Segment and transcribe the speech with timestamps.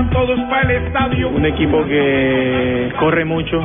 [0.00, 1.28] Salgan todos para el estadio.
[1.28, 3.60] Un equipo que corre mucho,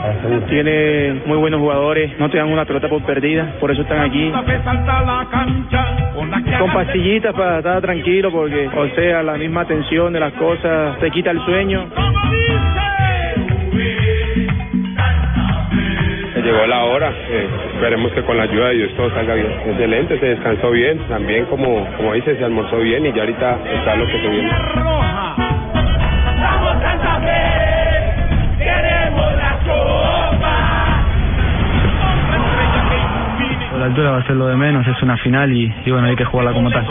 [0.50, 4.32] tiene muy buenos jugadores, no te dan una pelota por perdida, por eso están aquí.
[6.60, 11.10] Con pastillitas para estar tranquilo, porque, o sea, la misma tensión de las cosas te
[11.12, 11.88] quita el sueño.
[16.44, 19.52] Llegó la hora, eh, esperemos que con la ayuda de Dios todo salga bien.
[19.66, 23.96] Excelente, se descansó bien, también como, como dice, se almorzó bien y ya ahorita está
[23.96, 24.52] lo que se viene.
[33.86, 36.16] La altura va a ser lo de menos, es una final y, y bueno, hay
[36.16, 36.86] que jugarla como tal.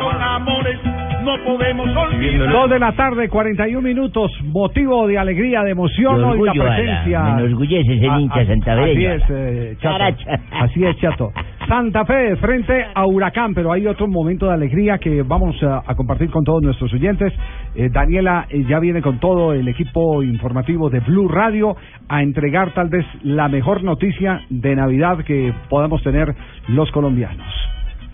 [1.25, 2.51] No podemos olvidar.
[2.51, 7.23] Dos de la tarde, 41 minutos, motivo de alegría, de emoción hoy la presencia.
[7.23, 9.99] Me enorgullece ser Ah, hincha ah, santafereño, Así es, eh, Chato.
[9.99, 10.41] Caracha.
[10.61, 11.33] Así es, Chato.
[11.67, 15.95] Santa Fe frente a Huracán, pero hay otro momento de alegría que vamos a, a
[15.95, 17.33] compartir con todos nuestros oyentes.
[17.75, 21.75] Eh, Daniela eh, ya viene con todo el equipo informativo de Blue Radio
[22.09, 26.35] a entregar tal vez la mejor noticia de Navidad que podamos tener
[26.69, 27.47] los colombianos.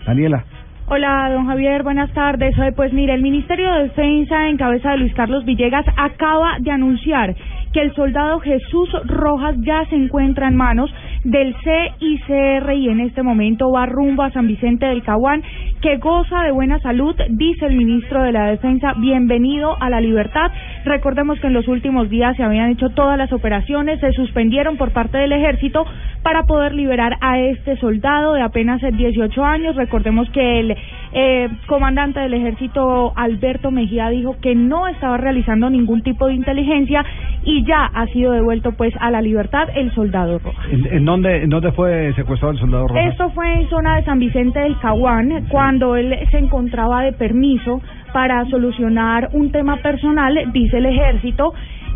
[0.05, 0.45] Daniela.
[0.93, 2.53] Hola, don Javier, buenas tardes.
[2.75, 7.33] Pues mire, el Ministerio de Defensa, en cabeza de Luis Carlos Villegas, acaba de anunciar
[7.73, 10.93] que el soldado Jesús Rojas ya se encuentra en manos
[11.23, 15.43] del CICR y en este momento va rumbo a San Vicente del Caguán,
[15.81, 18.93] que goza de buena salud, dice el ministro de la Defensa.
[18.97, 20.51] Bienvenido a la libertad.
[20.85, 24.91] Recordemos que en los últimos días se habían hecho todas las operaciones, se suspendieron por
[24.91, 25.85] parte del ejército
[26.23, 29.75] para poder liberar a este soldado de apenas 18 años.
[29.75, 30.75] Recordemos que el
[31.13, 37.03] eh, comandante del ejército, Alberto Mejía, dijo que no estaba realizando ningún tipo de inteligencia
[37.43, 40.65] y ya ha sido devuelto pues a la libertad el soldado Rojas.
[40.71, 43.11] ¿En, en dónde, en dónde fue secuestrado el soldado Rojas?
[43.11, 47.81] Esto fue en zona de San Vicente del Caguán, cuando él se encontraba de permiso
[48.13, 51.53] para solucionar un tema personal, dice el ejército,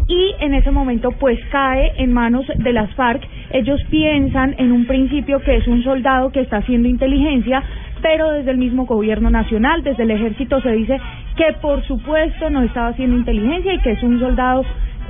[0.08, 3.24] y en ese momento pues cae en manos de las FARC.
[3.52, 7.64] Ellos piensan en un principio que es un soldado que está haciendo inteligencia,
[8.06, 10.96] pero desde el mismo gobierno nacional, desde el ejército se dice
[11.36, 14.64] que por supuesto no estaba haciendo inteligencia y que es un soldado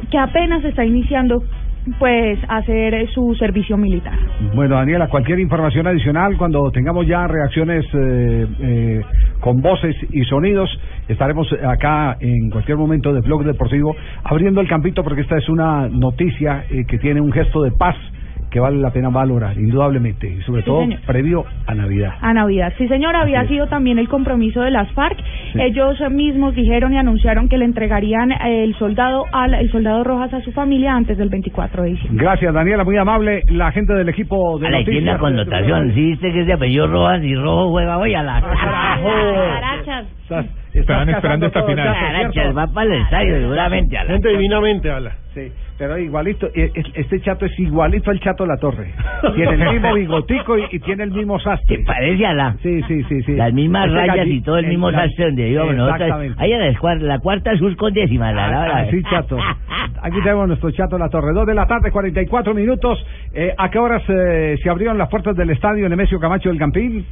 [0.10, 1.44] que apenas está iniciando
[2.00, 4.18] pues hacer su servicio militar.
[4.56, 9.02] Bueno, Daniela, cualquier información adicional, cuando tengamos ya reacciones eh, eh,
[9.42, 10.70] con voces y sonidos,
[11.10, 15.90] estaremos acá en cualquier momento de Blog Deportivo abriendo el campito porque esta es una
[15.90, 17.98] noticia eh, que tiene un gesto de paz
[18.56, 21.02] que vale la pena valorar, indudablemente, y sobre Sí, todo señor.
[21.06, 22.14] previo a Navidad.
[22.22, 22.72] A Navidad.
[22.78, 23.52] Sí, señor, había Así es.
[23.56, 25.18] sido también el compromiso de las FARC.
[25.52, 25.60] Sí.
[25.62, 30.40] Ellos mismos dijeron y anunciaron que le entregarían el soldado al el soldado Rojas a
[30.40, 32.24] su familia antes del 24 de diciembre.
[32.24, 35.16] Gracias, Daniela, muy amable, la gente del equipo de Ala, y tiene noticias.
[35.16, 35.94] la connotación.
[35.94, 38.42] Sí, viste que es de apellido Rojas y Rojo juega hoy a la
[39.12, 40.06] Carachas.
[40.80, 41.94] Estaban esperando esta final.
[41.94, 43.96] Carachas, va para el estadio seguramente.
[43.96, 45.12] La Gente divinamente habla.
[45.34, 48.94] Sí, pero igualito, eh, es- este chato es igualito al chato La Torre.
[49.36, 51.80] Tiene el mismo bigotico y, y tiene el mismo sastre.
[51.86, 52.56] parece a la...
[52.64, 53.36] Sí, sí, sí, sí.
[53.36, 56.02] Las mismas Este rayas y todo el mismo galli- sastre donde íbamos nosotros.
[56.02, 56.44] Exactamente.
[56.44, 59.38] Ahí a la, la cuarta sur con décima, la, la, la- Así, chato.
[60.02, 61.34] Aquí tenemos nuestro chato La Torre.
[61.34, 63.06] Dos de la tarde, 44 minutos.
[63.34, 67.06] Eh, ¿A qué horas eh, se abrieron las puertas del estadio Nemesio Camacho del Campín?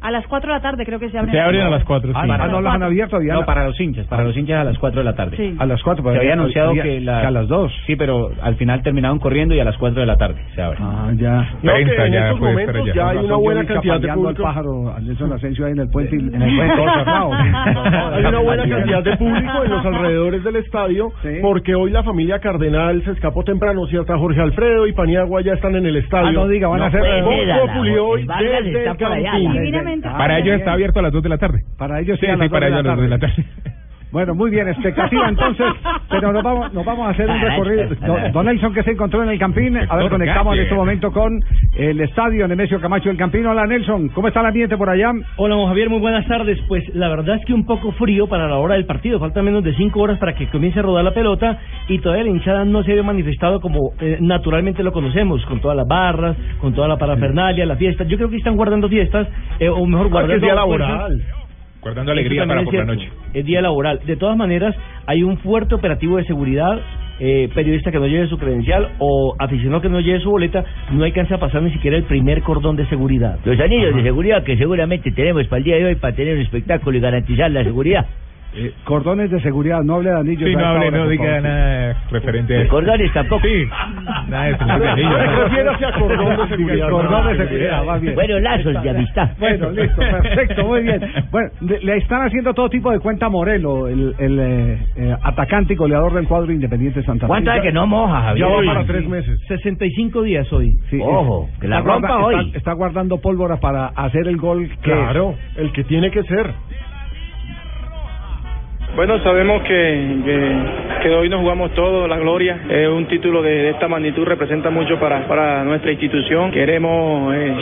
[0.00, 1.32] A las 4 de la tarde creo que se abren.
[1.34, 2.12] Se abren a las 4.
[2.14, 3.16] Ah, ah, no las han abierto.
[3.16, 5.36] habían- No, para los hinchas, para los hinchas a las 4 de la tarde.
[5.36, 5.56] Sí.
[5.58, 6.04] A las 4.
[6.12, 7.72] Se había anunciado que, la- a las 2.
[7.86, 10.78] Sí, pero al final terminaron corriendo y a las 4 de la tarde se abre.
[10.80, 11.48] Ah, ya.
[11.62, 12.94] No, que Prensa en ya estos puede momentos estar allá.
[12.94, 14.28] ya hay una buena cantidad de público.
[14.28, 17.32] al pájaro, Nelson Asensio ahí en el puente, en el puente todo cerrado.
[18.18, 21.38] Hay una buena cantidad de público en los alrededores del estadio Sí.
[21.42, 24.16] porque hoy la familia Cardenal se escapó temprano, ¿cierto?
[24.18, 26.28] Jorge Alfredo y Paniagua ya están en el estadio.
[26.28, 27.00] Ah, no diga, van a hacer...
[27.24, 28.88] Populi hoy desde
[30.04, 30.46] Ah, Para bien.
[30.48, 31.62] ellos está abierto a las 2 de la tarde.
[31.78, 33.18] Para ellos sí, Sí, a sí, las para dos ellos a las 2 de la
[33.18, 33.44] tarde.
[34.10, 35.66] Bueno, muy bien, expectativa entonces,
[36.08, 37.88] pero nos vamos, nos vamos a hacer un recorrido.
[38.06, 41.12] Don, don Nelson que se encontró en el Campín, a ver, conectamos en este momento
[41.12, 41.40] con
[41.76, 43.46] el estadio Nemesio Camacho del Campín.
[43.46, 45.12] Hola Nelson, ¿cómo está el ambiente por allá?
[45.36, 46.58] Hola, Javier, muy buenas tardes.
[46.68, 49.18] Pues la verdad es que un poco frío para la hora del partido.
[49.18, 51.58] Faltan menos de cinco horas para que comience a rodar la pelota
[51.88, 55.76] y todavía la hinchada no se había manifestado como eh, naturalmente lo conocemos, con todas
[55.76, 58.04] las barras, con toda la parafernalia, la fiesta.
[58.04, 59.28] Yo creo que están guardando fiestas,
[59.60, 61.37] eh, o mejor Porque es guardando día fuerzas.
[61.80, 63.08] Guardando alegría para por la noche.
[63.34, 64.00] Es día laboral.
[64.04, 64.74] De todas maneras,
[65.06, 66.80] hay un fuerte operativo de seguridad.
[67.20, 71.02] Eh, periodista que no lleve su credencial o aficionado que no lleve su boleta, no
[71.02, 73.40] alcanza a pasar ni siquiera el primer cordón de seguridad.
[73.44, 76.42] Los anillos de seguridad que seguramente tenemos para el día de hoy para tener un
[76.42, 78.06] espectáculo y garantizar la seguridad.
[78.54, 80.48] Eh, cordones de seguridad, no hable de anillos.
[80.48, 82.70] Sí, no hable, no diga nada referente a eso.
[82.70, 83.42] Cordones tampoco.
[83.46, 83.64] Sí,
[84.28, 85.44] nada de anillos, No ¿no?
[85.44, 86.88] refiérase a cordón de seguridad.
[86.90, 88.14] Cordón de seguridad, va bien.
[88.14, 89.30] Bueno, lazos de amistad.
[89.38, 91.00] Bueno, listo, perfecto, muy bien.
[91.30, 95.16] Bueno, le, le están haciendo todo tipo de cuenta a Morelo, el, el eh, eh,
[95.22, 97.28] atacante y goleador del cuadro Independiente Santa Fe.
[97.28, 98.68] ¿Cuánto es que no moja, Ya Javier?
[98.70, 99.38] va para tres meses.
[99.46, 100.72] 65 días hoy.
[100.90, 102.46] Sí, Ojo, es- que la rompa guarda- hoy.
[102.46, 106.50] Está, está guardando pólvora para hacer el gol que Claro, el que tiene que ser.
[108.96, 110.16] Bueno, sabemos que,
[111.02, 112.58] que, hoy nos jugamos todo, la gloria.
[112.68, 116.50] Eh, un título de, de esta magnitud representa mucho para, para nuestra institución.
[116.50, 117.54] Queremos eh,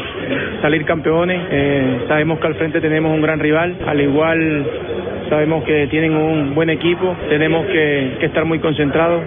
[0.63, 1.41] salir campeones.
[1.51, 3.77] Eh, sabemos que al frente tenemos un gran rival.
[3.87, 4.67] Al igual,
[5.29, 7.15] sabemos que tienen un buen equipo.
[7.29, 9.23] Tenemos que, que estar muy concentrados.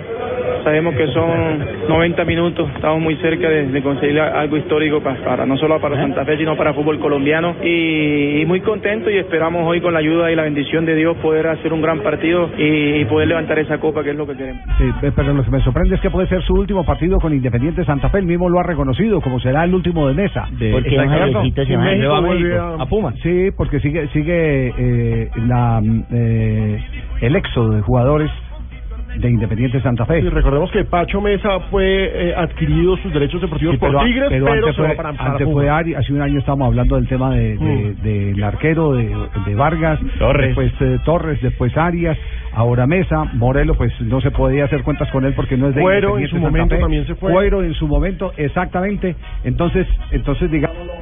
[0.63, 5.46] Sabemos que son 90 minutos, estamos muy cerca de, de conseguir algo histórico pa- para,
[5.46, 7.56] no solo para Santa Fe, sino para el fútbol colombiano.
[7.63, 11.18] Y, y muy contento y esperamos hoy con la ayuda y la bendición de Dios
[11.18, 14.36] poder hacer un gran partido y, y poder levantar esa copa que es lo que
[14.36, 14.62] queremos.
[14.78, 14.86] Sí,
[15.16, 18.10] pero lo que me sorprende es que puede ser su último partido con Independiente Santa
[18.10, 18.19] Fe.
[18.19, 20.48] Él mismo lo ha reconocido, como será el último de mesa.
[20.72, 21.84] Porque don Javiercito se va.
[21.84, 22.13] México
[22.60, 23.13] a- A Puma.
[23.24, 25.81] Sí, porque sigue sigue eh, la
[26.12, 26.80] eh,
[27.22, 28.30] el éxodo de jugadores
[29.18, 30.20] de Independiente Santa Fe.
[30.20, 34.48] Y recordemos que Pacho Mesa fue eh, adquirido sus derechos deportivos Sí, por Tigres, pero,
[34.52, 37.32] antes se va fue, para, antes fue Ari, hace un año estábamos hablando del tema
[37.34, 39.16] de, de- del arquero de,
[39.46, 40.48] de Vargas, Torres.
[40.56, 42.18] después eh, Torres, después Arias,
[42.54, 45.82] ahora Mesa, Morelo, pues no se podía hacer cuentas con él porque no es de
[45.82, 46.82] Cuero en su Santa momento Fe.
[46.82, 47.32] también se fue.
[47.32, 49.16] Cuero en su momento, exactamente.
[49.44, 50.94] Entonces, entonces digámoslo,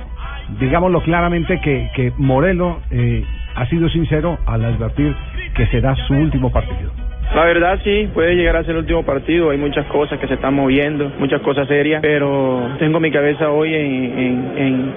[0.60, 3.24] digámoslo claramente que, que Morelo eh,
[3.56, 5.14] ha sido sincero al advertir
[5.56, 6.92] que será su último partido.
[7.36, 10.36] La verdad sí, puede llegar a ser el último partido, hay muchas cosas que se
[10.36, 14.94] están moviendo, muchas cosas serias, pero tengo mi cabeza hoy en, en-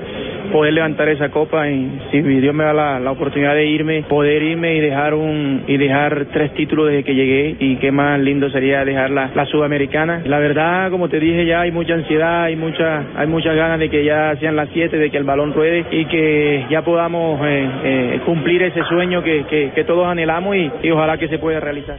[0.50, 4.42] poder levantar esa copa y si Dios me da la, la oportunidad de irme, poder
[4.42, 8.50] irme y dejar un y dejar tres títulos desde que llegué y qué más lindo
[8.50, 10.22] sería dejar la, la sudamericana.
[10.24, 13.90] La verdad, como te dije ya hay mucha ansiedad, hay mucha hay muchas ganas de
[13.90, 17.68] que ya sean las siete, de que el balón ruede y que ya podamos eh,
[17.84, 21.98] eh, cumplir ese sueño que, que, que todos anhelamos y ojalá que se pueda realizar.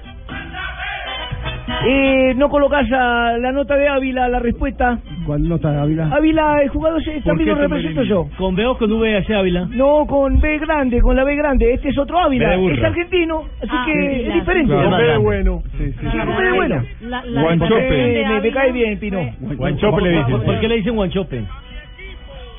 [1.85, 4.99] Eh, no colocas a la nota de Ávila, la respuesta.
[5.25, 6.09] ¿Cuál nota, Ávila?
[6.11, 8.27] Ávila, el jugador también lo represento yo.
[8.37, 9.67] ¿Con B o con V hace Ávila?
[9.71, 11.73] No, con B grande, con la B grande.
[11.73, 12.49] Este es otro Ávila.
[12.57, 12.73] De.
[12.73, 14.73] Es argentino, así Ah, que sí, es diferente.
[14.73, 15.63] Con B de bueno.
[15.77, 16.05] Sí, sí.
[16.17, 16.83] Con B de bueno.
[17.01, 17.81] La, la Guanchope.
[17.81, 19.19] de Eh, me, me cae bien, Pino.
[19.39, 20.41] Guanchope le dicen.
[20.41, 21.43] ¿Por, qué le dicen Guanchope?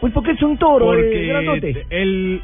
[0.01, 1.87] Pues porque es un toro, eh, porque grandote.
[1.91, 2.41] él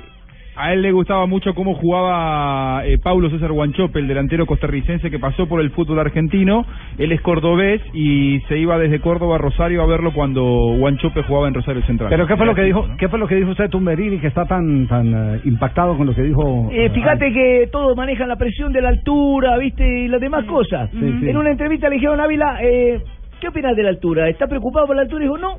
[0.59, 5.19] a él le gustaba mucho cómo jugaba eh, Paulo César Guanchope, el delantero costarricense que
[5.19, 6.67] pasó por el fútbol argentino.
[6.99, 10.43] Él es cordobés y se iba desde Córdoba a Rosario a verlo cuando
[10.79, 12.11] Guanchope jugaba en Rosario Central.
[12.11, 14.47] Pero qué fue lo que dijo, qué fue lo que dijo usted Tumberini que está
[14.47, 16.69] tan tan eh, impactado con lo que dijo.
[16.73, 19.85] Eh, fíjate que todos manejan la presión de la altura, ¿viste?
[19.87, 20.91] Y las demás cosas.
[20.91, 21.29] Sí, sí.
[21.29, 23.01] En una entrevista le dijeron a Ávila, eh,
[23.41, 24.29] ¿qué opinas de la altura?
[24.29, 25.23] ¿Está preocupado por la altura?
[25.23, 25.59] Y dijo, no.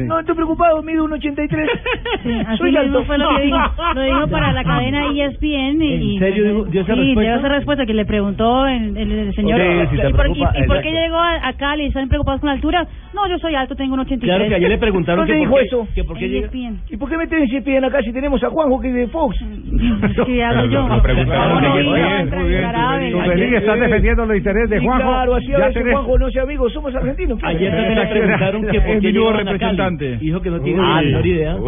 [0.00, 0.06] Sí.
[0.08, 1.68] No estoy preocupado, mido un 83.
[2.22, 3.04] Sí, así Soy mismo alto.
[3.04, 3.58] fue lo que dijo.
[3.94, 5.82] Lo dijo para la cadena E ESPN.
[5.82, 7.20] Y, ¿En serio dijo- dio esa sí, respuesta?
[7.22, 9.60] dio esa respuesta que le preguntó el, el, el señor.
[9.60, 11.86] Ok, si ¿Y, por, y- preocupa, y por qué llegó a, a Cali?
[11.86, 12.86] ¿Están preocupados con la altura?
[13.14, 14.28] No, yo soy alto, tengo un 83.
[14.36, 15.88] Claro que ayer le preguntaron ¿Dónde que dijo por qué, eso?
[15.94, 16.80] que por qué ESPN.
[16.90, 19.06] ¿Y por qué meten ese pie en acá si tenemos a Juanjo que es de
[19.08, 19.36] Fox?
[20.26, 20.88] ¿Qué hago yo?
[20.88, 23.18] Lo preguntaron No, de no, qué iba bien, a muy bien, entrevistar a Ávila.
[23.22, 25.08] Tumberini está defendiendo los intereses de Sí, Juanjo.
[25.08, 27.38] claro, así a Ya veces Juanjo no sea amigo, somos argentinos.
[27.42, 29.76] Ayer también le preguntaron que por qué a Cali.
[29.90, 30.16] Representante.
[30.24, 30.86] Dijo que no tiene Uy.
[30.86, 31.56] la menor idea.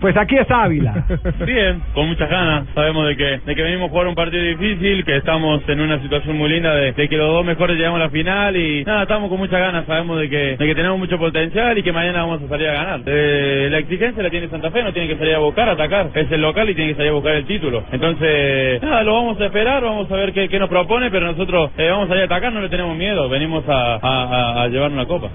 [0.00, 1.04] Pues aquí está Ávila.
[1.44, 2.66] Bien, con muchas ganas.
[2.74, 6.00] Sabemos de que, de que venimos a jugar un partido difícil, que estamos en una
[6.02, 9.02] situación muy linda de, de que los dos mejores llegamos a la final y nada,
[9.02, 9.86] estamos con muchas ganas.
[9.86, 12.72] Sabemos de que, de que tenemos mucho potencial y que mañana vamos a salir a
[12.72, 13.00] ganar.
[13.06, 16.10] Eh, la exigencia la tiene Santa Fe, no tiene que salir a buscar, a atacar.
[16.14, 17.84] Es el local y tiene que salir a buscar el título.
[17.92, 21.70] Entonces, nada, lo vamos a esperar, vamos a ver qué, qué nos propone, pero nosotros
[21.78, 23.28] eh, vamos a salir a atacar, no le tenemos miedo.
[23.28, 25.30] Venimos a, a, a- a llevar una copa.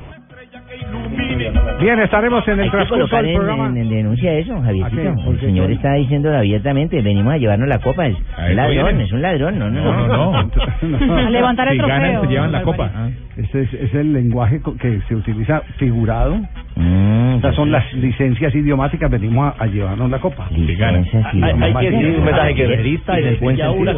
[1.80, 3.68] Bien, estaremos en el transcurso colocar del en, programa.
[3.68, 5.02] en- en denuncia eso, Javiercito.
[5.02, 5.24] ¿A qué?
[5.24, 5.46] ¿Por El qué?
[5.48, 8.08] señor está diciendo abiertamente, venimos a llevarnos la copa.
[8.08, 9.60] Es un ladrón, es un ladrón.
[9.60, 10.08] No, no, no.
[10.08, 10.44] No, no,
[10.82, 11.16] no.
[11.28, 12.00] A levantar el si trofeo.
[12.00, 12.92] ganan, se llevan la copa.
[13.38, 16.38] Ese es, es el lenguaje que se utiliza figurado.
[16.76, 19.12] Mm, Estas son las licencias idiomáticas.
[19.12, 20.48] Venimos a, a llevarnos la copa.
[20.52, 23.94] Licencias Hay- hay que decir un mensaje que realista en el buen sentido.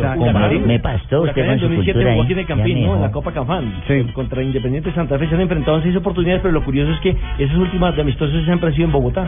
[0.68, 2.96] Me pastó usted con en su 2007 cultura aquí en el Campín, ¿no?
[2.96, 3.12] En la.
[3.12, 3.74] Copa Canfán.
[3.88, 4.04] Sí.
[4.14, 7.16] Contra Independiente Santa Fe se han enfrentado en seis oportunidades, pero lo curioso es que
[7.40, 9.28] esas últimas de amistosos siempre han sido en Bogotá.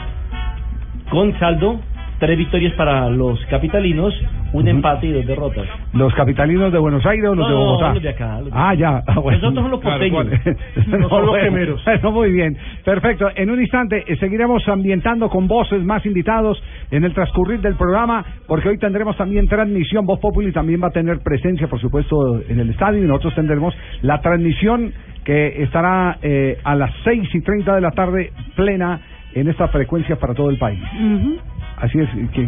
[1.10, 1.80] Con saldo,
[2.22, 4.13] tres victorias para los capitalinos,
[4.54, 5.66] un empate y dos derrotas.
[5.92, 7.94] ¿Los capitalinos de Buenos Aires o los de No, Bogotá?
[7.96, 9.01] los de acá, los de Ah, ya.
[9.08, 9.40] Ah, bueno.
[9.40, 10.28] Nosotros son los Claro, porteños.
[10.44, 10.58] ¿cuál?
[11.01, 11.84] No son los bueno, gemelos.
[11.86, 12.56] bueno, muy bien.
[12.86, 13.28] Perfecto.
[13.36, 16.62] En un instante eh, seguiremos ambientando con voces más invitados
[16.92, 20.06] en el transcurrir del programa, porque hoy tendremos también transmisión.
[20.06, 23.74] Voz Populi también va a tener presencia, por supuesto, en el estadio y nosotros tendremos
[24.04, 24.94] la transmisión
[25.25, 29.00] que estará eh, a las seis y treinta de la tarde plena
[29.34, 30.80] en esta frecuencia para todo el país.
[30.94, 31.38] Ujú.
[31.82, 32.48] Así es que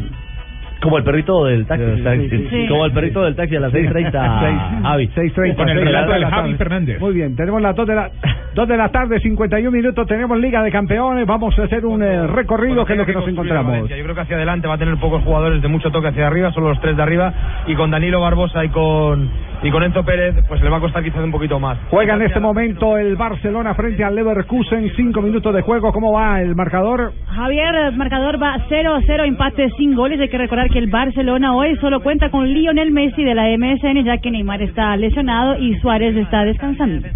[0.81, 2.29] Como el perrito del taxi.
[2.29, 2.67] Sí, sí.
[2.67, 4.11] Como el perrito del taxi a las 6.30.
[4.83, 5.07] Javi.
[5.07, 5.55] 6.30.
[5.55, 6.53] Con el seis relato de del Javi.
[6.55, 6.99] Fernández.
[6.99, 8.11] Muy bien, tenemos las 2 de la,
[8.53, 12.27] 2 de la tarde, 51 minutos, tenemos Liga de Campeones, vamos a hacer un eh,
[12.27, 13.71] recorrido que es lo que nos encontramos.
[13.71, 13.97] Valencia.
[13.97, 16.51] Yo creo que hacia adelante va a tener pocos jugadores de mucho toque hacia arriba,
[16.51, 17.33] solo los tres de arriba,
[17.65, 19.29] y con Danilo Barbosa y con
[19.63, 21.77] y con Enzo Pérez, pues le va a costar quizás un poquito más.
[21.89, 26.41] Juega en este momento el Barcelona frente al Leverkusen, 5 minutos de juego, ¿cómo va
[26.41, 27.13] el marcador?
[27.27, 30.19] Javier, el marcador va 0 a 0, empate sin goles.
[30.19, 34.03] Hay que recordar que el Barcelona hoy solo cuenta con Lionel Messi de la MSN,
[34.03, 37.07] ya que Neymar está lesionado y Suárez está descansando.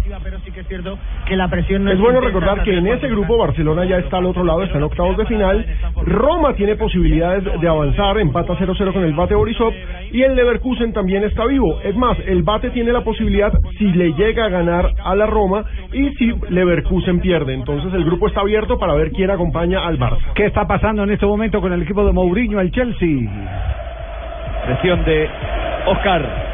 [1.26, 4.42] Que la presión Es bueno recordar que en ese grupo Barcelona ya está al otro
[4.42, 5.66] lado, está en octavos de final.
[6.06, 9.72] Roma tiene posibilidades de avanzar, empata 0-0 con el Bate Borisov
[10.12, 11.80] y el Leverkusen también está vivo.
[11.84, 15.64] Es más, el Bate tiene la posibilidad si le llega a ganar a la Roma
[15.92, 17.54] y si Leverkusen pierde.
[17.54, 20.32] Entonces el grupo está abierto para ver quién acompaña al Barça.
[20.34, 23.30] ¿Qué está pasando en este momento con el equipo de Mourinho, el Chelsea?
[24.66, 25.28] Presión de
[25.86, 26.47] Oscar.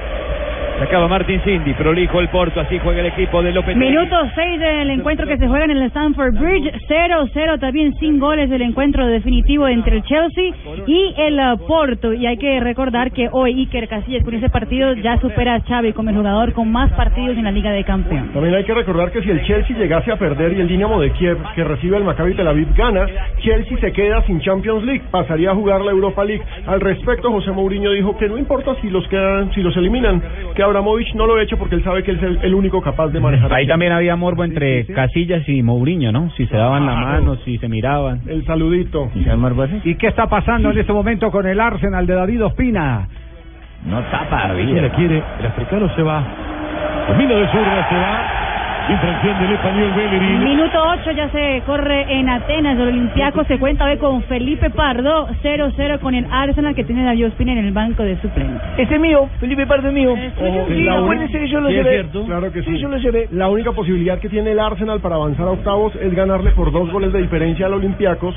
[0.78, 3.76] Sacaba Martín Cindy, prolijo el Porto, así juega el equipo de López.
[3.76, 8.50] Minuto 6 del encuentro que se juega en el Stamford Bridge, 0-0 también sin goles
[8.50, 10.52] del encuentro definitivo entre el Chelsea
[10.86, 12.12] y el uh, Porto.
[12.12, 15.92] Y hay que recordar que hoy Iker Casillas con ese partido ya supera a Xavi
[15.92, 18.32] como el jugador con más partidos en la Liga de Campeones.
[18.32, 21.12] También hay que recordar que si el Chelsea llegase a perder y el Dinamo de
[21.12, 23.06] Kiev, que recibe el Maccabi Tel Aviv, gana,
[23.38, 26.42] Chelsea se queda sin Champions League, pasaría a jugar la Europa League.
[26.66, 30.20] Al respecto, José Mourinho dijo que no importa si los quedan, si los eliminan,
[30.54, 33.08] que Abramovich no lo eche porque él sabe que él es el, el único capaz
[33.08, 33.52] de manejar.
[33.52, 36.30] Ahí también había morbo entre Casillas y Mourinho, ¿no?
[36.36, 38.20] Si se daban la mano, si se miraban.
[38.26, 39.10] El saludito.
[39.84, 43.08] ¿Y qué está pasando en este momento con el Arsenal de David Ospina?
[43.86, 46.24] No tapa, Si la quiere, el africano se va.
[47.06, 48.43] Camino de zurda se va.
[48.88, 50.44] Infracción del español Bellerín.
[50.44, 52.78] Minuto 8 ya se corre en Atenas.
[52.78, 57.06] El Olympiaco se cuenta hoy con Felipe Pardo, 0-0 con el Arsenal que tiene a
[57.06, 58.60] David Ospina en el banco de suplentes.
[58.76, 60.14] Ese es mío, Felipe Pardo es mío.
[60.14, 62.26] Sí, yo lo Sí, es cierto.
[62.26, 62.78] Claro que sí.
[62.78, 63.28] yo lo llevé.
[63.32, 66.90] La única posibilidad que tiene el Arsenal para avanzar a octavos es ganarle por dos
[66.92, 68.34] goles de diferencia al Olympiacos,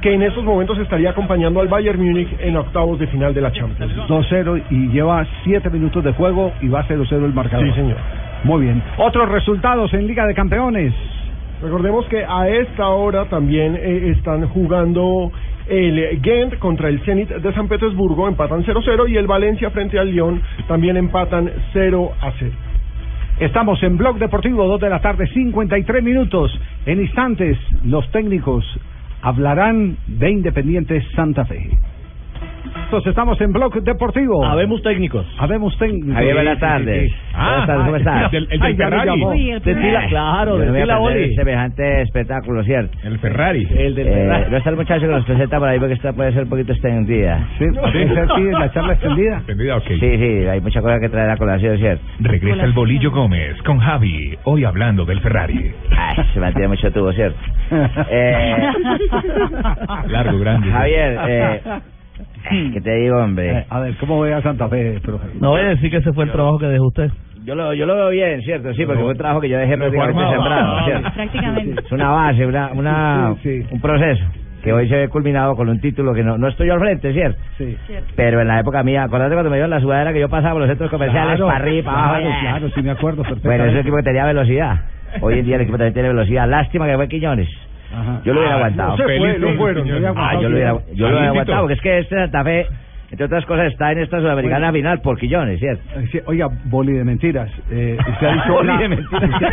[0.00, 3.52] que en estos momentos estaría acompañando al Bayern Múnich en octavos de final de la
[3.52, 3.92] Champions.
[4.08, 7.66] 2-0 y lleva 7 minutos de juego y va 0-0 el marcador.
[7.66, 7.98] Sí, señor.
[8.46, 8.80] Muy bien.
[8.98, 10.94] Otros resultados en Liga de Campeones.
[11.60, 15.32] Recordemos que a esta hora también eh, están jugando
[15.66, 20.12] el Gent contra el Zenit de San Petersburgo, empatan 0-0 y el Valencia frente al
[20.12, 22.52] Lyon también empatan 0 a 0.
[23.40, 26.56] Estamos en Blog Deportivo, 2 de la tarde, 53 minutos.
[26.86, 28.64] En instantes, los técnicos
[29.22, 31.68] hablarán de Independiente Santa Fe.
[32.84, 34.44] Entonces, estamos en Blog Deportivo.
[34.44, 35.26] Habemos técnicos.
[35.38, 36.14] Habemos técnicos.
[36.14, 37.12] Javier, buenas tardes.
[37.34, 38.32] buenas tardes, ¿cómo estás?
[38.32, 39.20] El, el del Ferrari.
[39.64, 41.34] Decila, claro, Yo no voy a decila, perder Oli.
[41.34, 42.96] semejante espectáculo, ¿cierto?
[43.04, 43.68] El Ferrari.
[43.76, 44.50] El del Eh, Ferrari.
[44.50, 46.72] no está el muchacho que nos presenta por ahí porque esta puede ser un poquito
[46.72, 47.48] extendida.
[47.58, 49.36] Sí, ¿puede ser así, la charla extendida?
[49.38, 49.86] Entendida, ok.
[49.88, 52.04] Sí, sí, hay mucha cosa que traer a colación, ¿cierto?
[52.20, 55.72] Regresa el Bolillo Gómez con Javi, hoy hablando del Ferrari.
[55.96, 57.38] Ay, se mantiene mucho tubo, ¿cierto?
[58.10, 58.56] Eh,
[60.08, 60.70] Largo, grande.
[60.70, 61.60] Javier, eh,
[62.72, 63.58] ¿qué te digo, hombre?
[63.58, 65.26] Eh, a ver, ¿cómo ve a Santa Fe, profe?
[65.40, 67.10] No voy a decir que ese fue el trabajo que dejó usted.
[67.44, 68.72] Yo lo, yo lo veo bien, ¿cierto?
[68.74, 71.10] Sí, porque fue un trabajo que yo dejé prácticamente sembrado, ¿cierto?
[71.14, 71.82] Prácticamente.
[71.84, 73.68] Es una base, una, una, Sí, sí.
[73.70, 74.24] un proceso
[74.64, 77.12] que hoy se ve culminado con un título que no, no estoy yo al frente,
[77.12, 77.38] ¿cierto?
[77.56, 77.76] Sí.
[78.16, 80.62] Pero en la época mía, acordate cuando me dieron la sudadera que yo pasaba por
[80.62, 82.22] los centros comerciales Claro, para arriba, para abajo.
[82.22, 83.62] claro, claro, sí me acuerdo Bueno, perfectamente.
[83.66, 84.80] ese es un equipo que tenía velocidad.
[85.20, 86.48] Hoy en día el equipo también tiene velocidad.
[86.48, 87.48] Lástima que fue Quiñones.
[87.96, 88.20] Ajá.
[88.24, 88.90] Yo lo hubiera Ah, aguantado.
[88.90, 89.90] no se fue, Feliz no fueron.
[89.90, 91.30] había Ah, yo lo hubiera, yo lo hubiera Alito.
[91.30, 92.66] aguantado porque es que este Santa Fe
[93.08, 94.72] entre otras cosas, está en esta Sudamericana Bueno.
[94.72, 95.80] final por Quillones, ¿cierto?
[95.96, 97.48] Eh, sí, Oiga, boli de mentiras.
[97.70, 99.30] Eh, usted ha dicho Boli una, de mentiras.
[99.30, 99.46] Usted,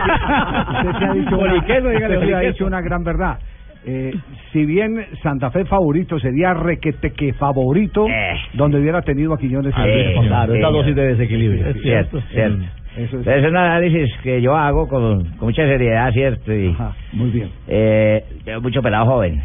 [0.74, 3.38] usted sí ha dicho una, usted ha dicho una gran verdad.
[3.86, 4.14] Eh,
[4.52, 8.08] si bien Santa Fe favorito sería requete que favorito,
[8.54, 9.74] donde hubiera tenido a Quiñones.
[9.78, 10.16] Eh.
[10.28, 11.68] Claro, esa dosis de desequilibrio.
[11.68, 12.64] Es cierto, cierto.
[12.96, 13.28] Eso es.
[13.28, 16.54] Es un análisis que yo hago con, con mucha seriedad, ¿cierto?
[16.54, 16.76] Y,
[17.12, 17.50] muy bien.
[17.68, 18.24] Eh,
[18.62, 19.42] mucho pelado joven.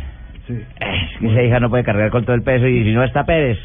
[0.47, 0.55] Sí.
[0.55, 3.25] Es que esa hija no puede cargar con todo el peso y si no está
[3.25, 3.59] Pérez,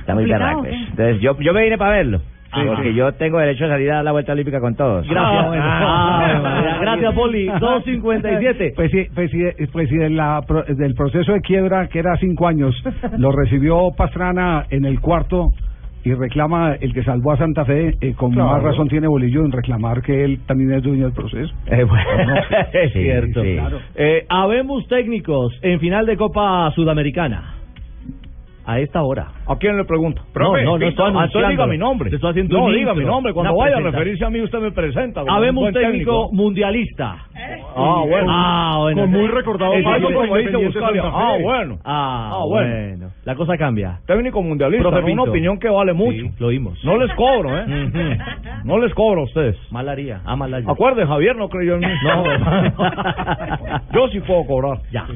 [0.00, 0.62] está muy berraco.
[0.62, 0.70] ¿qué?
[0.70, 2.20] Entonces yo, yo me vine para verlo.
[2.54, 2.94] Sí, porque sí.
[2.94, 5.06] yo tengo derecho a salir a dar la vuelta olímpica con todos.
[5.08, 5.44] Gracias.
[5.62, 6.26] Ah,
[6.58, 6.80] bueno.
[6.80, 7.46] Gracias, Poli.
[7.48, 8.72] 2.57.
[8.76, 9.42] Pues sí, pues sí,
[9.72, 12.74] pues sí, la del proceso de quiebra, que era cinco años,
[13.18, 15.48] lo recibió Pastrana en el cuarto
[16.04, 18.50] y reclama el que salvó a Santa Fe, eh, con Claro.
[18.50, 21.54] más razón tiene Bolillo en reclamar que él también es dueño del proceso.
[21.66, 21.86] Eh,
[22.72, 23.42] Es cierto.
[23.42, 23.56] sí.
[23.94, 27.54] Eh, habemos técnicos en final de Copa Sudamericana.
[28.64, 29.26] A esta hora.
[29.46, 30.22] ¿A quién le pregunto?
[30.34, 31.48] No, no, no estoy Ah, anunciando.
[31.48, 32.10] diga mi nombre.
[32.10, 33.32] Te estoy haciendo no, un diga mi nombre.
[33.32, 33.92] Cuando vaya a presentación.
[34.00, 35.22] referirse a mí, usted me presenta.
[35.28, 37.16] Habemos buen técnico mundialista.
[37.76, 38.26] Ah, bueno.
[38.30, 39.02] Ah, bueno.
[39.02, 41.02] Con muy recordado paso, ese- como dice Buscalia.
[41.02, 41.24] Santa Fe.
[41.24, 41.78] Ah, bueno.
[41.84, 43.08] Ah, Ah, bueno.
[43.24, 43.98] La cosa cambia.
[44.06, 46.24] Técnico mundialista, Profe una opinión que vale mucho.
[46.38, 46.78] Lo oímos.
[46.84, 47.64] No les cobro, ¿eh?
[48.64, 49.56] No les cobro a ustedes.
[49.72, 50.20] Mal haría.
[50.24, 50.70] Ah, mal haría.
[50.70, 51.86] Acuerde, Javier no creyó en mí.
[52.04, 52.24] No.
[53.92, 54.78] Yo sí puedo cobrar.
[54.92, 55.06] Ya.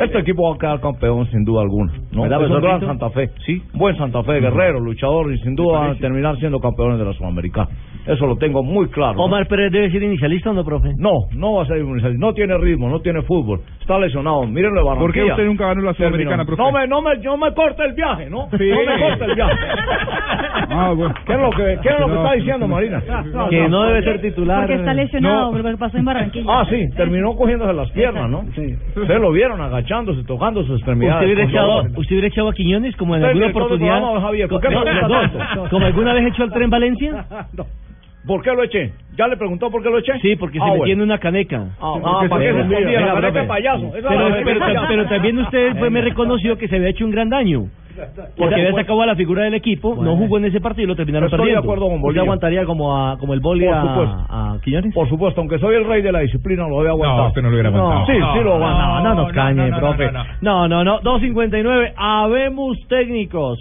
[0.00, 1.92] Este equipo va a quedar campeón sin duda alguna.
[2.12, 2.22] ¿no?
[3.00, 3.30] Santa Fe.
[3.46, 3.62] Sí.
[3.72, 7.14] Buen Santa Fe, guerrero, luchador y sin duda van a terminar siendo campeones de la
[7.14, 7.70] Sudamericana.
[8.10, 9.14] Eso lo tengo muy claro.
[9.14, 9.24] ¿no?
[9.24, 10.88] Omar Pérez debe ser inicialista o no, profe?
[10.98, 12.18] No, no va a ser inicialista.
[12.26, 13.60] No tiene ritmo, no tiene fútbol.
[13.80, 14.46] Está lesionado.
[14.46, 15.06] Mírenlo de Barranquilla.
[15.06, 16.62] ¿Por qué usted nunca ganó la Sudamericana, profe?
[16.62, 18.48] No me, no me, no me corte el viaje, ¿no?
[18.50, 18.68] Sí.
[18.68, 19.54] No me corte el viaje.
[20.72, 21.12] Ah, bueno.
[21.26, 22.22] ¿Qué es lo que, qué es lo que No.
[22.22, 23.00] está diciendo Marina?
[23.50, 24.60] Que no debe ser titular.
[24.60, 25.50] Porque está lesionado, No.
[25.62, 26.44] porque pasó en Barranquilla.
[26.48, 28.42] Ah, sí, terminó cogiéndose las piernas, ¿no?
[28.54, 28.74] Sí.
[28.96, 31.22] Ustedes lo vieron agachándose, tocando sus extremidades.
[31.22, 31.90] ¿Usted hubiera, echado, dolor.
[31.98, 33.98] ¿Usted hubiera echado a Quiñones como en alguna oportunidad?
[34.00, 35.68] programa, Javier, ¿por qué No, no?
[35.70, 37.24] ¿Como alguna vez echó al tren Valencia?
[38.26, 38.92] ¿Por qué lo eché?
[39.16, 40.12] ¿Ya le preguntó por qué lo eché?
[40.20, 40.92] Sí, porque Ah, se metió bueno.
[40.94, 41.66] en una caneca.
[41.80, 43.00] Ah, ah, ¿para qué se escondía?
[43.00, 43.90] La caneca de payaso.
[43.92, 47.64] Pero, de también usted pues, me reconoció que se había hecho un gran daño.
[48.36, 50.96] Porque había sacado a la figura del equipo, no jugó en ese partido y lo
[50.96, 51.60] terminaron Estoy de perdiendo.
[51.60, 52.22] acuerdo con ¿Usted Bolillo.
[52.22, 54.94] aguantaría como, a, como el boli a, a Quiñones?
[54.94, 57.22] Por supuesto, aunque soy el rey de la disciplina, lo había aguantado.
[57.22, 58.06] No, usted no lo hubiera aguantado.
[58.06, 59.02] Sí, sí lo No, aguantaba.
[59.02, 60.12] no, nos cañe, no, no, profe.
[60.12, 61.00] no, No, no, no.
[61.00, 61.92] 2.59.
[61.96, 63.58] Habemos técnicos.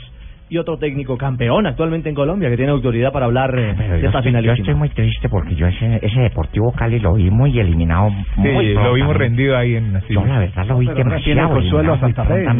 [0.49, 4.19] Y otro técnico campeón actualmente en Colombia que tiene autoridad para hablar eh, de esta
[4.19, 4.55] yo finalísima.
[4.55, 8.09] estoy muy triste porque yo ese, ese Deportivo Cali lo vi muy eliminado.
[8.35, 11.41] Sí, muy lo vimos rendido ahí en Yo la verdad lo vi Pero no tiene
[11.41, 12.53] demasiado consuelo a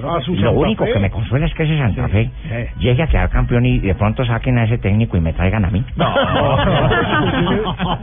[0.00, 0.20] eliminado muy Santa Fe.
[0.20, 0.20] prontamente.
[0.20, 0.92] A su Lo Santa único Fe.
[0.92, 2.80] que me consuela es que ese Santa Sí, Fe sí.
[2.80, 5.70] llegue a quedar campeón y de pronto saquen a ese técnico y me traigan a
[5.70, 5.84] mí.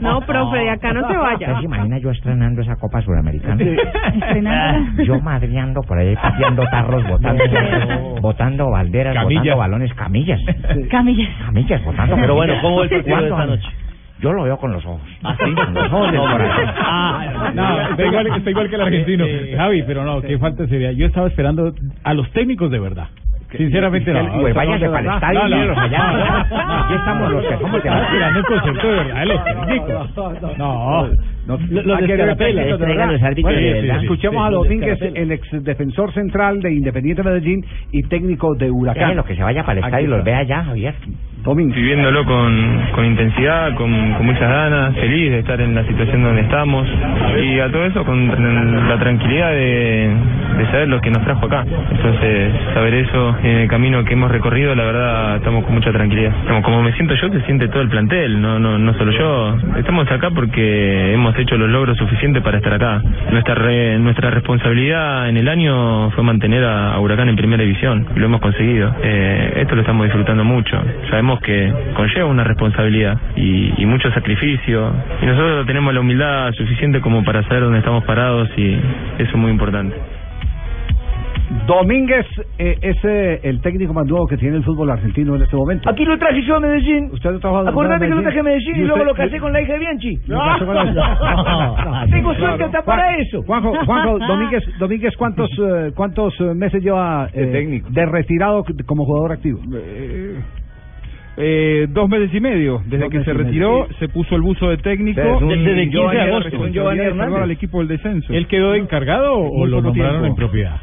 [0.00, 1.58] No, profe, de acá no se ¿Usted vaya.
[1.58, 3.62] se imagina yo estrenando esa Copa Sudamericana?
[3.62, 5.04] Estrenándola.
[5.04, 7.44] Yo madreando por ahí, pateando tarros, botando,
[8.20, 9.42] botando balderas, Camillas.
[9.42, 10.40] botando balones, camillas.
[10.90, 11.28] Camillas.
[11.44, 12.54] Camillas, botando Pero bueno.
[12.62, 13.34] ¿cómo ve el partido de ¿Cuándo?
[13.36, 13.68] esta noche?
[14.20, 15.00] Yo lo veo con los ojos.
[15.22, 15.52] ¿Ah, sí?
[15.54, 16.74] Con los ojos del corazón.
[16.76, 19.26] Ah, No, está igual, está igual que el argentino.
[19.56, 20.92] Javi, pero no, qué falta sería.
[20.92, 21.72] Yo estaba esperando
[22.04, 23.08] a los técnicos de verdad.
[23.56, 24.40] Sinceramente no.
[24.40, 26.40] Pues váyase para el estadio y mírelos allá.
[26.84, 30.58] Aquí estamos los que somos de esperando el concepto de verdad de los técnicos.
[30.58, 31.08] No.
[31.46, 32.36] No, de verdad.
[32.68, 34.02] los de verdad.
[34.02, 39.04] Escuchemos a los Domínguez, el ex defensor central de Independiente Medellín y técnico de Huracán.
[39.08, 40.94] Déjelo que se vaya para el estadio y los vea allá, Javier.
[41.54, 46.42] Viviéndolo con, con intensidad, con, con muchas ganas, feliz de estar en la situación donde
[46.42, 46.86] estamos
[47.42, 48.28] y a todo eso con
[48.88, 50.10] la tranquilidad de,
[50.58, 51.64] de saber lo que nos trajo acá.
[51.90, 56.32] Entonces, saber eso en el camino que hemos recorrido, la verdad, estamos con mucha tranquilidad.
[56.46, 59.56] Como, como me siento yo, se siente todo el plantel, no, no, no solo yo.
[59.78, 63.00] Estamos acá porque hemos hecho los logros suficientes para estar acá.
[63.30, 63.54] Nuestra
[63.98, 68.40] nuestra responsabilidad en el año fue mantener a, a Huracán en primera división, lo hemos
[68.40, 68.94] conseguido.
[69.02, 70.78] Eh, esto lo estamos disfrutando mucho.
[71.08, 77.00] Sabemos que conlleva una responsabilidad y, y mucho sacrificio, y nosotros tenemos la humildad suficiente
[77.00, 79.96] como para saber dónde estamos parados y eso es muy importante.
[81.66, 82.26] Domínguez
[82.58, 85.88] eh, es eh, el técnico más nuevo que tiene el fútbol argentino en este momento.
[85.88, 87.08] Aquí lo traje yo a Medellín.
[87.10, 89.52] ¿Usted lo trajo a Acordate que lo traje a Medellín y, luego lo casé con
[89.52, 90.16] la hija de Bianchi.
[90.28, 92.38] Casó con la- Tengo Claro.
[92.38, 93.42] suerte hasta para eso.
[93.44, 97.88] Juanjo, Juanjo, Domínguez, Domínguez ¿cuántos, eh, cuántos eh, meses lleva eh, De técnico.
[97.90, 99.60] de retirado como jugador activo?
[101.40, 103.98] Eh, dos meses y medio, desde Dos que se retiró, medio.
[103.98, 105.20] se puso el buzo de técnico.
[105.38, 107.36] Un Desde el 15 de agosto.
[107.42, 108.32] al equipo del descenso.
[108.32, 110.26] ¿Él quedó encargado o lo nombraron tiempo.
[110.26, 110.80] en propiedad?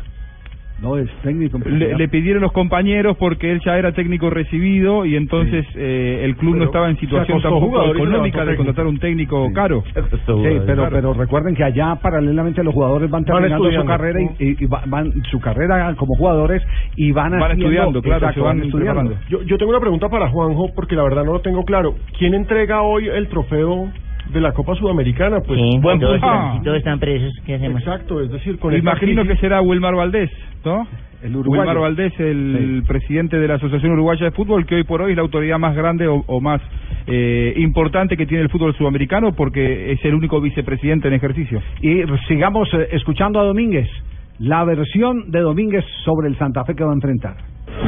[0.77, 1.57] No, es técnico.
[1.65, 6.35] Le, le pidieron los compañeros porque él ya era técnico recibido y entonces eh, el
[6.35, 9.83] club no estaba en situación tampoco económica de contratar un técnico caro.
[10.43, 14.43] Sí, pero, pero recuerden que allá paralelamente los jugadores van Van terminando su carrera y,
[14.43, 16.61] y- y va- van su carrera como jugadores
[16.97, 19.13] y van, Van haciendo- estudiando, claro, exacto, se van estudiando.
[19.29, 21.95] Yo, yo tengo una pregunta para Juanjo, porque la verdad no lo tengo claro.
[22.17, 23.91] ¿Quién entrega hoy el trofeo
[24.31, 25.39] de la Copa Sudamericana?
[25.45, 27.33] Pues Sí, buen todos, están, todos están presos.
[27.45, 27.79] ¿Qué hacemos?
[27.81, 30.29] Exacto, es decir, con Imagino crisis- que será Wilmar Valdés,
[30.63, 30.87] ¿no?
[31.23, 31.61] El uruguayo.
[31.63, 35.15] Wilmar Valdés, el presidente de la Asociación Uruguaya de Fútbol, que hoy por hoy es
[35.17, 36.61] la autoridad más grande o, o más
[37.07, 41.61] eh, importante que tiene el fútbol sudamericano porque es el único vicepresidente en ejercicio.
[41.81, 43.89] Y sigamos eh, escuchando a Domínguez,
[44.39, 47.35] la versión de Domínguez sobre el Santa Fe que va a enfrentar.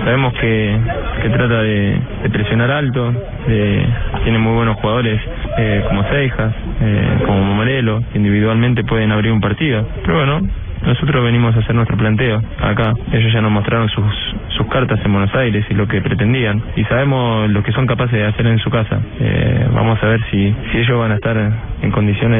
[0.04, 0.78] Sabemos que,
[1.22, 2.00] que trata de,
[2.32, 3.12] presionar alto,
[3.48, 3.86] de-
[4.24, 5.20] tiene muy buenos jugadores
[5.58, 9.86] eh, como Seijas, eh, como Morelo, que individualmente pueden abrir un partido.
[10.04, 10.42] Pero bueno,
[10.86, 12.94] nosotros venimos a hacer nuestro planteo acá.
[13.12, 14.06] Ellos ya nos mostraron sus,
[14.50, 16.62] sus cartas en Buenos Aires y lo que pretendían.
[16.76, 19.00] Y sabemos lo que son capaces de hacer en su casa.
[19.20, 21.36] Eh, vamos a ver si, si ellos van a estar
[21.82, 22.40] en condiciones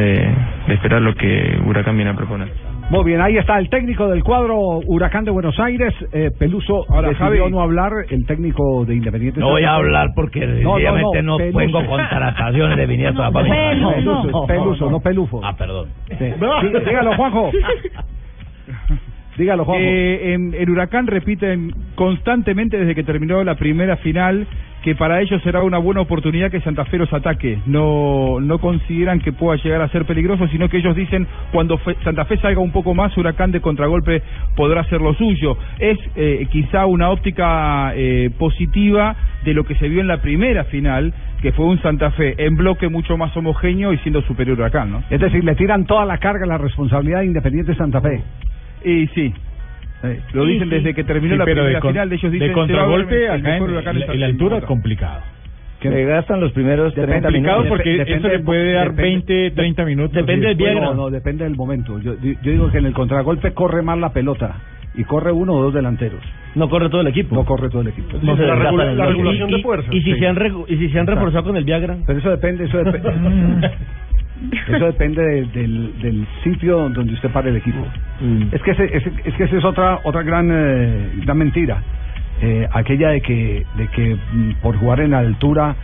[0.68, 2.50] de esperar lo que Huracán viene a proponer.
[2.90, 6.86] Muy bien, ahí está el técnico del cuadro Huracán de Buenos Aires, eh, Peluso.
[6.90, 7.52] Ahora, decidió Javi.
[7.52, 9.42] no hablar, el técnico de Independiente.
[9.42, 11.58] No voy a hablar porque sencillamente no, Peluso.
[11.60, 13.52] tengo contrataciones de Vinicius a Pablo.
[13.94, 15.42] Peluso, Peluso, no Pelufo.
[15.44, 15.90] Ah, perdón.
[16.08, 16.16] Sí.
[16.18, 17.52] Dí- Dígalo, Juanjo.
[19.38, 19.84] Dígalo, Juanjo.
[19.86, 24.48] Eh, en, en Huracán repiten constantemente desde que terminó la primera final
[24.84, 27.60] que para ellos será una buena oportunidad que Santa Fe los ataque.
[27.66, 31.96] No, no consideran que pueda llegar a ser peligroso, sino que ellos dicen cuando fe-
[32.04, 34.22] Santa Fe salga un poco más, Huracán de contragolpe
[34.56, 35.58] podrá hacer lo suyo.
[35.80, 40.64] Es eh, quizá una óptica eh, positiva de lo que se vio en la primera
[40.66, 44.62] final, que fue un Santa Fe en bloque mucho más homogéneo y siendo superior a
[44.62, 45.04] Huracán, ¿no?
[45.10, 48.22] Es decir, le tiran toda la carga, la responsabilidad de Independiente Santa Fe.
[48.84, 49.34] Y sí.
[50.34, 50.76] Lo dicen sí.
[50.76, 53.30] desde que terminó Sí, la pero primera de con- final, ellos de dicen ver contragolpe
[53.30, 54.68] acá en- la en altura Bogotá.
[54.68, 55.22] complicado.
[55.80, 57.78] Que le gastan los primeros 30 complicado minutos.
[57.78, 59.02] porque eso le puede dar depende-
[59.36, 60.14] 20, 30 minutos.
[60.14, 62.00] Depende del después- No, no, depende del momento.
[62.00, 64.56] Yo, yo digo que en el contragolpe corre más la pelota
[64.96, 66.22] y corre uno o dos delanteros.
[66.56, 67.36] No corre todo el equipo.
[67.36, 68.18] No corre todo el equipo.
[68.24, 69.90] No se la, regula- la regulación Y- de fuerza.
[69.94, 70.20] Y si Sí.
[70.20, 70.38] se han
[70.68, 71.98] y si se han reforzado con el Viagra.
[72.08, 73.70] Pero eso depende, eso depende.
[74.68, 77.86] Eso depende de- del, del sitio donde usted pare el equipo.
[78.52, 81.82] Es que ese, ese- es que esa es otra otra gran eh, gran mentira,
[82.40, 85.76] Eh, aquella de que de que mm, por jugar en altura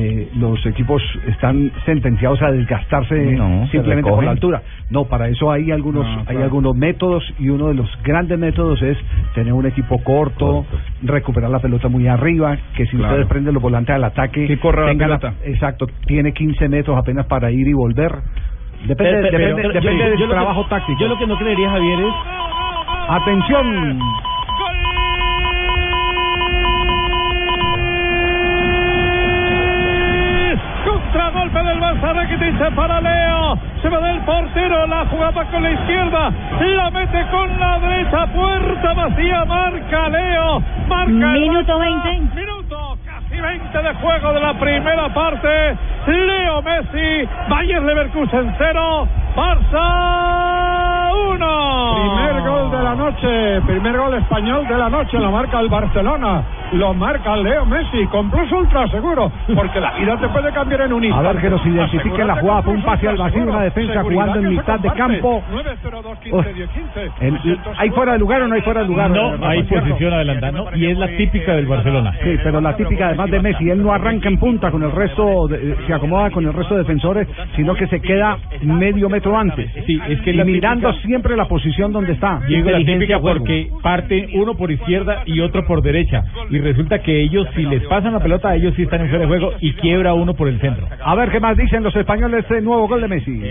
[0.00, 4.62] eh, los equipos están sentenciados a desgastarse No, simplemente por la altura.
[4.90, 8.96] No, para eso hay algunos hay algunos métodos y uno de los grandes métodos es
[9.34, 10.64] tener un equipo corto,
[11.02, 13.14] recuperar la pelota muy arriba, que si Claro.
[13.14, 15.34] ustedes prenden los volantes al ataque, Que corra la pelota.
[15.44, 18.12] exacto, tiene 15 metros apenas para ir y volver.
[18.86, 21.00] Depende, Pero- pero- depende, pero- depende yo- del yo lo que- trabajo táctico.
[21.00, 22.14] Yo lo que no creería, Javier, es
[23.10, 23.98] Atención.
[32.58, 36.90] Barça, Rakitic se para Leo, se va del portero, la jugaba con la izquierda, la
[36.90, 42.04] mete con la derecha, puerta vacía, marca Leo, marca Minuto Barça.
[42.04, 42.34] 20.
[42.34, 51.12] Minuto casi 20 de juego de la primera parte, Leo Messi, Bayer Leverkusen 0, Barça
[51.14, 51.38] 1.
[51.38, 56.42] Primer gol de la noche, primer gol español de la noche, lo marca el Barcelona,
[56.72, 60.92] lo marca Leo Messi, con plus ultra seguro, porque la vida te puede cambiar en
[60.92, 61.32] un A instante.
[61.32, 64.80] ver que nos identifique la jugada, un pase al vacío, una defensa jugando en mitad
[64.80, 65.42] de campo.
[67.20, 67.38] El-
[67.78, 69.10] ¿Hay fuera de lugar o no hay fuera de lugar?
[69.10, 70.76] No, hay posición adelantada, ¿no?
[70.76, 72.12] Y es la típica del Barcelona.
[72.22, 75.46] Sí, pero la típica además de Messi, él no arranca en punta con el resto,
[75.48, 79.27] de- eh, se acomoda con el resto de defensores, sino que se queda medio metro
[79.36, 79.70] antes.
[79.86, 82.40] Sí, es que y la mirando típica- siempre la posición donde está.
[82.46, 86.22] Diego, la típica porque parte uno por izquierda y otro por derecha.
[86.50, 89.28] Y resulta que ellos, si les pasan la pelota, ellos sí están en fuera de
[89.28, 90.86] juego y quiebra uno por el centro.
[91.04, 93.42] A ver qué más dicen los españoles de nuevo gol de Messi.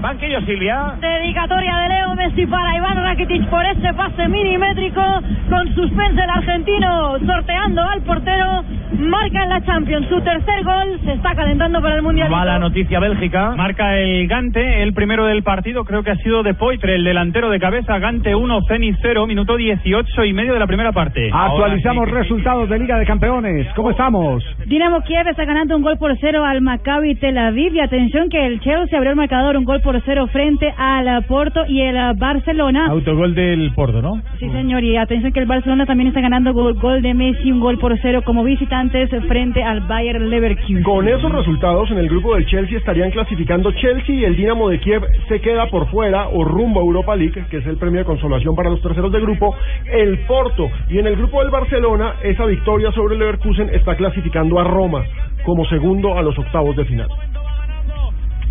[0.00, 0.94] banquillo Silvia.
[1.00, 5.02] Dedicatoria de Leo Messi para Iván Rakitic por ese pase milimétrico
[5.50, 8.62] con suspense el argentino sorteando al portero
[8.98, 13.00] marca en la Champions su tercer gol se está calentando para el Mundial Mala noticia
[13.00, 13.54] Bélgica.
[13.56, 17.50] Marca el Gante, el primero del partido, creo que ha sido de Poitre, el delantero
[17.50, 21.28] de cabeza, Gante 1, Zenit 0, minuto 18 y medio de la primera parte.
[21.30, 23.66] Actualizamos resultados de Liga de Campeones.
[23.76, 24.42] ¿Cómo estamos?
[24.64, 28.46] Dinamo Kiev está ganando un gol por cero al Maccabi Tel Aviv y atención que
[28.46, 32.86] el Chelsea abrió el marcador un gol por cero frente al Porto y el Barcelona
[32.86, 34.22] Autogol del Porto, ¿no?
[34.38, 37.52] Sí, señor, y atención que el Barcelona también está ganando gol, gol gol de Messi,
[37.52, 40.82] un gol por cero como visitantes frente al Bayern Leverkusen.
[40.84, 44.78] Con esos resultados en el grupo del Chelsea estarían clasificando Chelsea y el Dinamo de
[44.78, 44.91] Kiev
[45.28, 48.54] se queda por fuera o rumbo a Europa League, que es el premio de consolación
[48.54, 49.54] para los terceros de grupo,
[49.86, 54.58] el Porto y en el grupo del Barcelona esa victoria sobre el Leverkusen está clasificando
[54.58, 55.04] a Roma
[55.44, 57.08] como segundo a los octavos de final.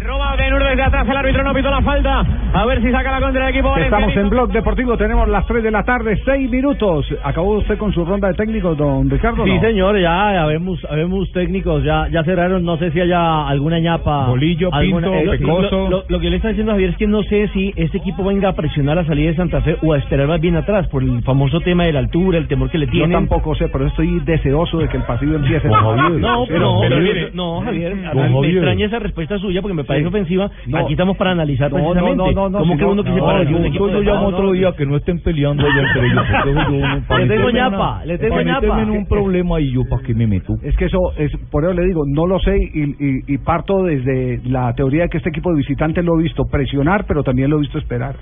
[0.03, 2.23] Roba Benur desde atrás, el árbitro no pitó la falta.
[2.53, 3.77] A ver si saca la contra del equipo.
[3.77, 7.05] Estamos en Blog Deportivo, tenemos las 3 de la tarde, 6 minutos.
[7.23, 9.43] ¿Acabó usted con su ronda de técnicos, don Ricardo?
[9.45, 9.61] Sí, no?
[9.61, 14.25] señor, ya habemos, habemos técnicos, ya ya cerraron, no sé si haya alguna ñapa.
[14.27, 15.77] Bolillo, alguna- Pinto, eh, lo- Pecoso.
[15.83, 18.23] Lo, lo- lo que le está diciendo Javier es que no sé si este equipo
[18.23, 21.03] venga a presionar la salida de Santa Fe o a esperar más bien atrás por
[21.03, 23.11] el famoso tema de la altura, el temor que le Yo tienen.
[23.11, 25.67] tampoco sé, pero estoy deseoso de que el partido empiece.
[25.67, 30.51] No, pero- mire, no, Javier, me extraña esa respuesta suya porque me parece ofensiva.
[30.67, 30.77] No.
[30.77, 33.03] Aquí estamos para analizar No, no, precisamente no, no, no, cómo si que no- uno
[33.03, 33.89] que se de un yo- equipo.
[33.89, 36.25] yo llamo no, otro día que no estén peleando allá entre ellos.
[37.19, 38.83] Le tengo ñapa, le tengo ñapa.
[38.83, 40.55] un problema y yo para qué me meto.
[40.63, 43.83] Es que eso, es, por eso le digo, no lo sé y, y- y parto
[43.83, 47.49] desde la teoría de que este equipo de visitantes lo he visto presionar, pero también
[47.49, 48.15] lo he visto esperar.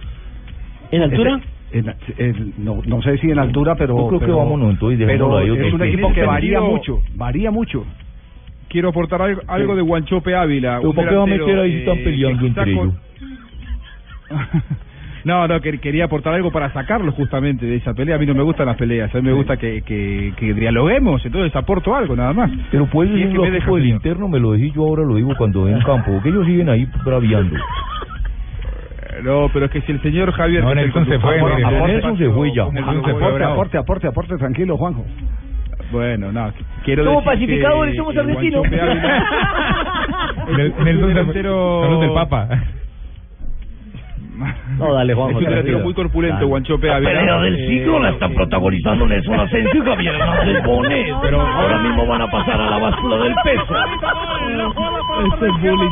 [0.91, 1.39] ¿En altura?
[1.71, 3.95] Este- en- en- no, no sé si en altura, pero.
[3.95, 7.85] Yo creo que vámonos, entonces, Pero es un equipo que varía mucho, varía mucho.
[8.69, 10.79] Quiero aportar algo, algo de Guanchope Ávila.
[10.81, 12.93] ¿por qué va a delantero, meter ahí si eh, están peleando entre ellos?
[15.25, 18.15] No, no, que- quería aportar algo para sacarlo justamente de esa pelea.
[18.15, 21.25] A mí no me gustan las peleas, a mí me gusta que, que, que dialoguemos,
[21.25, 22.49] entonces aporto algo nada más.
[22.71, 23.63] Pero puedes decir que lo me que el
[23.95, 26.87] interno, me lo dije yo, ahora lo digo cuando ven campo, porque ellos siguen ahí
[27.03, 27.55] braviando.
[29.23, 30.63] No, pero es que si el señor Javier...
[30.63, 31.37] No, Nelson se fue,
[31.91, 32.63] Nelson se fue ya.
[33.51, 35.05] Aporte, aporte, aporte, tranquilo, Juanjo.
[35.91, 36.51] Bueno, no,
[36.83, 38.59] quiero Somos decir que pacificadores, somos el argentinos.
[38.61, 39.25] Guanchope Ávila-
[40.57, 42.47] Nel- Nelson delantero- Saludos del Papa.
[44.77, 45.79] No, dale, Juanjo, Es un delantero tranquilo.
[45.83, 46.45] muy corpulento, Dale.
[46.47, 47.09] Guanchope Ávila.
[47.09, 51.13] pelea del Eh, siglo la están protagonizando Nelson Asensio y Javier Hernández Bonet.
[51.21, 53.65] Pero ahora mismo van a pasar a la báscula del peso.
[55.25, 55.89] Este es bullying.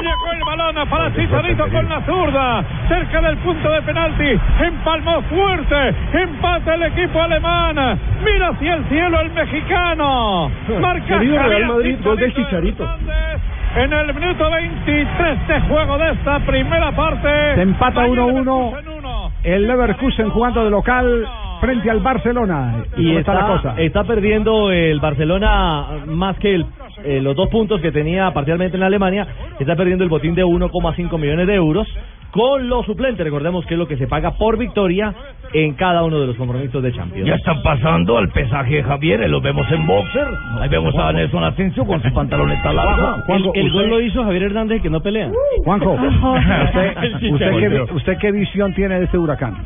[0.00, 2.64] Llegó el balón para Chicharito con la zurda.
[2.88, 4.40] Cerca del punto de penalti.
[4.60, 5.94] Empalmó fuerte.
[6.12, 7.98] Empata el equipo alemán.
[8.24, 10.50] Mira hacia el cielo el mexicano.
[10.80, 12.88] Marca Querido Real Madrid, gol de Chicharito.
[13.74, 17.54] En el minuto 23 de juego de esta primera parte.
[17.54, 19.30] Se empata Bayern 1-1 Leverkusen uno.
[19.44, 21.26] el Leverkusen jugando de local
[21.60, 22.84] frente al Barcelona.
[22.98, 23.74] y ¿Cómo está, está, la cosa?
[23.80, 26.66] está perdiendo el Barcelona más que el,
[27.04, 29.26] eh, los dos puntos que tenía parcialmente en Alemania,
[29.58, 31.88] está perdiendo el botín de 1,5 millones de euros
[32.32, 33.24] con los suplentes.
[33.24, 35.14] Recordemos que es lo que se paga por victoria
[35.52, 37.28] en cada uno de los compromisos de Champions.
[37.28, 40.26] Ya están pasando al pesaje de Javier, lo vemos en boxer.
[40.60, 43.22] Ahí vemos a Nelson Asensio con su pantaloneta larga.
[43.28, 45.30] El, el gol lo hizo Javier Hernández que no pelea.
[45.64, 47.86] Juanjo, ¿usted, usted, chicharito.
[47.86, 49.56] qué, ¿usted qué visión tiene de este huracán?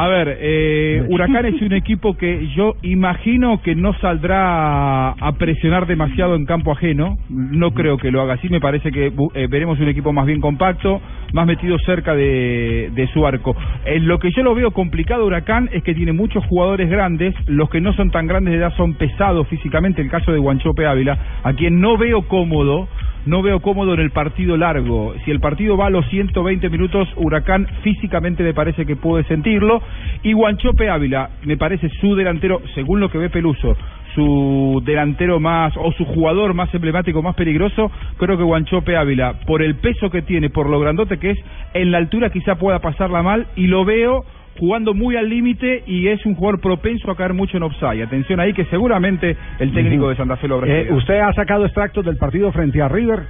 [0.00, 5.86] A ver, eh, Huracán es un equipo que yo imagino que no saldrá a presionar
[5.86, 7.18] demasiado en campo ajeno.
[7.28, 8.48] No creo que lo haga así.
[8.48, 13.06] Me parece que eh, veremos un equipo más bien compacto, más metido cerca de, de
[13.08, 13.56] su arco.
[13.84, 17.34] En lo que yo lo veo complicado Huracán es que tiene muchos jugadores grandes.
[17.46, 20.02] Los que no son tan grandes de edad son pesados físicamente.
[20.02, 22.88] El caso de Guanchope Ávila, a quien no veo cómodo
[23.26, 25.14] no veo cómodo en el partido largo.
[25.24, 29.82] Si el partido va a los 120 minutos, Huracán físicamente me parece que puede sentirlo.
[30.22, 33.76] Y Guanchope Ávila, me parece su delantero, según lo que ve Peluso,
[34.14, 39.62] su delantero más, o su jugador más emblemático, más peligroso, creo que Guanchope Ávila, por
[39.62, 41.38] el peso que tiene, por lo grandote que es,
[41.74, 44.24] en la altura quizá pueda pasarla mal, y lo veo
[44.58, 48.02] jugando muy al límite y es un jugador propenso a caer mucho en offside.
[48.02, 51.64] Atención ahí que seguramente el técnico de Santa Fe lo habrá Eh, usted ha sacado
[51.64, 53.20] extractos del partido frente a River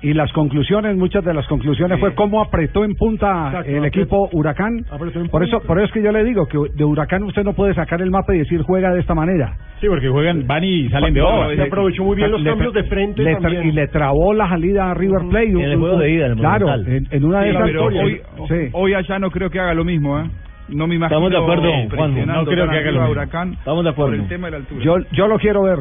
[0.00, 3.86] y las conclusiones, muchas de las conclusiones fue cómo apretó en punta Exacto, el apretó-
[3.86, 4.84] equipo Huracán.
[5.30, 7.74] Por eso, por eso es que yo le digo que de Huracán usted no puede
[7.74, 9.56] sacar el mapa y decir juega de esta manera.
[9.80, 11.54] Sí, porque juegan, van y salen de No, obra.
[11.56, 13.66] se aprovechó muy bien los Le- cambios de frente le tra- también.
[13.68, 15.46] y le trabó la salida a River Plate.
[15.50, 17.84] En el juego de ida, en el Claro, en, en una de Sí, esas pero
[17.86, 18.54] hoy, Sí.
[18.72, 20.24] hoy allá no creo que haga lo mismo, ¿eh?
[20.68, 21.18] No me imagino.
[21.26, 23.10] Estamos de acuerdo, no creo que haga lo.
[23.10, 24.12] Huracán Estamos de acuerdo.
[24.12, 24.84] Por el tema de la altura.
[24.84, 25.78] Yo, yo lo quiero ver,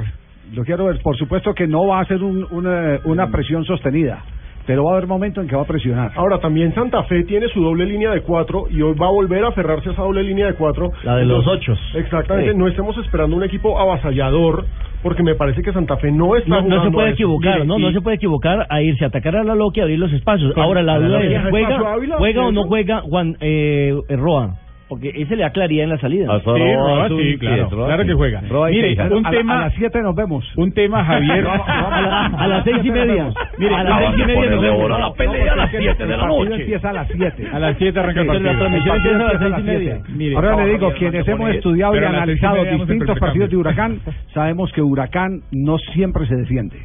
[0.54, 1.00] lo quiero ver.
[1.02, 4.24] Por supuesto que no va a ser un- una, una presión sostenida,
[4.66, 6.12] pero va a haber momento en que va a presionar.
[6.16, 9.44] Ahora también Santa Fe tiene su doble línea de cuatro y hoy va a volver
[9.44, 10.92] a aferrarse a esa doble línea de cuatro.
[11.04, 11.80] La de los ochos.
[11.96, 12.58] Exactamente, Sí.
[12.58, 14.66] no estemos esperando un equipo avasallador
[15.04, 17.78] porque me parece que Santa Fe no está No, no se puede equivocar, Mire, ¿no?
[17.80, 20.12] y- No se puede equivocar a irse a atacar a la loca y abrir los
[20.12, 20.52] espacios.
[20.58, 21.80] Ahora la duda es, ¿Deja ¿juega,
[22.18, 24.56] juega o no juega Juan eh, eh, Roa?
[24.90, 26.40] Porque ese le da claridad en la salida.
[26.40, 28.42] Sí, Roa, sí, claro, claro que juega.
[28.70, 30.46] Mire, un a, la- tema, a las 7 nos vemos.
[30.56, 31.46] un tema, Javier.
[31.48, 33.30] a, la- a las seis y media.
[33.58, 34.50] Mire, a las las seis y media.
[34.52, 34.90] nos vemos.
[35.00, 36.54] la pelea a las 7 de la noche.
[36.56, 37.48] empieza a las 7.
[37.54, 38.54] A las 7 arranca el Sí, partido.
[38.54, 40.02] la transmisión empieza a las y media.
[40.36, 44.00] Ahora le digo, quienes hemos estudiado y analizado distintos partidos de Huracán,
[44.34, 46.78] sabemos que Huracán no siempre se defiende.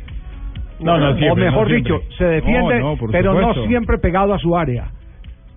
[0.80, 3.60] No, no, o mejor no dicho, se defiende, No, no, por pero supuesto.
[3.62, 4.86] no siempre pegado a su área.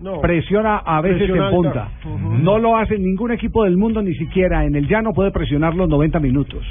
[0.00, 0.20] No.
[0.20, 1.90] Presiona a veces en punta.
[2.42, 5.88] No lo hace ningún equipo del mundo, ni siquiera en el llano puede presionar los
[5.88, 6.64] 90 minutos.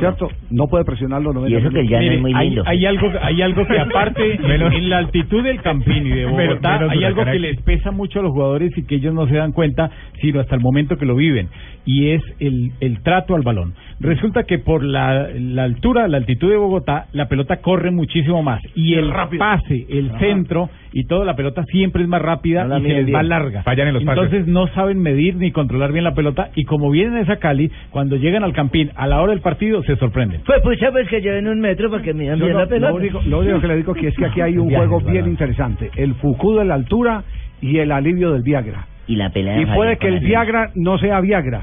[0.00, 0.28] ¿Cierto?
[0.50, 1.82] No puede presionar los 90 minutos.
[1.82, 6.26] Mire, hay, hay algo, hay algo que aparte, en la altitud del Campín y de
[6.26, 9.26] Bogotá, menos hay algo que les pesa mucho a los jugadores y que ellos no
[9.26, 11.48] se dan cuenta, sino hasta el momento que lo viven,
[11.84, 13.74] y es el, el trato al balón.
[14.00, 18.62] Resulta que por la, la altura, la altitud de Bogotá, la pelota corre muchísimo más,
[18.74, 22.78] y el pase, el centro y toda la pelota siempre es más rápida No la
[22.78, 23.62] y se les va larga.
[23.64, 24.24] Fallan en los pases.
[24.24, 27.70] Entonces no saben medir ni controlar bien la pelota, y como vienen a esa Cali,
[27.90, 30.40] cuando llegan al Campín a la hora del partido, se sorprenden.
[30.46, 32.90] Pues pucha, pues que lleven un metro para que midan bien no- la pelota.
[32.90, 35.14] lo, único, lo único que le digo que es que aquí hay un juego bien
[35.14, 35.28] ¿verdad?
[35.28, 35.90] interesante.
[35.96, 37.22] El Fuku de la altura
[37.60, 38.86] y el alivio del Viagra.
[39.06, 39.60] Y la pelea.
[39.60, 41.62] Y de puede que el Viagra no sea Viagra.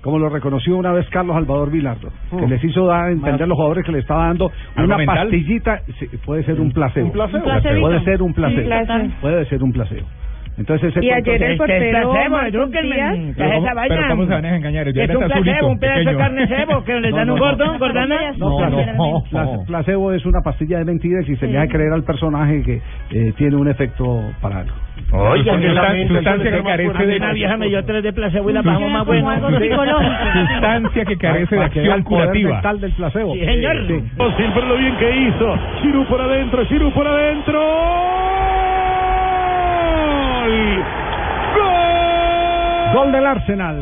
[0.00, 3.46] Como lo reconoció una vez Carlos Salvador Vilardo, que les hizo dar a entender a
[3.46, 5.16] los jugadores que le estaba dando ¿Algo una mental?
[5.28, 7.06] pastillita, sí, puede ser un placebo.
[7.06, 7.42] Un placebo.
[7.44, 8.60] Puede ser un placebo.
[8.60, 9.10] Un placebo.
[9.22, 10.06] Puede ser un placebo.
[10.56, 12.94] Entonces ese Y ayer el es portero placebo, Marcos edúquenme.
[12.96, 13.94] Díaz- ¿Qué es Pero, esa ¿cómo, vaina?
[13.96, 14.88] pero ¿cómo se van a engañar?
[14.88, 17.44] Es un azulito, placebo, un pedazo de carne cebo que No, dan no, un no.
[17.44, 18.16] gordón, gordana.
[18.36, 22.04] No, placebo, pla- placebo es una pastilla de mentiras y se le hace creer al
[22.04, 24.74] personaje que eh, tiene un efecto para algo.
[25.10, 28.50] Oye, Sustancia- que la- sustancia que carece de Una vieja me dio tres de placebo
[28.50, 29.82] y la bajamos más psicológico.
[30.54, 32.52] Sustancia que carece de acción curativa.
[32.54, 33.34] mental del placebo.
[33.34, 33.86] Sí, señor.
[33.88, 34.02] Sí.
[34.36, 35.56] Siempre lo bien que hizo.
[35.82, 37.60] Giroud por adentro, Giroud por adentro.
[42.94, 43.10] ¡Gol!
[43.10, 43.76] Del Arsenal.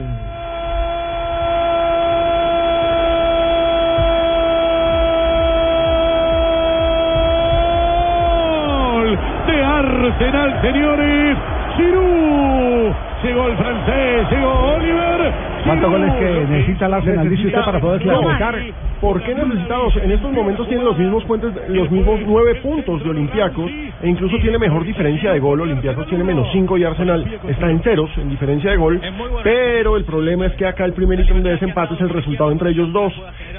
[8.94, 11.36] Gol de Arsenal, señores.
[11.76, 12.92] Giroud.
[13.22, 15.32] Llegó el francés, llegó Oliver.
[15.66, 18.54] ¿Cuántos goles que necesita el Arsenal, dice usted, para poder clasificar?
[19.02, 19.96] ¿Por qué necesitados?
[19.96, 23.68] En estos momentos tiene los mismos puentes, los mismos nueve puntos de Olympiacos
[24.00, 25.60] e incluso tiene mejor diferencia de gol.
[25.60, 29.00] Olympiacos tiene menos cinco y Arsenal está en ceros en diferencia de gol.
[29.42, 32.70] Pero el problema es que acá el primer ítem de desempate es el resultado entre
[32.70, 33.12] ellos dos.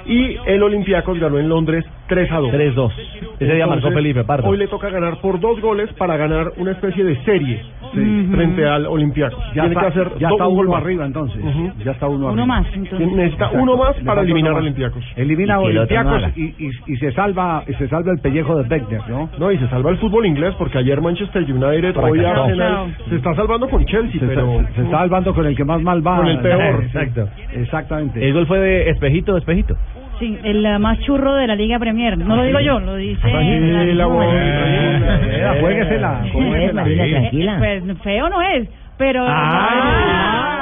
[0.05, 2.49] Y el Olympiacos ganó en Londres 3 a 2.
[2.49, 2.91] 3-2.
[3.41, 4.47] Ese día marcó Felipe Pardo.
[4.47, 7.61] Hoy le toca ganar por dos goles para ganar una especie de serie
[7.93, 9.39] frente al Olympiacos.
[9.53, 10.81] Ya Tiene está, que hacer ya está un uno gol más.
[10.83, 11.41] arriba entonces.
[11.85, 12.31] Ya está uno arriba.
[12.33, 12.65] Uno más.
[12.73, 12.97] entonces.
[12.97, 13.63] Tiene- Necesita Exacto.
[13.63, 14.57] uno más para eliminar a.
[14.57, 15.03] Olympiacos.
[15.15, 19.01] Elimina a Olympiacos y, y, y se salva y se salva el pellejo de Beckner,
[19.09, 19.29] ¿no?
[19.37, 22.23] No, y se salva el fútbol inglés porque ayer Manchester United, hoy.
[22.23, 25.63] Arsenal, se está salvando con Chelsea, Se, pero está, se está salvando con el que
[25.65, 26.17] más mal va.
[26.17, 26.83] Con el peor.
[26.83, 27.27] Exacto.
[27.53, 28.25] Exactamente.
[28.25, 29.75] El gol fue de espejito, espejito.
[30.23, 32.17] Sí, el eh, más churro de la Liga Premier.
[32.17, 33.19] No lo digo yo, lo dice.
[33.29, 36.21] Tranquila, güey, Eh, juéguesela,
[37.11, 37.55] tranquila.
[37.57, 39.25] Pues feo no es, pero.
[39.27, 40.52] Ah,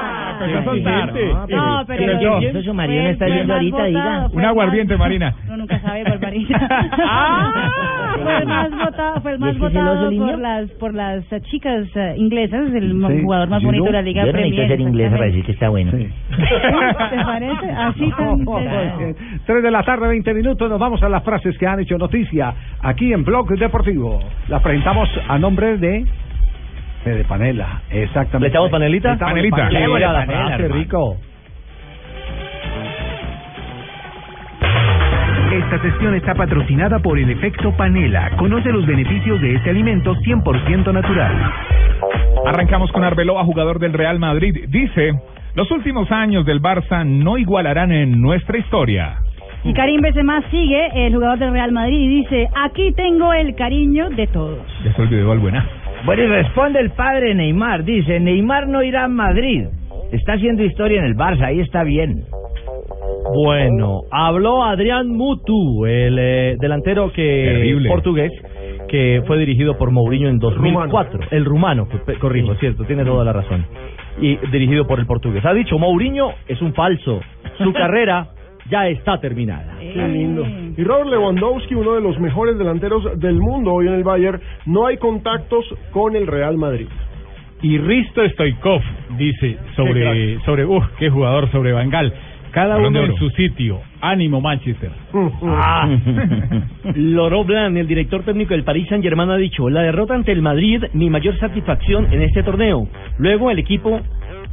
[0.44, 1.14] empezó a soltar.
[1.50, 2.22] No, pero.
[2.22, 4.30] Yo, eso su marido no está fue viendo ahorita, diga.
[4.30, 5.36] fue Un aguardiente, Marina.
[5.48, 6.60] No, nunca sabe por Marina.
[8.24, 13.86] fue el más votado, por las por las chicas eh, inglesas, el jugador más bonito
[13.86, 14.52] de la Liga Yo Premier.
[14.52, 15.92] necesito ser inglesa para decir que está bueno.
[15.92, 17.72] ¿Te parece?
[17.72, 19.16] Así tan.
[19.46, 20.70] Tres de la tarde, 20 minutos.
[20.70, 24.20] Nos vamos a las frases que han hecho noticia aquí en Blog Deportivo.
[24.48, 26.06] Las presentamos a nombre de.
[27.06, 28.40] De Panela, exactamente.
[28.40, 29.10] ¿Le echamos panelita?
[29.10, 29.58] Le echamos Panelita.
[29.58, 30.76] Panela, hermano.
[30.76, 31.18] rico.
[35.52, 38.32] Esta sesión está patrocinada por el efecto panela.
[38.38, 41.52] Conoce los beneficios de este alimento 100% natural.
[42.46, 44.66] Arrancamos con Arbeloa, jugador del Real Madrid.
[44.70, 45.12] Dice,
[45.56, 49.18] los últimos años del Barça no igualarán en nuestra historia.
[49.64, 54.10] Y Karim Benzema sigue, el jugador del Real Madrid, y dice: Aquí tengo el cariño
[54.10, 54.60] de todos.
[54.86, 55.68] Ya se olvidó al buena.
[56.06, 57.84] Bueno, y responde el padre Neymar.
[57.84, 59.66] Dice, Neymar no irá a Madrid.
[60.12, 62.24] Está haciendo historia en el Barça, ahí está bien.
[63.34, 67.90] Bueno, habló Adrián Mutu, el eh, delantero que Terrible.
[67.90, 68.32] portugués
[68.90, 71.20] que fue dirigido por Mourinho en 2004.
[71.32, 73.66] El rumano, que- pe- corrijo, cierto, tiene toda la razón.
[74.20, 75.46] Y dirigido por el portugués.
[75.46, 77.22] Ha dicho, Mourinho es un falso.
[77.58, 78.28] Su carrera
[78.70, 79.78] ya está terminada.
[79.80, 80.46] Qué lindo.
[80.78, 84.88] Y Robert Lewandowski, uno de los mejores delanteros del mundo hoy en el Bayern, no
[84.88, 86.88] hay contactos con el Real Madrid.
[87.62, 88.82] Y Risto Stoikov
[89.18, 92.12] dice sobre, sobre, uh, qué jugador, sobre Bangal.
[92.52, 93.80] Cada Balón uno en su sitio.
[94.02, 94.92] Ánimo, Manchester.
[95.44, 95.88] Ah.
[96.96, 100.42] Laurent Blanc, el director técnico del Paris Saint Germain, ha dicho, la derrota ante el
[100.42, 102.88] Madrid, mi mayor satisfacción en este torneo.
[103.20, 104.02] Luego el equipo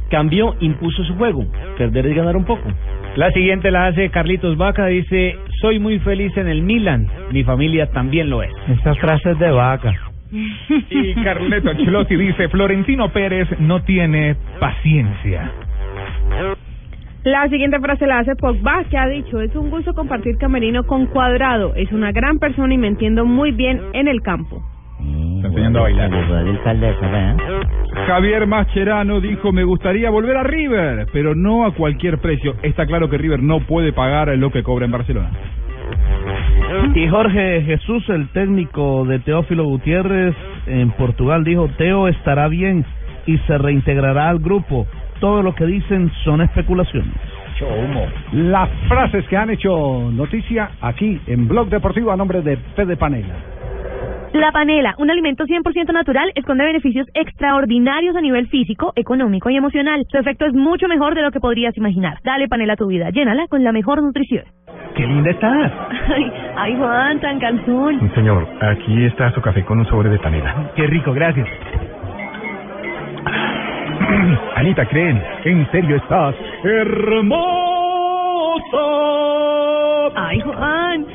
[0.09, 1.45] cambió, impuso su juego.
[1.77, 2.69] Perder es ganar un poco.
[3.15, 7.87] La siguiente la hace Carlitos Vaca, dice, soy muy feliz en el Milan, mi familia
[7.87, 8.51] también lo es.
[8.67, 9.93] Esta frase es de vaca.
[10.89, 15.51] Y Carleto Ancelotti dice, Florentino Pérez no tiene paciencia.
[17.23, 21.07] La siguiente frase la hace Pogba, que ha dicho, es un gusto compartir camerino con
[21.07, 24.63] Cuadrado, es una gran persona y me entiendo muy bien en el campo.
[24.99, 26.11] Está enseñando a bailar.
[28.07, 32.55] Javier Mascherano dijo, me gustaría volver a River, pero no a cualquier precio.
[32.63, 35.31] Está claro que River no puede pagar lo que cobra en Barcelona.
[36.93, 40.35] Y Jorge Jesús, el técnico de Teófilo Gutiérrez
[40.67, 42.85] en Portugal, dijo, Teo estará bien
[43.25, 44.85] y se reintegrará al grupo.
[45.19, 47.13] Todo lo que dicen son especulaciones.
[48.33, 53.35] Las frases que han hecho noticia aquí en Blog Deportivo a nombre de Fede Panela.
[54.33, 60.05] La panela, un alimento 100% natural, esconde beneficios extraordinarios a nivel físico, económico y emocional.
[60.11, 62.19] Su efecto es mucho mejor de lo que podrías imaginar.
[62.23, 64.43] Dale panela a tu vida, llénala con la mejor nutrición.
[64.95, 65.71] ¡Qué linda estás!
[66.09, 68.11] Ay, ay Juan, tan calzón.
[68.13, 70.71] Señor, aquí está su café con un sobre de panela.
[70.75, 71.47] ¡Qué rico, gracias!
[74.55, 75.23] Anita, ¿creen?
[75.45, 77.49] ¿En serio estás hermosa?
[80.15, 81.05] Ay Juan,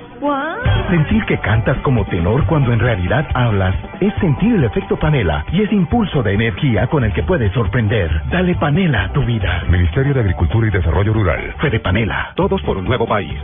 [0.88, 5.60] Sentir que cantas como tenor cuando en realidad hablas es sentir el efecto panela y
[5.60, 8.10] ese impulso de energía con el que puedes sorprender.
[8.30, 9.64] Dale panela a tu vida.
[9.68, 11.54] Ministerio de Agricultura y Desarrollo Rural.
[11.60, 13.38] Fede Panela, todos por un nuevo país.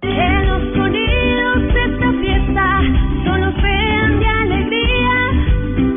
[0.00, 2.80] Que los sonidos de esta fiesta
[3.24, 5.10] solo sean de alegría.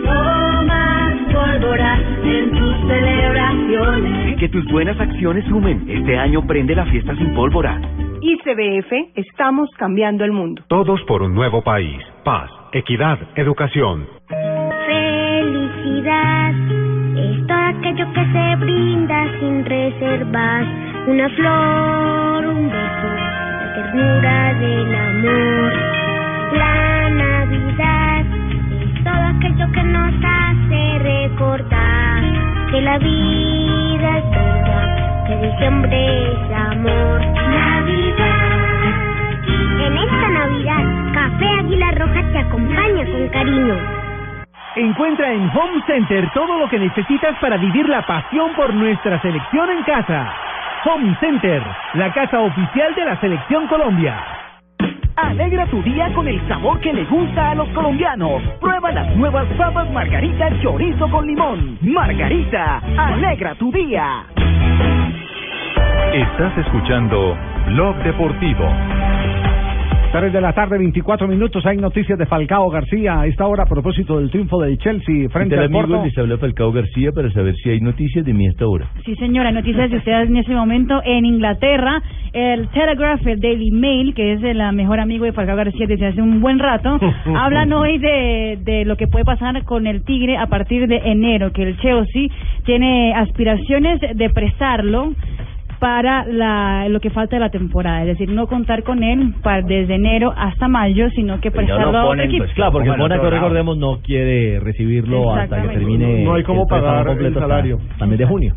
[0.05, 4.39] Tomas pólvora en tus celebraciones.
[4.39, 5.85] Que tus buenas acciones sumen.
[5.87, 7.79] Este año prende la fiesta sin pólvora.
[8.21, 10.63] ICBF, estamos cambiando el mundo.
[10.67, 12.01] Todos por un nuevo país.
[12.23, 14.07] Paz, equidad, educación.
[14.87, 16.53] Felicidad
[17.15, 20.67] es todo aquello que se brinda sin reservas.
[21.07, 23.07] Una flor, un beso,
[23.59, 25.73] la ternura del amor.
[26.57, 28.25] La Navidad
[28.81, 32.23] es todo aquello que nos hace recordar
[32.71, 37.19] que la vida es bella, que diciembre es amor.
[37.21, 37.88] Navidad.
[40.39, 43.75] Navidad, Café Águila Roja te acompaña con cariño.
[44.77, 49.69] Encuentra en Home Center todo lo que necesitas para vivir la pasión por nuestra selección
[49.69, 50.33] en casa.
[50.85, 51.61] Home Center,
[51.95, 54.15] la casa oficial de la Selección Colombia.
[55.17, 58.41] Alegra tu día con el sabor que le gusta a los colombianos.
[58.61, 61.77] Prueba las nuevas papas Margarita Chorizo con limón.
[61.81, 64.23] Margarita, alegra tu día.
[66.13, 68.69] Estás escuchando Blog Deportivo.
[70.11, 71.63] 3 de la tarde, 24 minutos.
[71.67, 75.55] Hay noticias de Falcao García a esta hora a propósito del triunfo del Chelsea frente
[75.55, 75.93] al Porto.
[75.93, 76.05] amigos?
[76.05, 78.89] Les habla Falcao García para saber si hay noticias de mí a esta hora.
[79.05, 82.01] Sí, señora, noticias de ustedes en este momento en Inglaterra.
[82.33, 86.21] El Telegraph, el Daily Mail, que es el mejor amigo de Falcao García desde hace
[86.23, 86.99] un buen rato,
[87.37, 91.51] hablan hoy de, de lo que puede pasar con el Tigre a partir de enero,
[91.51, 92.29] que el Chelsea
[92.65, 95.13] tiene aspiraciones de prestarlo
[95.79, 99.61] para la, lo que falta de la temporada, es decir, no contar con él para,
[99.61, 102.43] desde enero hasta mayo, sino que prestarlo a otro equipo.
[102.43, 105.79] pues claro, porque el Mónaco, recordemos, no quiere recibirlo hasta que Exactamente.
[105.79, 106.23] termine.
[106.23, 107.79] No hay cómo el pagar el hasta salario.
[107.97, 108.55] También de junio.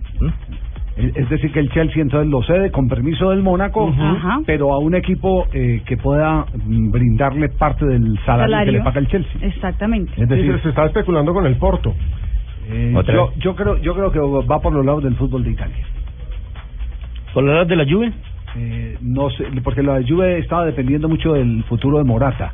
[0.96, 3.94] Es es decir, que el Chelsea entonces lo cede con permiso del Mónaco,
[4.44, 9.00] pero a un equipo eh, que pueda mm, brindarle parte del salario, que le paga
[9.00, 9.32] el Chelsea.
[9.40, 10.12] Exactamente.
[10.16, 11.94] Es decir, Sí, se, está especulando con el Porto.
[12.70, 15.52] Eh, ¿Otra yo, yo creo yo creo que va por los lados del fútbol de
[15.52, 15.84] Italia.
[17.32, 18.12] ¿Por la edad de la Juve?
[18.56, 22.52] Eh, no sé, porque la Juve estaba dependiendo mucho del futuro de Morata.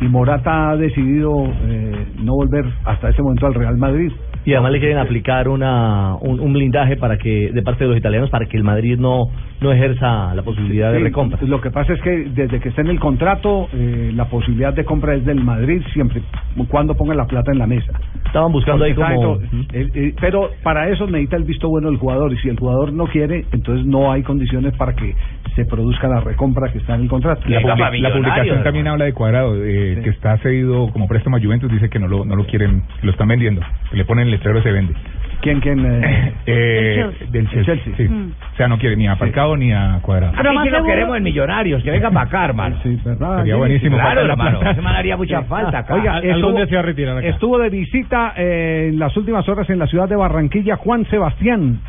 [0.00, 4.12] Y Morata ha decidido eh, no volver hasta ese momento al Real Madrid.
[4.44, 7.98] Y además le quieren aplicar una, un, un blindaje para que de parte de los
[7.98, 9.24] italianos para que el Madrid no,
[9.60, 11.38] no ejerza la posibilidad de recompra.
[11.42, 14.84] Lo que pasa es que desde que está en el contrato, eh, la posibilidad de
[14.84, 16.22] compra es del Madrid siempre
[16.68, 17.92] cuando ponga la plata en la mesa.
[18.24, 19.38] Estaban buscando ahí como...
[19.38, 22.58] dentro- eh, eh, pero para eso necesita el visto bueno del jugador y si el
[22.58, 25.14] jugador no quiere, entonces no hay condiciones para que
[25.56, 27.42] se produzca la recompra que está en el contrato.
[27.48, 31.70] La, la publicación también habla de Cuadrado, eh, que está cedido como préstamo a Juventus,
[31.70, 33.60] dice que no lo, no lo quieren, lo están vendiendo,
[33.90, 34.94] que le ponen el letrero se vende.
[35.42, 35.84] ¿Quién, quién?
[35.84, 36.32] eh?
[36.46, 37.26] Eh, El Chelsea.
[37.30, 38.06] del Chelsea, El Chelsea.
[38.06, 38.12] sí.
[38.12, 38.32] Mm.
[38.52, 40.32] O sea, no quiere ni a Falcao ni a Cuadrado.
[40.34, 42.76] Ah, Pero más sí lo queremos en Millonarios, que venga para acá, hermano.
[42.82, 43.38] Sí, ¿verdad?
[43.38, 44.60] Sería Sí, buenísimo claro, hermano.
[44.74, 45.94] Se me haría mucha falta acá.
[45.94, 47.26] Oiga, ¿A- a estuvo- dónde se va a retirar acá?
[47.28, 51.80] Estuvo de visita eh, en las últimas horas en la ciudad de Barranquilla Juan Sebastián.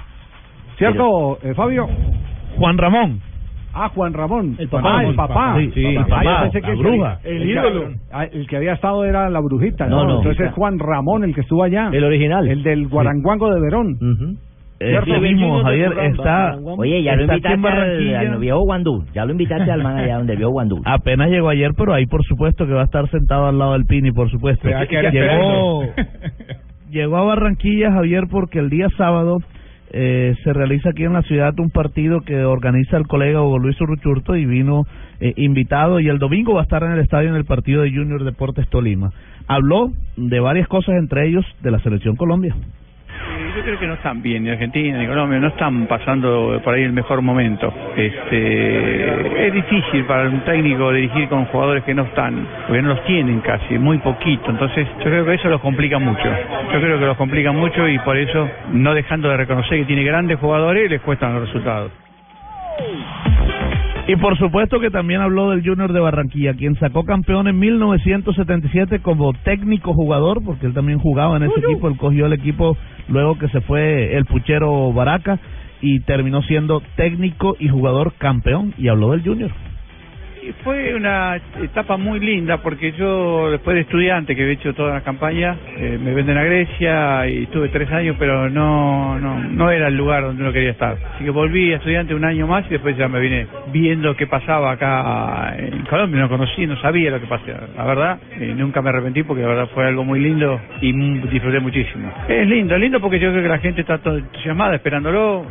[0.77, 1.87] ¿Cierto, eh, Fabio?
[2.57, 3.21] Juan Ramón.
[3.79, 4.55] Ah, Juan Ramón.
[4.57, 4.97] El papá.
[4.99, 5.55] Ah, el papá.
[5.59, 7.19] Sí, sí, el papá, la que bruja.
[7.23, 7.89] El ídolo.
[8.11, 9.85] ah, El que había estado era la brujita.
[9.87, 10.17] No, no.
[10.17, 11.89] Entonces es Juan Ramón el que estuvo allá.
[11.93, 12.47] El original.
[12.47, 14.37] El del Guaranguango de Verón.
[14.79, 15.21] Ese ¿Cierto?
[15.21, 16.55] mismo, Javier, está...
[16.77, 19.05] Oye, ya lo invitaste al, al viejo Guandú.
[19.11, 20.81] Ya lo invitaste al man allá donde vio Guandú.
[20.85, 23.85] Apenas llegó ayer, pero ahí por supuesto que va a estar sentado al lado del
[23.85, 24.67] Pini, por supuesto.
[26.91, 29.37] Llegó a Barranquilla, Javier, porque el día sábado
[29.91, 33.79] eh, se realiza aquí en la ciudad un partido que organiza el colega Hugo Luis
[33.79, 34.83] Urruchurto y vino
[35.19, 37.91] eh, invitado y el domingo va a estar en el estadio en el partido de
[37.91, 39.11] Junior Deportes Tolima.
[39.47, 42.55] Habló de varias cosas, entre ellos de la selección Colombia.
[43.17, 46.73] Eh, Yo creo que no están bien, ni Argentina ni Colombia, no están pasando por
[46.73, 47.73] ahí el mejor momento.
[47.95, 53.03] Este, es difícil para un técnico dirigir con jugadores que no están, porque no los
[53.05, 54.51] tienen casi, muy poquito.
[54.51, 56.27] Entonces, yo creo que eso los complica mucho.
[56.73, 60.03] Yo creo que los complica mucho y por eso, no dejando de reconocer que tiene
[60.03, 61.91] grandes jugadores, les cuestan los resultados.
[64.07, 68.99] Y por supuesto que también habló del Junior de Barranquilla, quien sacó campeón en 1977
[69.01, 72.77] como técnico jugador, porque él también jugaba en ese equipo, él cogió el equipo
[73.09, 75.39] luego que se fue el puchero Baraca
[75.81, 79.51] y terminó siendo técnico y jugador campeón y habló del Junior.
[80.63, 85.01] Fue una etapa muy linda porque yo después de estudiante que había hecho toda la
[85.01, 89.87] campaña eh, me venden a Grecia y estuve tres años pero no, no no era
[89.87, 90.97] el lugar donde uno quería estar.
[91.15, 94.27] Así que volví a estudiante un año más y después ya me vine viendo qué
[94.27, 96.21] pasaba acá en Colombia.
[96.21, 97.37] No conocí no sabía lo que pasaba
[97.75, 100.91] la verdad eh, nunca me arrepentí porque la verdad fue algo muy lindo y
[101.27, 102.11] disfruté muchísimo.
[102.27, 105.45] Es lindo es lindo porque yo creo que la gente está todo entusiasmada esperándolo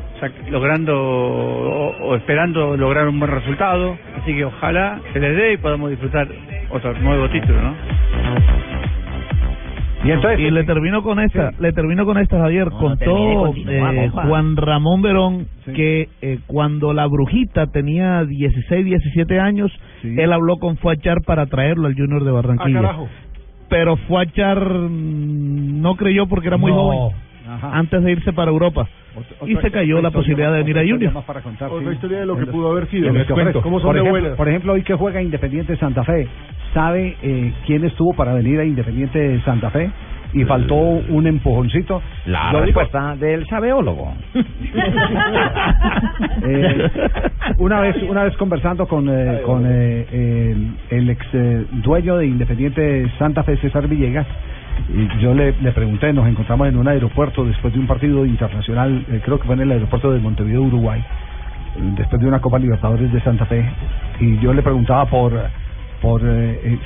[0.51, 3.97] logrando o, o esperando lograr un buen resultado.
[4.21, 6.29] Así que ojalá se les dé y podamos disfrutar
[6.71, 7.75] otro nuevo título ¿no?
[10.05, 14.11] Y entonces y le termino con esta, le termino con esta Javier, termine, contó eh.
[14.13, 19.73] Juan Ramón Verón que eh, cuando la brujita tenía 16, 17 años,
[20.05, 22.79] él habló con Fuachar para traerlo al Junior de Barranquilla.
[22.79, 23.09] Ah, carajo.
[23.69, 26.79] Pero Fuachar mm, no creyó porque era muy No.
[26.79, 27.79] joven Ajá.
[27.79, 28.89] antes de irse para Europa
[29.47, 31.13] y se cayó la posibilidad de venir a Junior.
[31.13, 31.95] más para contar, Otra sí.
[31.95, 33.13] historia de lo que pudo haber sido.
[33.13, 33.63] Les cuentos.
[33.63, 34.37] ¿Cómo son por de ejemplo, buenas?
[34.37, 36.29] Por ejemplo, hoy que juega Independiente Santa Fe,
[36.75, 39.91] ¿sabe eh, quién estuvo para venir a Independiente Santa Fe?
[40.33, 42.03] Y faltó un empujoncito.
[42.27, 44.13] La Yo digo, respuesta del sabeólogo.
[46.43, 46.91] eh,
[47.59, 50.57] una vez una vez conversando con eh, con eh,
[50.91, 54.27] el ex eh, dueño de Independiente Santa Fe César Villegas
[54.93, 59.05] y yo le, le pregunté nos encontramos en un aeropuerto después de un partido internacional
[59.11, 61.03] eh, creo que fue en el aeropuerto de Montevideo Uruguay
[61.97, 63.65] después de una Copa Libertadores de Santa Fe
[64.21, 65.33] y yo le preguntaba por
[66.01, 66.21] por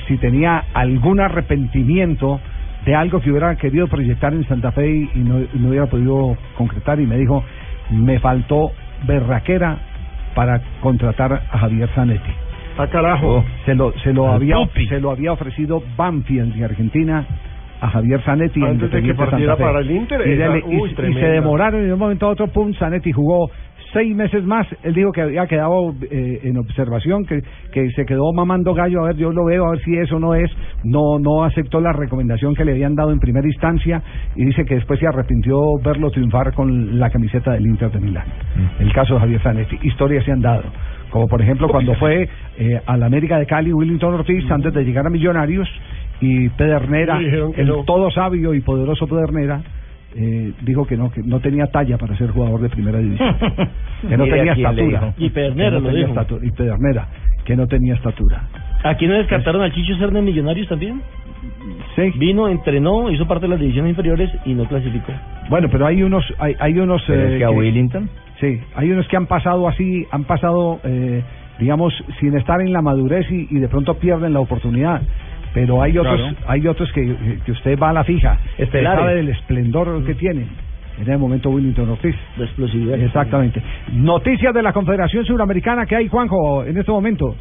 [0.07, 2.39] si tenía algún arrepentimiento
[2.85, 5.85] de algo que hubiera querido proyectar en Santa Fe y, y no, y no hubiera
[5.87, 7.43] podido concretar y me dijo
[7.91, 8.71] me faltó
[9.05, 9.77] berraquera
[10.35, 12.31] para contratar a Javier Zanetti.
[12.77, 13.43] Ah, carajo.
[13.65, 14.55] Se lo, se lo había
[14.87, 17.25] se lo había ofrecido Banfield de Argentina
[17.81, 19.63] a Javier Zanetti Antes de que partiera Santa Fe.
[19.63, 20.31] para el Inter, y,
[20.73, 23.49] y- uy, y se demoraron y de un momento a otro pum Zanetti jugó
[23.93, 28.31] seis meses más él dijo que había quedado eh, en observación que, que se quedó
[28.33, 30.49] mamando gallo a ver yo lo veo a ver si eso no es
[30.83, 34.01] no no aceptó la recomendación que le habían dado en primera instancia
[34.35, 38.25] y dice que después se arrepintió verlo triunfar con la camiseta del Inter de Milán.
[38.79, 40.63] El caso de Javier Zanetti historias se han dado
[41.09, 45.05] como por ejemplo cuando fue eh, al América de Cali Willington Ortiz antes de llegar
[45.05, 45.67] a Millonarios
[46.21, 47.83] y Pedernera el no.
[47.83, 49.61] todo sabio y poderoso Pedernera
[50.15, 53.35] eh, dijo que no que no tenía talla para ser jugador de primera división
[54.07, 55.13] que no tenía estatura.
[55.17, 56.09] Y Pedernera Que no lo tenía dijo.
[56.09, 57.07] estatura, y Pedernera
[57.45, 58.43] que no tenía estatura
[58.83, 61.01] ¿Aquí no descartaron al Chicho Serna en Millonarios también?
[61.95, 62.11] Sí.
[62.17, 65.11] Vino, entrenó, hizo parte de las divisiones inferiores y no clasificó.
[65.49, 67.01] Bueno, pero hay unos, hay, hay unos.
[67.05, 68.09] Pero es eh, que a Willington.
[68.39, 71.21] Sí, hay unos que han pasado así, han pasado, eh,
[71.59, 75.01] digamos, sin estar en la madurez y, y de pronto pierden la oportunidad.
[75.53, 76.37] Pero hay otros, Claro.
[76.47, 78.37] hay otros que, que usted va a la fija,
[78.71, 80.45] sabe del esplendor que tiene.
[81.01, 82.15] En el momento Willington Ortiz.
[82.37, 82.99] La explosividad.
[82.99, 83.61] Exactamente.
[83.93, 87.35] Noticias de la Confederación Suramericana que hay, Juanjo, en este momento.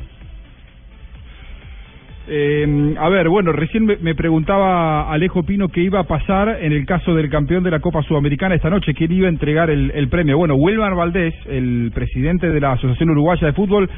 [2.33, 6.73] Eh, a ver, bueno, recién me, me preguntaba Alejo Pino qué iba a pasar en
[6.73, 9.91] el caso del campeón de la Copa Sudamericana esta noche, quién iba a entregar el,
[9.95, 10.39] el premio.
[10.39, 13.91] Bueno, Wilmar Valdés, el presidente de la Asociación Uruguaya de Fútbol,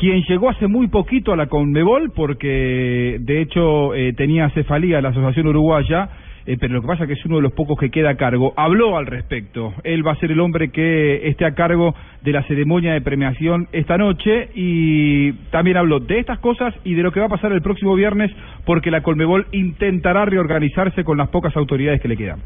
[0.00, 5.10] quien llegó hace muy poquito a la Conmebol, porque de hecho eh, tenía cefalía la
[5.10, 6.08] Asociación Uruguaya,
[6.46, 8.14] eh, pero lo que pasa es que es uno de los pocos que queda a
[8.16, 8.54] cargo.
[8.56, 9.74] Habló al respecto.
[9.84, 13.68] Él va a ser el hombre que esté a cargo de la ceremonia de premiación
[13.72, 17.52] esta noche y también habló de estas cosas y de lo que va a pasar
[17.52, 18.30] el próximo viernes
[18.64, 22.40] porque la Colmebol intentará reorganizarse con las pocas autoridades que le quedan.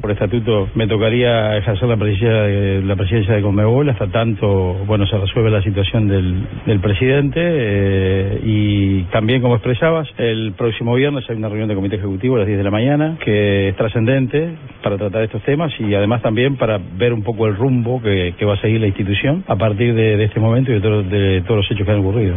[0.00, 5.06] Por estatuto me tocaría ejercer la presidencia de, la presidencia de Conmebol hasta tanto bueno
[5.06, 11.24] se resuelve la situación del, del presidente eh, y también como expresabas el próximo viernes
[11.28, 14.50] hay una reunión de comité ejecutivo a las 10 de la mañana que es trascendente
[14.82, 18.54] para tratar estos temas y además también para ver un poco el rumbo que, va
[18.54, 21.56] a seguir la institución a partir de, de este momento y de, todo- de todos
[21.56, 22.34] los hechos que han ocurrido.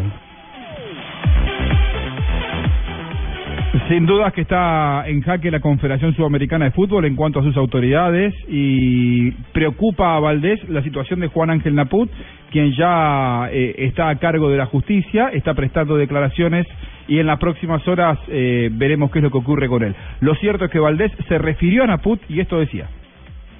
[3.87, 7.55] Sin duda que está en jaque la Confederación Sudamericana de Fútbol en cuanto a sus
[7.55, 12.09] autoridades y preocupa a Valdés la situación de Juan Ángel Naput,
[12.49, 16.65] quien ya eh, está a cargo de la justicia, está prestando declaraciones
[17.07, 19.95] y en las próximas horas eh, veremos qué es lo que ocurre con él.
[20.19, 22.87] Lo cierto es que Valdés se refirió a Naput y esto decía.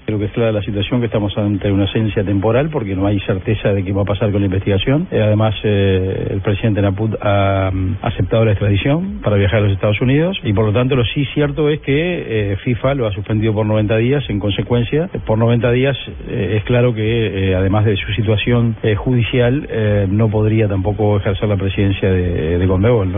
[0.09, 3.19] Creo que es clara la situación que estamos ante una ausencia temporal porque no hay
[3.19, 5.05] certeza de qué va a pasar con la investigación.
[5.11, 9.73] Eh, además, eh, el presidente Naput ha mm, aceptado la extradición para viajar a los
[9.73, 13.11] Estados Unidos y por lo tanto lo sí cierto es que eh, FIFA lo ha
[13.11, 14.23] suspendido por 90 días.
[14.29, 15.95] En consecuencia, por 90 días
[16.27, 19.67] es claro que además de su situación judicial
[20.09, 22.67] no podría tampoco ejercer la presidencia de, de.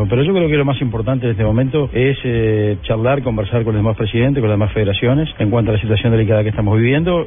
[0.09, 2.17] Pero yo creo que lo más importante en este momento es
[2.83, 6.11] charlar, conversar con los demás presidentes, con las demás federaciones en cuanto a la situación
[6.11, 6.80] delicada que estamos viviendo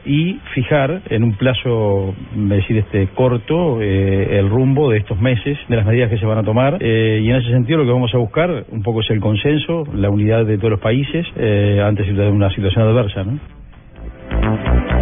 [0.04, 5.76] y fijar en un plazo, decir este corto, eh, el rumbo de estos meses, de
[5.76, 8.14] las medidas que se van a tomar eh, y en ese sentido lo que vamos
[8.14, 12.02] a buscar un poco es el consenso, la unidad de todos los países eh, ante
[12.12, 14.93] una situación adversa, ¿no?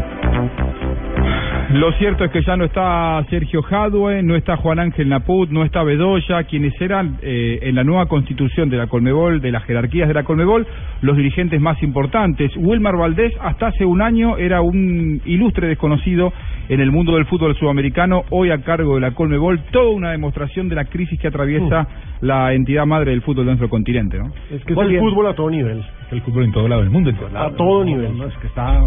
[1.73, 5.64] Lo cierto es que ya no está Sergio Jadue, no está Juan Ángel Naput, no
[5.64, 10.07] está Bedoya, quienes eran eh, en la nueva constitución de la Colmebol, de las jerarquías
[10.07, 10.66] de la Colmebol,
[11.01, 12.55] los dirigentes más importantes.
[12.59, 16.31] Wilmar Valdés hasta hace un año era un ilustre desconocido
[16.68, 20.68] en el mundo del fútbol sudamericano, hoy a cargo de la Colmebol, toda una demostración
[20.68, 21.89] de la crisis que atraviesa
[22.20, 24.18] la entidad madre del fútbol de nuestro continente.
[24.18, 24.27] ¿no?
[24.51, 25.83] Es que es el fútbol a todo nivel.
[26.11, 27.09] El fútbol en todo lado del mundo.
[27.09, 28.18] En todo A todo nivel.
[28.18, 28.79] No, es que está.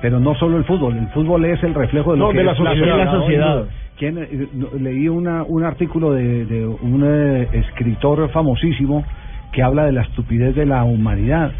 [0.00, 2.44] Pero no solo el fútbol, el fútbol es el reflejo de lo No, que de
[2.44, 2.96] la es sociedad.
[2.98, 3.64] La La sociedad.
[3.96, 4.46] ¿Quién, eh,
[4.80, 9.04] leí una, un artículo de, de un eh, escritor famosísimo
[9.52, 11.50] que habla de la estupidez de la humanidad.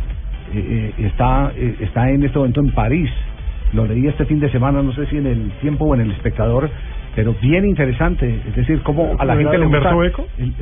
[0.54, 3.10] Eh, eh, está, está en este momento en París.
[3.72, 6.10] Lo leí este fin de semana, no sé si en el tiempo o en el
[6.12, 6.70] espectador,
[7.16, 8.40] pero bien interesante.
[8.48, 10.06] Es decir, cómo a la ¿Era gente de le gusta.
[10.06, 10.26] Eco?
[10.38, 10.54] el- el-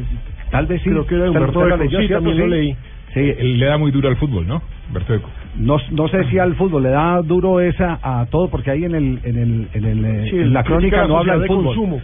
[0.51, 0.89] tal vez sí.
[0.89, 2.72] Creo que era Humberto Eco, leyó, sí, también lo leí.
[3.12, 4.62] Sí, Él le da muy duro al fútbol, ¿no?
[4.89, 5.29] Humberto Eco.
[5.59, 8.95] No, no sé si al fútbol le da duro esa a todo porque ahí en
[8.95, 11.49] el en el en, el, eh, Sí, en la crónica la no habla del de
[11.49, 11.65] fútbol.
[11.75, 12.01] consumo,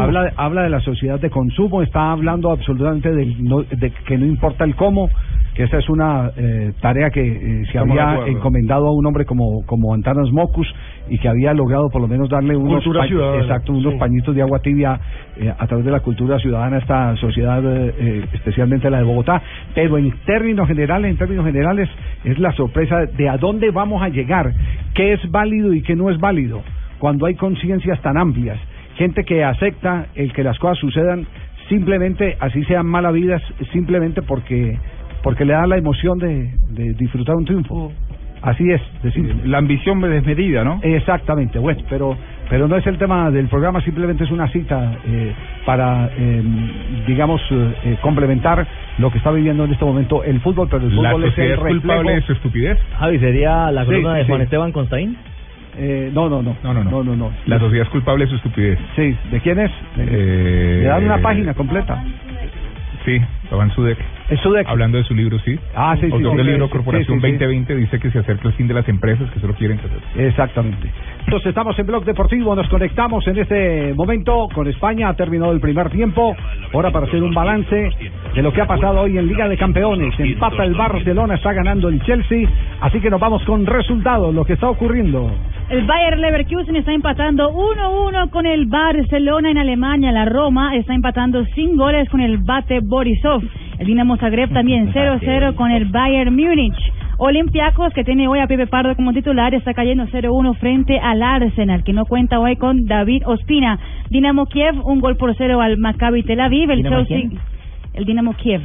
[0.00, 4.26] habla, habla de la sociedad de consumo está hablando absolutamente del no- de que no
[4.26, 5.08] importa el cómo
[5.54, 9.06] que esa es una eh, tarea que eh, se Estamos de había encomendado a un
[9.06, 10.66] hombre como como Antanas Mocus
[11.08, 13.06] y que había logrado por lo menos darle unos pa-
[13.42, 13.98] exacto unos sí.
[13.98, 14.98] pañitos de agua tibia
[15.36, 19.04] eh, a través de la cultura ciudadana a esta sociedad eh, eh, especialmente la de
[19.04, 19.40] Bogotá.
[19.74, 21.88] Pero en términos generales en términos generales
[22.24, 24.52] es la sorpresa de a dónde vamos a llegar
[24.94, 26.62] qué es válido y qué no es válido
[26.98, 28.58] cuando hay conciencias tan amplias
[28.96, 31.26] gente que acepta el que las cosas sucedan
[31.68, 33.42] simplemente así sean malas vidas
[33.72, 34.78] simplemente porque
[35.22, 37.92] porque le da la emoción de, de disfrutar un triunfo
[38.42, 39.34] así es de simple.
[39.44, 40.80] La ambición desmedida, ¿no?
[40.82, 42.16] Exactamente, bueno, pero
[42.48, 45.34] pero no es el tema del programa, simplemente es una cita eh,
[45.64, 46.42] para, eh,
[47.06, 48.64] digamos, eh, eh, complementar
[48.98, 51.50] lo que está viviendo en este momento el fútbol, pero el La fútbol es sociedad
[51.50, 52.78] el es culpable reflejo- de su estupidez.
[52.98, 54.40] Javi, ¿sería la Sí, columna sí, de Juan.
[54.42, 55.16] Esteban Constaín?
[55.78, 56.90] Eh, no, no, no, No, no, no.
[56.90, 57.30] no, no, no.
[57.46, 58.78] La sociedad es culpable de su estupidez.
[58.94, 59.70] Sí, ¿de quién es?
[59.98, 62.00] Eh, Le dan una página completa.
[63.04, 63.20] Sí,
[63.50, 63.98] Iván Sudek.
[64.30, 64.66] Es Sudek.
[64.68, 65.58] Hablando de su libro, sí.
[65.74, 67.38] Ah, sí, sí, Autor sí, del sí, libro sí, Corporación sí, sí, sí.
[67.38, 69.98] 2020 dice que se acerca el fin de las empresas que solo quieren crecer.
[70.16, 70.90] Exactamente.
[71.20, 75.60] Entonces estamos en Blog Deportivo, nos conectamos en este momento con España, ha terminado el
[75.60, 76.36] primer tiempo,
[76.72, 77.90] ahora para hacer un balance
[78.34, 81.88] de lo que ha pasado hoy en Liga de Campeones, empata el Barcelona, está ganando
[81.88, 82.48] el Chelsea,
[82.80, 85.30] así que nos vamos con resultados, lo que está ocurriendo.
[85.68, 90.12] El Bayer Leverkusen está empatando 1-1 con el Barcelona en Alemania.
[90.12, 93.35] La Roma está empatando sin goles con el Bate Borisov.
[93.78, 96.76] El Dinamo Zagreb también 0-0 con el Bayern Múnich.
[97.18, 101.82] Olympiacos, que tiene hoy a Pepe Pardo como titular, está cayendo 0-1 frente al Arsenal,
[101.82, 103.78] que no cuenta hoy con David Ospina.
[104.10, 106.70] Dinamo Kiev, un gol por cero al Maccabi Tel Aviv.
[106.70, 107.28] El ¿Dinamo Chelsea...
[107.28, 107.40] quién?
[107.94, 108.60] El Dinamo Kiev.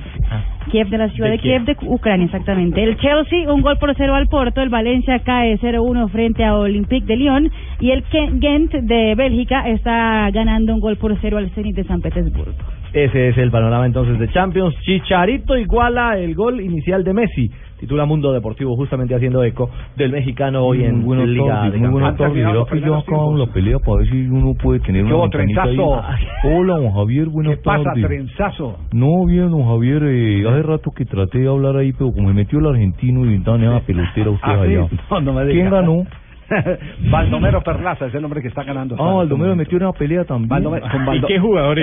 [0.69, 2.83] Kiev de la ciudad De de, Kiev, de Ucrania, exactamente.
[2.83, 4.61] El Chelsea, un gol por cero al Porto.
[4.61, 7.49] El Valencia cae 0-1 frente a Olympique de Lyon.
[7.79, 12.01] Y el Gent de Bélgica está ganando un gol por cero al Zenit de San
[12.01, 12.51] Petersburgo.
[12.93, 14.75] Ese es el panorama entonces de Champions.
[14.81, 17.49] Chicharito iguala el gol inicial de Messi.
[17.79, 21.79] Titula Mundo Deportivo justamente haciendo eco del mexicano hoy en Muy buenas Liga tardes, de
[21.81, 22.85] Campeones.
[22.85, 26.01] ya acabamos la pelea para ver si uno puede tener ¿Qué una trenzazo?
[26.43, 28.77] Hola, don Javier, buenas ¿Qué pasa, trenzazo?
[28.91, 32.35] No, bien, don Javier, eh, hace rato que traté de hablar ahí, pero como me
[32.35, 34.87] metió el argentino y esa pelotera usted allá.
[35.09, 36.05] No, no me ¿Quién ganó?
[37.09, 38.95] Baldomero Perlaza es el hombre que está ganando.
[38.99, 40.49] Ah, Baldomero metió en la pelea también.
[40.49, 41.27] Baldomero- con Baldo-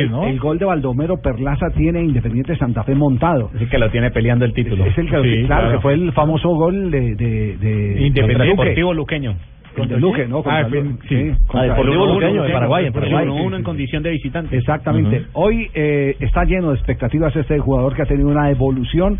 [0.01, 3.51] el, El gol de Baldomero Perlaza tiene Independiente Santa Fe montado.
[3.55, 4.85] Es el que lo tiene peleando el título.
[4.85, 8.62] Es el que, Sí, claro, que fue el famoso gol de, de, de Independiente Luque.
[8.62, 9.35] Deportivo Luqueño.
[9.77, 10.43] Contra Luque, ¿no?
[10.43, 11.09] Contra Ah, Luque, sí.
[11.09, 12.25] sí, Ah, contra Deportivo Luque.
[12.27, 13.29] Luqueño, de Paraguay, en Paraguay.
[13.29, 14.57] Uno en condición de visitante.
[14.57, 15.27] Exactamente.
[15.35, 19.19] Hoy eh, está lleno de expectativas este jugador que ha tenido una evolución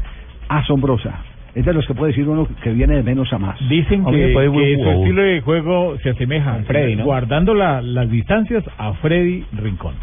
[0.49, 1.14] asombrosa.
[1.55, 3.59] Es de los que puede decir uno que viene de menos a más.
[3.68, 7.05] Dicen que, su estilo de juego se asemeja, Freddy, ¿no?
[7.05, 9.94] guardando la- las distancias, a Freddy Rincón.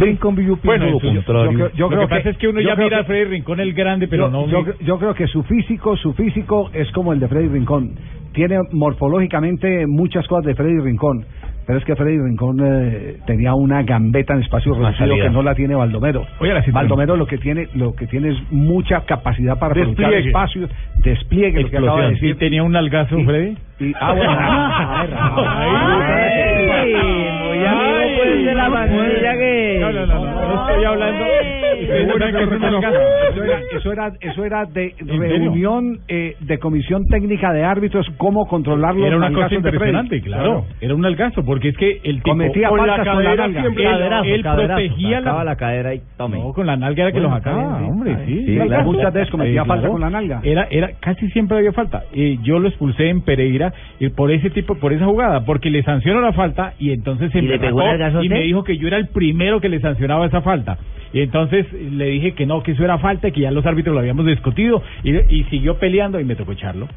[0.00, 1.44] Rincón, pienso Bueno, lo yo- contrario.
[1.52, 3.60] yo creo- yo creo Lo que pasa es que uno ya mira a Freddy Rincón
[3.60, 4.46] el grande, pero no...
[4.48, 7.92] yo, yo creo que su físico, su físico es como el de Freddy Rincón.
[8.32, 11.24] Tiene morfológicamente muchas cosas de Freddy Rincón,
[11.66, 15.54] pero es que Freddy Rincón eh, tenía una gambeta en espacio reducido que no la
[15.54, 16.20] tiene Baldomero.
[16.38, 19.96] Oye, la situación- Baldomero lo que tiene, lo que tiene es mucha capacidad para aprovechar
[20.10, 20.28] Despliegue.
[20.28, 20.70] espacios,
[21.02, 22.30] despliegue, lo que acaba de decir.
[22.30, 23.56] ¿Y tenía un algazo, Freddy?
[23.80, 24.36] y- ah, bueno.
[29.22, 29.75] La que...
[29.92, 31.24] No, no, no, no, estoy hablando...
[31.76, 38.46] Eso era, eso era, eso era de reunión eh, de comisión técnica de árbitros, cómo
[38.46, 40.64] controlar los Era una cosa impresionante, claro.
[40.80, 43.46] Era un algazo, porque es que el tipo Cometía con la faltas con la cadera
[43.46, 43.60] nalga.
[43.60, 46.38] siempre, Caderazo, él, protegía la, la cadera y tome.
[46.38, 48.58] No, con la nalga era que Bueno, lo sacaba, hombre, sí.
[48.84, 50.40] Muchas veces cometía falta con la nalga.
[50.42, 52.04] Era, era, casi siempre había falta.
[52.12, 55.82] Eh, yo lo expulsé en Pereira y por ese tipo, por esa jugada, porque le
[55.82, 58.40] sancionó la falta y entonces se ¿Y le pegó el enracó algazo a y me
[58.40, 60.78] dijo que yo era el primero que le sancionaba esa falta.
[61.12, 64.00] Y entonces le dije que no, que eso era falta, que ya los árbitros lo
[64.00, 66.88] habíamos discutido y, y siguió peleando y me tocó echarlo.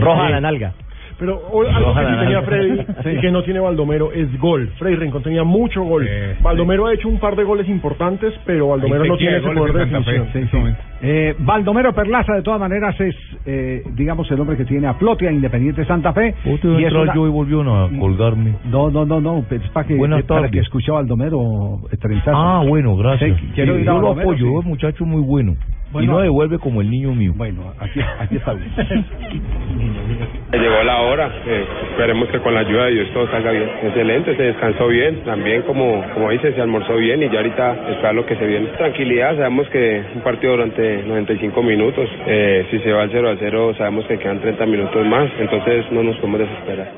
[0.00, 0.72] Roja a la nalga.
[1.18, 2.42] Pero hoy, algo que Roja sí tenía.
[2.42, 3.10] Freddy Sí.
[3.10, 4.70] y que no tiene Baldomero es gol.
[4.78, 6.08] Freddy Rincón tenía mucho gol.
[6.40, 9.86] Baldomero ha hecho un par de goles importantes, pero Baldomero no tiene ese poder de
[9.86, 10.76] definición.
[11.00, 13.14] Eh, Baldomero Perlaza, de todas maneras, es,
[13.46, 16.34] eh, digamos, el hombre que tiene a flote a Independiente Santa Fe.
[16.44, 18.54] Otro y una- yo y volvió a colgarme.
[18.64, 22.36] No, no, no, no, es para que, Buenas para que escuche a Baldomero eh, Trenzazo.
[22.36, 23.38] Ah, bueno, gracias.
[23.38, 24.52] Sí, quiero Sí, ir a yo lo Baldomero, apoyo, sí.
[24.58, 25.54] es un muchacho muy bueno.
[25.90, 26.04] Bueno.
[26.04, 27.32] y no devuelve como el niño mío.
[27.34, 28.68] Bueno, aquí, aquí está bien.
[30.52, 33.70] Llegó la hora, eh, esperemos que con la ayuda de Dios todo salga bien.
[33.82, 38.14] Excelente, se descansó bien, también como, como dice, se almorzó bien y ya ahorita esperar
[38.14, 38.66] lo que se viene.
[38.76, 43.36] Tranquilidad, sabemos que un partido durante 95 minutos, eh, si se va al 0 a
[43.38, 46.92] 0 sabemos que quedan 30 minutos más, entonces no nos podemos desesperar.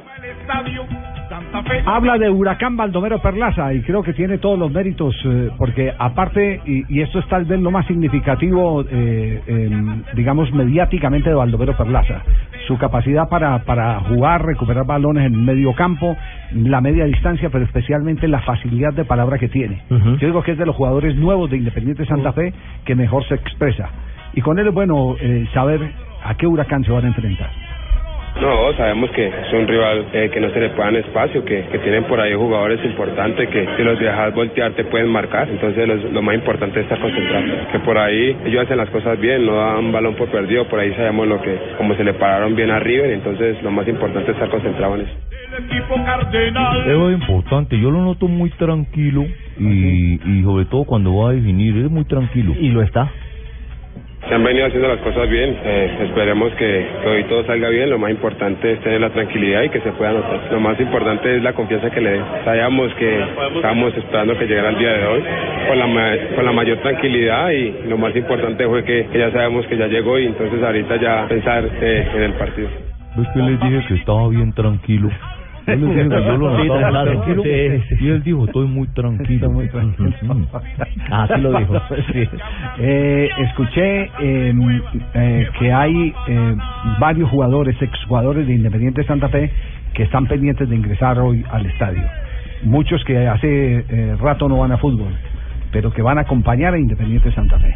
[1.87, 6.61] Habla de Huracán Baldomero Perlaza y creo que tiene todos los méritos, eh, porque aparte,
[6.65, 11.77] y, y esto es tal vez lo más significativo, eh, em, digamos, mediáticamente de Baldomero
[11.77, 12.23] Perlaza,
[12.67, 16.17] su capacidad para, para jugar, recuperar balones en medio campo,
[16.55, 19.83] la media distancia, pero especialmente la facilidad de palabra que tiene.
[19.89, 22.53] Yo digo que es de los jugadores nuevos de Independiente Santa Fe
[22.85, 23.89] que mejor se expresa.
[24.35, 25.81] Y con él es bueno eh, saber
[26.23, 27.51] a qué Huracán se van a enfrentar.
[28.41, 31.79] No, sabemos que es un rival eh, que no se le puedan espacio, que, que
[31.81, 35.49] tienen por ahí jugadores importantes que si los dejas voltear te pueden marcar.
[35.49, 37.45] Entonces los- lo más importante es estar concentrado.
[37.73, 40.93] Que por ahí ellos hacen las cosas bien, no dan balón por perdido, por ahí
[40.95, 44.37] sabemos lo que, como se le pararon bien a River, entonces lo más importante es
[44.37, 45.13] estar concentrado en eso.
[46.87, 49.25] Eso es importante, yo lo noto muy tranquilo
[49.59, 52.55] y, y sobre todo cuando va a definir, es muy tranquilo.
[52.59, 53.11] Y lo está.
[54.31, 57.99] Se han venido haciendo las cosas bien, eh, esperemos que, hoy todo salga bien, lo
[57.99, 60.53] más importante es tener la tranquilidad y que se pueda notar.
[60.53, 62.25] Lo más importante es la confianza que le den.
[62.45, 63.25] Sabíamos que
[63.57, 65.25] estábamos esperando que llegara el día de hoy
[65.67, 69.67] con la, con la mayor tranquilidad y lo más importante fue que, que ya sabemos
[69.67, 72.69] que ya llegó y entonces ahorita ya pensar eh, en el partido.
[73.17, 75.11] ¿Ves que les dije que estaba bien tranquilo?
[75.77, 77.35] Yo lo Sí, claro, sí,
[77.89, 78.05] sí.
[78.05, 79.51] Y él dijo, estoy muy tranquilo.
[79.51, 80.11] muy tranquilo.
[81.11, 81.75] Así lo dijo.
[82.13, 82.29] Sí.
[82.79, 84.55] Eh, escuché eh,
[85.15, 86.57] eh, que hay eh,
[86.99, 89.51] varios jugadores, exjugadores de Independiente Santa Fe,
[89.95, 92.03] que están pendientes de ingresar hoy al estadio.
[92.63, 95.13] Muchos que hace rato no van a fútbol,
[95.73, 97.75] pero que van a acompañar a Independiente Santa Fe.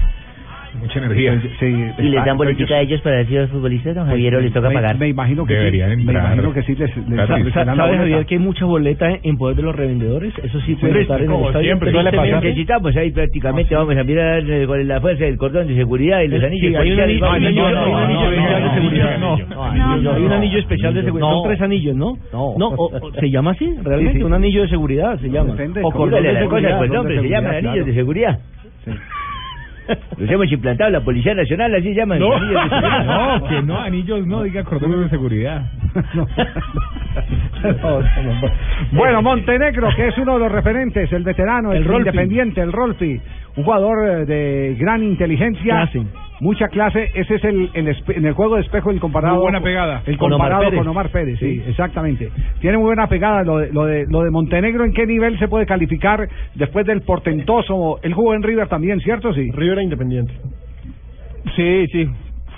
[0.80, 1.40] Mucha energía.
[1.60, 1.66] Sí,
[1.98, 4.52] ¿Y les dan boletica a ellos para decir a los futbolistas, don Javier, o les
[4.52, 4.98] toca me, pagar?
[4.98, 6.00] Me imagino que Deberían sí.
[6.00, 6.22] entrar.
[6.22, 7.52] Me imagino que sí les, les, les ¿Sabes.
[7.54, 10.32] Javier, que hay mucha boleta en poder de los revendedores?
[10.42, 11.60] Eso sí puede estar en el estadio.
[11.64, 12.42] siempre, suele pasar.
[12.44, 16.28] Necesitamos ahí prácticamente, vamos a mirar eh, con la fuerza del cordón de seguridad y
[16.28, 17.66] los Sí, anillos hay un anillo- anillo-
[17.96, 19.18] anillo especial de seguridad.
[19.18, 21.30] no, hay un anillo especial de seguridad.
[21.30, 22.18] Son tres anillos, ¿no?
[22.32, 22.54] No.
[22.58, 23.74] No, o- o- ¿se llama así?
[23.82, 25.54] Realmente, un anillo de seguridad se llama.
[25.82, 26.80] O cordón de seguridad.
[26.88, 27.84] nombre, se anillos claro.
[27.84, 28.38] de seguridad.
[30.18, 32.18] Los hemos implantado la Policía Nacional, así llaman.
[32.24, 35.70] No, que no, anillos no, diga cordones de seguridad.
[38.92, 43.20] Bueno, Montenegro, que es uno de los referentes, el veterano, el, independiente, el Rolfi,
[43.56, 46.02] un jugador eh, de gran inteligencia, Clase.
[46.40, 47.10] Mucha clase.
[47.14, 49.34] Ese es el, el espe- en el juego de espejo el comparado.
[49.36, 50.02] Muy buena pegada.
[50.06, 50.78] El Con Omar comparado Pérez.
[50.78, 52.30] con Omar Pérez, sí, exactamente.
[52.60, 54.84] Tiene muy buena pegada lo de, lo de lo de Montenegro.
[54.84, 57.98] ¿En qué nivel se puede calificar después del portentoso?
[58.02, 59.32] El jugó en River también, ¿cierto?
[59.32, 59.50] Sí.
[59.52, 60.32] River e Independiente.
[61.56, 62.08] Sí, sí.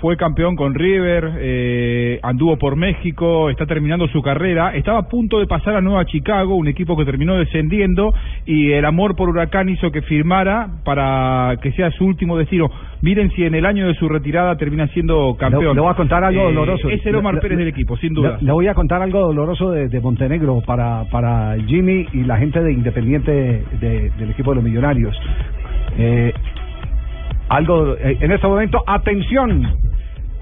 [0.01, 5.39] Fue campeón con River, eh, anduvo por México, está terminando su carrera, estaba a punto
[5.39, 8.13] de pasar a Nueva Chicago, un equipo que terminó descendiendo
[8.45, 12.69] y el amor por Huracán hizo que firmara para que sea su último destino.
[13.01, 15.75] Miren si en el año de su retirada termina siendo campeón.
[15.75, 16.89] Le, voy a contar algo Eh, doloroso.
[16.89, 18.37] Es el Omar Le- Pérez le- del equipo, sin duda.
[18.39, 22.61] Le, voy a contar algo doloroso de, de Montenegro para, para Jimmy y la gente
[22.61, 23.31] de Independiente
[23.79, 25.15] de- del equipo de los Millonarios.
[25.97, 26.33] Eh,
[27.49, 29.86] algo eh, en este momento, atención.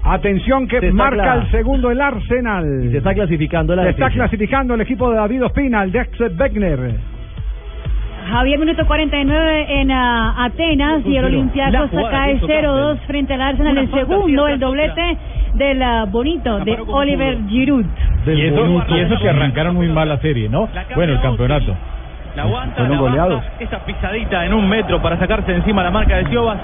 [0.08, 2.88] Atención que marca el segundo el Arsenal.
[2.90, 6.32] Se está clasificando la Se está clasificando el equipo de David Ospina, el de Axel
[6.38, 6.94] Wegner.
[8.30, 13.42] Javier, minuto 49 en ah, Atenas y el Olympiacos cae que hizo 0-2 frente al
[13.42, 13.72] Arsenal.
[13.72, 15.16] Una El segundo, el doblete
[15.54, 17.86] del ah, bonito de Oliver Giroud.
[18.26, 20.68] Y eso, y eso que arrancaron muy mal la serie, ¿no?
[20.94, 21.76] Bueno, el campeonato.
[22.36, 26.26] La aguanta, la baja, esa pisadita en un metro para sacarse encima la marca de
[26.26, 26.58] Ciobas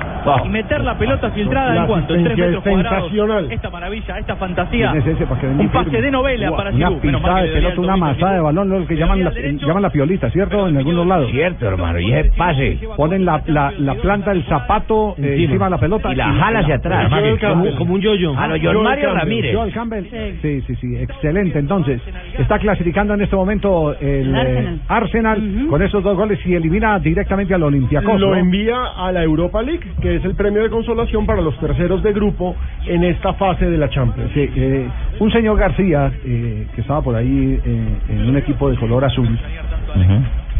[0.44, 3.50] y meter la pelota filtrada La en cuanto, en tres metros es cuadrados.
[3.50, 4.90] Esta maravilla, esta fantasía.
[4.92, 7.02] ¿Quién es ese para Un pase de novela para Una Giroud.
[7.02, 9.24] Menos mal pisada que de pelota, el una tobillo masada de balón, lo que llaman
[9.24, 10.68] la, llaman la piolita, ¿cierto?
[10.68, 11.30] En algunos lados.
[11.30, 12.78] Cierto, hermano, y ese pase.
[12.96, 15.64] Ponen la, la, la planta del zapato eh, encima.
[15.64, 17.10] de la pelota Y la jala hacia atrás.
[17.40, 18.38] Como, como un yoyo.
[18.38, 19.56] A lo John Mario Ramírez.
[19.56, 20.04] Joel Campbell.
[20.42, 21.58] Sí, sí, sí, excelente.
[21.58, 22.00] Entonces,
[22.38, 27.54] está clasificando en este momento el eh, Arsenal, con esos dos goles y elimina directamente
[27.54, 28.20] al Olympiacos.
[28.20, 28.36] Lo ¿no?
[28.36, 32.12] envía a la Europa League, que es el premio de consolación para los terceros de
[32.12, 32.56] grupo
[32.86, 34.30] en esta fase de la Champions.
[34.34, 34.88] Sí, eh,
[35.20, 39.38] un señor García, eh, que estaba por ahí eh, en un equipo de color azul,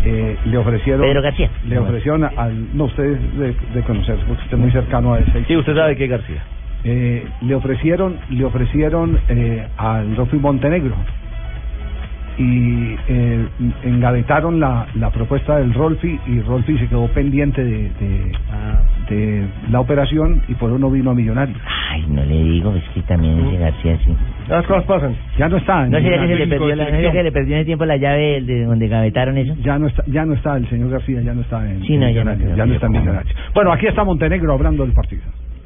[0.05, 1.03] eh, le ofrecieron...
[1.03, 1.51] Pedro García.
[1.69, 2.77] Le ofrecieron al...
[2.77, 5.45] No, usted es de, de conocer, porque usted es muy cercano a ese.
[5.47, 6.43] Sí, usted sabe que es García.
[6.85, 10.97] Eh, le ofrecieron le ofrecieron eh, al Rolfi Montenegro
[12.39, 13.47] y eh,
[13.85, 18.33] engavetaron la, la propuesta del Rolfi y Rolfi se quedó pendiente de, de,
[19.11, 21.59] de la operación y por eso no vino a Millonarios.
[21.91, 24.17] Ay, no le digo, es que también ese García sí.
[24.49, 25.15] Las cosas pasan.
[25.39, 25.85] Ya no está.
[25.85, 27.85] en ¿No sería que se le perdió, la, ¿no que le perdió en el tiempo
[27.85, 29.55] la llave de donde gavetaron eso?
[29.63, 32.09] Ya no está, ya no está el señor García, ya no está en Sí, no,
[32.09, 32.93] ya no, ya no está en.
[32.93, 33.35] Millonarios.
[33.55, 35.23] Bueno, aquí está Montenegro hablando del partido.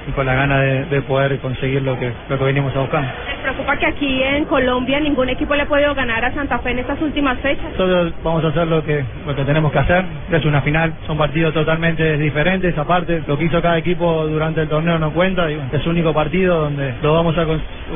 [0.09, 3.03] Y con la gana de, de poder conseguir lo que, lo que venimos a buscar.
[3.29, 6.71] ¿Les preocupa que aquí en Colombia ningún equipo le ha podido ganar a Santa Fe
[6.71, 7.65] en estas últimas fechas?
[7.73, 10.05] Nosotros vamos a hacer lo que lo que tenemos que hacer.
[10.31, 12.77] Es una final, son partidos totalmente diferentes.
[12.79, 15.51] Aparte, lo que hizo cada equipo durante el torneo no cuenta.
[15.51, 17.45] y es un único partido donde lo vamos a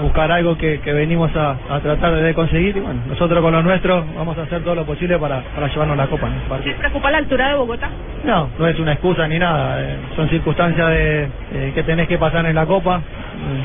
[0.02, 2.76] buscar algo que, que venimos a, a tratar de conseguir.
[2.76, 5.96] Y bueno, nosotros con lo nuestro vamos a hacer todo lo posible para, para llevarnos
[5.96, 6.28] la copa.
[6.64, 7.88] ¿Les preocupa la altura de Bogotá?
[8.24, 9.80] No, no es una excusa ni nada.
[9.82, 13.02] eh, son circunstancias de eh, que tenés que pasar en la Copa.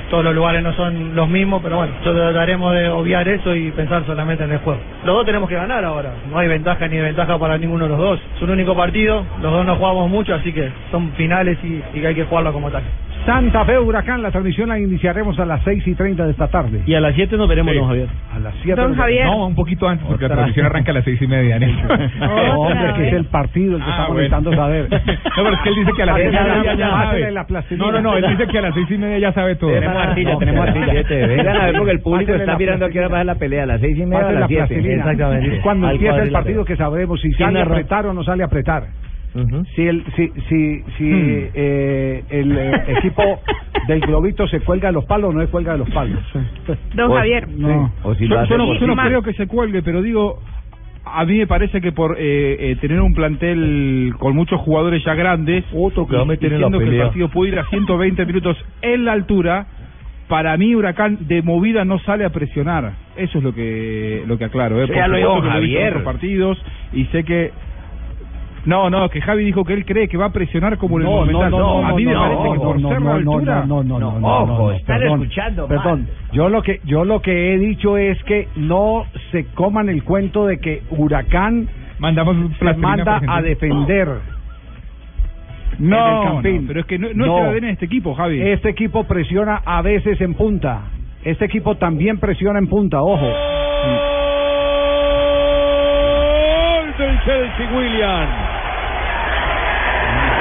[0.10, 4.06] Todos los lugares no son los mismos, pero bueno, trataremos de obviar eso y pensar
[4.06, 4.80] solamente en el juego.
[5.06, 6.12] Los dos tenemos que ganar ahora.
[6.30, 8.20] No hay ventaja ni desventaja para ninguno de los dos.
[8.36, 9.26] Es un único partido.
[9.42, 12.70] Los dos no jugamos mucho, así que son finales y, y hay que jugarlo como
[12.72, 12.84] tal.
[13.26, 16.82] Santa Fe Huracán, la transmisión la iniciaremos a las 6 y 30 de esta tarde.
[16.86, 17.80] Y a las 7 nos veremos, Sí.
[17.80, 18.08] don Javier.
[18.36, 19.26] A las 7 Don Javier.
[19.26, 20.36] No, un poquito antes, porque la Otra.
[20.38, 21.58] transmisión arranca a las seis y media.
[21.60, 21.66] No,
[22.62, 24.14] hombre, que es el partido el que Ah, está bueno.
[24.16, 24.88] molestando saber.
[25.36, 26.90] No, pero es que él dice que a las seis y Pásale media la- ya
[26.92, 27.32] pásale sabe.
[27.32, 27.46] la.
[27.78, 29.72] No, no, no, él dice que a las seis y media ya sabe todo.
[29.74, 30.94] Tenemos artilla, no, tenemos artilla.
[31.28, 33.24] Vengan a ver porque el público Pásale está la mirando a qué hora va a
[33.24, 34.66] la pelea, a las seis y media a las la siete.
[34.68, 34.96] plastilina.
[34.96, 35.56] Exactamente.
[35.58, 38.44] Es cuando empieza el partido que sabremos si ¿Quién sale a apretar o no sale
[38.44, 38.84] a apretar.
[39.76, 41.50] Si el, si, si, si Hmm.
[41.54, 43.42] eh, el eh, equipo
[43.88, 46.20] del globito se cuelga de los palos o no se cuelga de los palos.
[46.94, 47.48] Don Javier.
[47.50, 47.92] No.
[48.04, 50.40] O si yo, no, yo creo que se cuelgue, pero digo,
[51.04, 55.14] a mí me parece que por eh, eh, tener un plantel con muchos jugadores ya
[55.16, 57.66] grandes, Otro que va a meter en la diciendo que el partido puede ir a
[57.66, 59.68] 120 minutos en la altura,
[60.28, 62.94] para mí Huracán de movida no sale a presionar.
[63.16, 64.80] Eso es lo que lo que aclaro.
[64.82, 64.86] ¿eh?
[64.86, 65.90] Eso ya lo Por dijo supuesto que he visto en Javier.
[65.98, 66.64] otros partidos
[66.94, 67.52] y sé que
[68.66, 71.12] No, no, que Javi dijo que él cree que va a presionar como el No,
[71.12, 71.52] no, Monumental.
[71.52, 73.20] no, no, a mí no, me no, parece que no, por no, ser no, la
[73.20, 73.66] no, altura.
[73.66, 75.68] no, no, no, no, no, ojo, no, están escuchando.
[75.68, 80.04] Perdón, yo lo que yo lo que he dicho es que no se coman el
[80.04, 81.68] cuento de que Huracán
[82.00, 84.10] Mandamos se manda a defender.
[85.80, 88.42] No, no, pero es que no, no, es el ADN de este equipo, Javi.
[88.42, 90.82] Este equipo presiona a veces en punta.
[91.24, 93.26] Este equipo también presiona en punta, ojo.
[96.86, 98.55] Gol del Chelsea, William.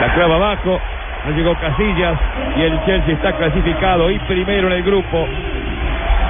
[0.01, 0.81] La clava abajo,
[1.27, 2.19] no llegó Casillas
[2.57, 5.27] y el Chelsea está clasificado y primero en el grupo.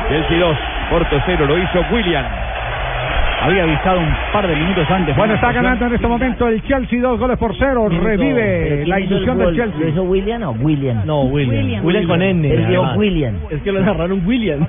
[0.09, 0.57] Chelsea 2,
[0.91, 2.25] Porto 0, lo hizo William.
[3.45, 5.15] Había avisado un par de minutos antes.
[5.17, 7.91] Bueno, está ganando en este momento el Chelsea dos goles por cero.
[7.91, 9.81] Revive la ilusión del Chelsea.
[9.81, 11.03] ¿Lo hizo William o William?
[11.05, 11.62] No, William.
[11.62, 11.85] William.
[11.85, 12.97] William, con N.
[12.97, 13.35] William.
[13.51, 14.67] Es que lo narraron William.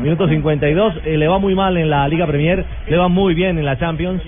[0.00, 1.02] Minuto 52.
[1.04, 2.64] eh, le va muy mal en la Liga Premier.
[2.88, 4.20] Le va muy bien en la Champions.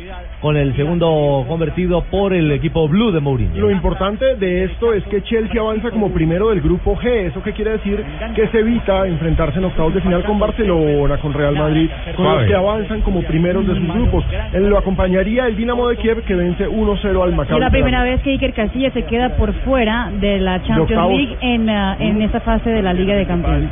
[0.43, 3.61] Con el segundo convertido por el equipo Blue de Mourinho.
[3.61, 7.29] Lo importante de esto es que Chelsea avanza como primero del grupo G.
[7.29, 8.05] ¿Eso qué quiere decir?
[8.35, 12.45] Que se evita enfrentarse en octavos de final con Barcelona, con Real Madrid, con los
[12.49, 14.25] que avanzan como primeros de sus grupos.
[14.53, 17.59] Él lo acompañaría el Dinamo de Kiev que vence 1-0 al Maccabi.
[17.59, 21.09] Es la primera vez que Iker Casillas se queda por fuera de la Champions.
[21.09, 23.71] League en, ah, en esta fase de la Liga de Campeones.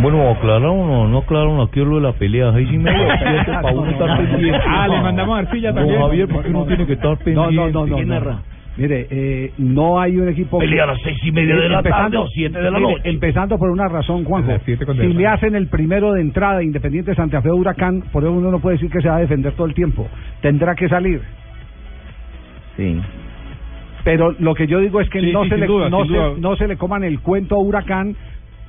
[0.00, 2.52] Bueno, aclararon o no aclararon aquí lo de la pelea.
[2.52, 4.60] Seis y media, siete, para uno estar pendiente.
[4.66, 6.00] Ah, le mandamos a Arcilla No, también.
[6.00, 7.54] Javier, porque uno tiene que estar No, pendiente.
[7.72, 8.20] no, no, no.
[8.20, 8.40] no.
[8.76, 10.58] Mire, eh, no hay un equipo.
[10.58, 13.10] Pelea a las seis y media de la tarde o siete de la mire, noche.
[13.10, 14.52] Empezando por una razón, Juanjo.
[14.64, 14.76] Si
[15.12, 18.76] le hacen el primero de entrada Independiente Santa Fe Huracán, por eso uno no puede
[18.76, 20.06] decir que se va a defender todo el tiempo.
[20.40, 21.20] Tendrá que salir.
[22.76, 23.00] Sí.
[24.04, 26.40] Pero lo que yo digo es que Sí, no, sí, se le, duda, no, se,
[26.40, 28.16] no se le coman el cuento a Huracán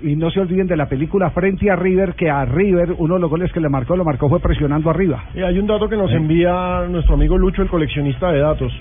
[0.02, 3.22] y no se olviden de la película Frente a River, que a River uno de
[3.22, 5.26] los goles que le marcó, lo marcó fue presionando arriba.
[5.34, 8.74] Y hay un dato que nos envía nuestro amigo Lucho, el coleccionista de datos.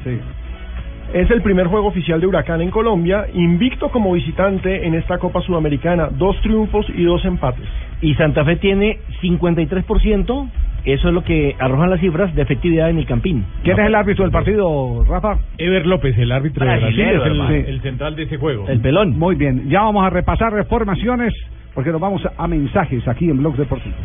[1.12, 5.40] Es el primer juego oficial de Huracán en Colombia, invicto como visitante en esta Copa
[5.40, 7.66] Sudamericana, dos triunfos y dos empates.
[8.00, 10.50] Y Santa Fe tiene 53%.
[10.84, 13.44] Eso es lo que arrojan las cifras de efectividad en el Campín.
[13.64, 15.36] ¿Quién es el árbitro del partido, Rafa?
[15.58, 18.68] Ever López, el árbitro de Brasil, es el, el central de ese juego.
[18.68, 19.18] El pelón.
[19.18, 21.34] Muy bien, ya vamos a repasar reformaciones
[21.74, 23.96] porque nos vamos a mensajes aquí en Blog Deportivo.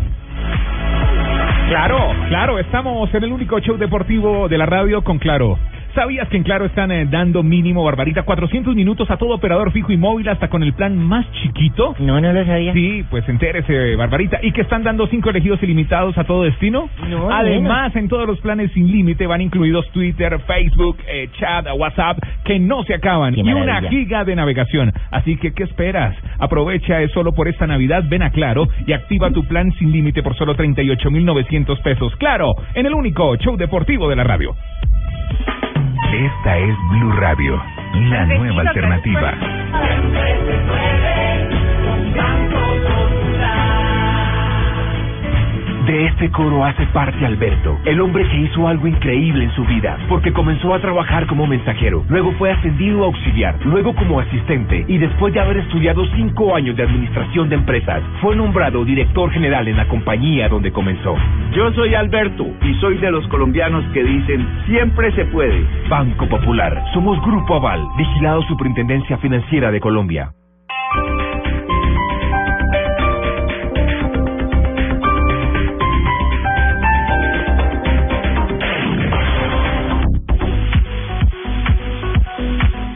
[1.69, 1.97] Claro,
[2.29, 5.57] claro, estamos en el único show deportivo de la radio con Claro.
[5.95, 9.93] ¿Sabías que en Claro están eh, dando mínimo, Barbarita, 400 minutos a todo operador fijo
[9.93, 11.95] y móvil hasta con el plan más chiquito?
[11.99, 12.73] No, no lo sabía.
[12.73, 14.39] Sí, pues entérese, Barbarita.
[14.41, 16.89] ¿Y que están dando cinco elegidos ilimitados a todo destino?
[17.07, 22.17] No, Además, en todos los planes sin límite van incluidos Twitter, Facebook, eh, chat, WhatsApp,
[22.43, 23.33] que no se acaban.
[23.33, 24.91] Qué y una giga de navegación.
[25.11, 26.13] Así que, ¿qué esperas?
[26.39, 30.21] Aprovecha es solo por esta Navidad, ven a Claro y activa tu plan sin límite
[30.23, 32.13] por solo 38,900 pesos.
[32.17, 34.53] Claro, en el único show deportivo de la radio.
[36.13, 37.61] Esta es Blue Radio,
[37.93, 39.33] la nueva alternativa.
[45.85, 49.99] De este coro hace parte Alberto, el hombre que hizo algo increíble en su vida,
[50.09, 54.97] porque comenzó a trabajar como mensajero, luego fue ascendido a auxiliar, luego como asistente y
[54.97, 59.77] después de haber estudiado cinco años de administración de empresas, fue nombrado director general en
[59.77, 61.15] la compañía donde comenzó.
[61.51, 65.67] Yo soy Alberto y soy de los colombianos que dicen siempre se puede.
[65.87, 70.31] Banco Popular, somos Grupo Aval, vigilado Superintendencia Financiera de Colombia.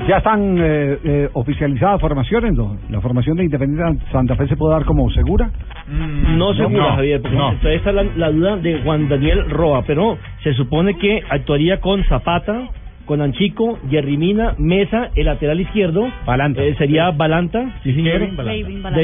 [0.10, 2.80] Ya están eh, eh, oficializadas formaciones, ¿no?
[2.89, 5.51] La formación de Independiente Santa Fe se puede dar como segura.
[5.88, 7.53] No segura, no, Javier, porque no.
[7.57, 12.03] todavía está la, la duda de Juan Daniel Roa, pero se supone que actuaría con
[12.05, 12.70] Zapata,
[13.05, 16.12] con Anchico, Jerry Mina, Mesa, el lateral izquierdo.
[16.26, 16.64] Balanta.
[16.64, 18.18] Eh, sería Balanta, sí señor.
[18.18, 18.97] Kevin Balanta.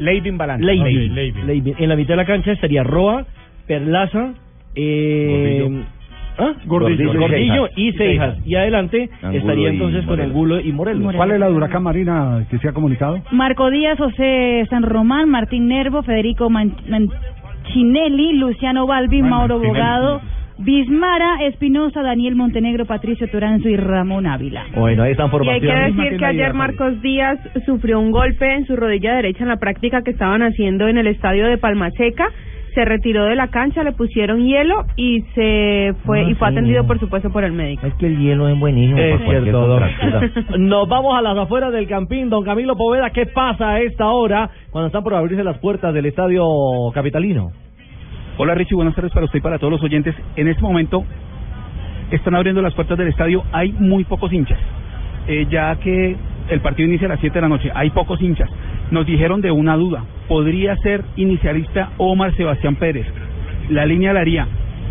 [0.00, 0.72] Leivin Balanta.
[0.72, 3.24] En la mitad de la cancha estaría Roa,
[3.68, 4.32] Perlaza,
[4.74, 5.84] eh,
[6.38, 6.52] ¿ah?
[6.66, 7.12] Gordillo.
[7.18, 7.92] Gordillo y.
[7.92, 8.36] Seijas.
[8.46, 10.20] Y adelante Angulo estaría y entonces con.
[10.20, 11.14] Angulo y Morelos.
[11.14, 13.20] ¿Cuál es la de Huracán Marina que se ha comunicado?
[13.32, 20.20] Marco Díaz, José San Román, Martín Nervo, Federico Man- Manchinelli, Luciano Balbi, Bueno, Mauro Bogado,
[20.58, 24.64] Bismara, Espinosa, Daniel Montenegro, Patricio Toranzo y Ramón Ávila.
[24.74, 28.66] Bueno, ahí están Y hay que decir que ayer Marcos Díaz sufrió un golpe en
[28.66, 32.26] su rodilla derecha en la práctica que estaban haciendo en el estadio de Palmaseca.
[32.74, 36.54] Se retiró de la cancha, le pusieron hielo y se fue Ah, y fue sí.
[36.54, 37.86] atendido por supuesto por el médico.
[37.86, 39.80] Es que el hielo es buenísimo Es para cierto.
[40.58, 42.28] Nos vamos a las afueras del Campín.
[42.30, 46.06] Don Camilo Poveda, ¿qué pasa a esta hora cuando están por abrirse las puertas del
[46.06, 46.44] estadio
[46.94, 47.50] capitalino?
[48.36, 50.14] Hola Richie, buenas tardes para usted y para todos los oyentes.
[50.36, 51.04] En este momento
[52.10, 54.58] están abriendo las puertas del estadio, hay muy pocos hinchas.
[55.26, 56.16] Eh, ya que
[56.50, 58.48] el partido inicia a las 7 de la noche, hay pocos hinchas.
[58.90, 63.06] Nos dijeron de una duda, podría ser inicialista Omar Sebastián Pérez.
[63.70, 64.46] La línea la haría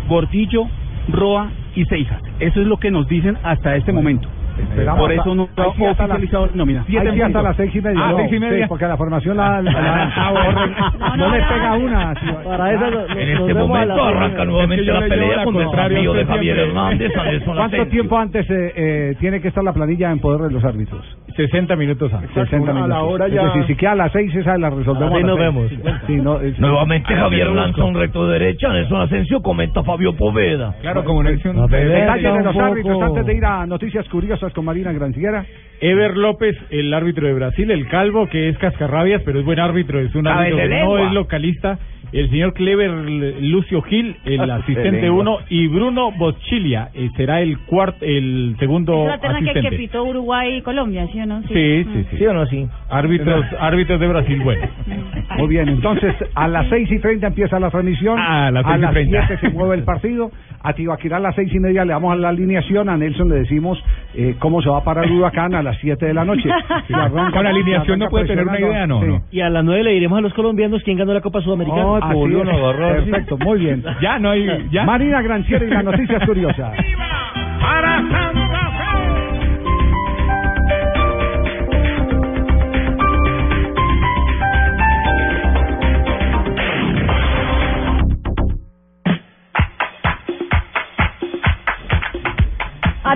[0.08, 0.64] Gordillo,
[1.08, 2.20] Roa y Seijas.
[2.40, 4.28] Eso es lo que nos dicen hasta este momento.
[4.58, 6.80] Esperamos Por eso no ahí está sí hasta la- oficializado la nómina.
[6.88, 8.00] Ahí sí hasta las seis y media.
[8.02, 8.64] Ah, no, seis y media.
[8.64, 12.14] sí, porque la formación la, la- la- Ah, no, le pega una.
[12.44, 16.58] Para eso lo- En este momento arranca nuevamente la pelea con el cambio de Javier
[16.58, 17.12] Hernández,
[17.44, 21.06] ¿Cuánto tiempo antes eh, eh, tiene que estar la planilla en poder de los árbitros?
[21.38, 22.30] 60 minutos antes.
[22.34, 23.02] 60 a la minutos.
[23.04, 25.14] hora Es ya- decir, si queda a las 6, esa la resolvemos.
[25.16, 25.70] Ahí nos vemos.
[26.08, 30.74] Sí, no, es- Nuevamente Javier lanza un recto de derecha, Nelson Asensio comenta Fabio Poveda.
[30.80, 31.54] Claro, como Nelson.
[31.70, 35.44] Detalles de los árbitros antes de ir a noticias curiosas con Marina Granciera.
[35.80, 40.00] Ever López, el árbitro de Brasil, el calvo, que es cascarrabias, pero es buen árbitro,
[40.00, 41.78] es un árbitro que no es localista.
[42.12, 42.90] El señor Clever
[43.40, 45.20] Lucio Gil, el asistente lengua.
[45.20, 49.70] uno, y Bruno Bocchilia eh, será el cuarto, el segundo Es la terna que, asistente.
[49.70, 51.42] que pitó Uruguay y Colombia, ¿sí o no?
[51.42, 52.16] Sí, sí, sí.
[52.18, 52.46] ¿Sí o no?
[52.46, 52.66] Sí.
[52.88, 54.66] Árbitros, árbitros de Brasil, bueno.
[55.38, 58.18] Muy bien, entonces a las 6 y 30 empieza la transmisión.
[58.18, 59.26] Ah, a las seis y las treinta.
[59.28, 60.30] 7 se mueve el partido.
[60.60, 62.88] A Tibaquirá a las 6 y media le damos a la alineación.
[62.88, 63.78] A Nelson le decimos
[64.14, 66.48] eh, cómo se va a parar el huracán a las 7 de la noche.
[66.90, 69.00] Arranca- Con la alineación no puede tener una idea, ¿no?
[69.00, 69.06] sí.
[69.06, 69.22] no.
[69.30, 71.86] Y a las nueve le diremos a los colombianos quién ganó la Copa Sudamericana.
[71.86, 72.12] Oh, Así
[72.50, 72.56] es.
[72.94, 73.84] Perfecto, muy bien.
[74.00, 74.68] Ya no hay.
[74.70, 74.84] Ya.
[74.84, 76.72] Marina Granciera y las noticias curiosas.
[77.60, 78.47] Para Santa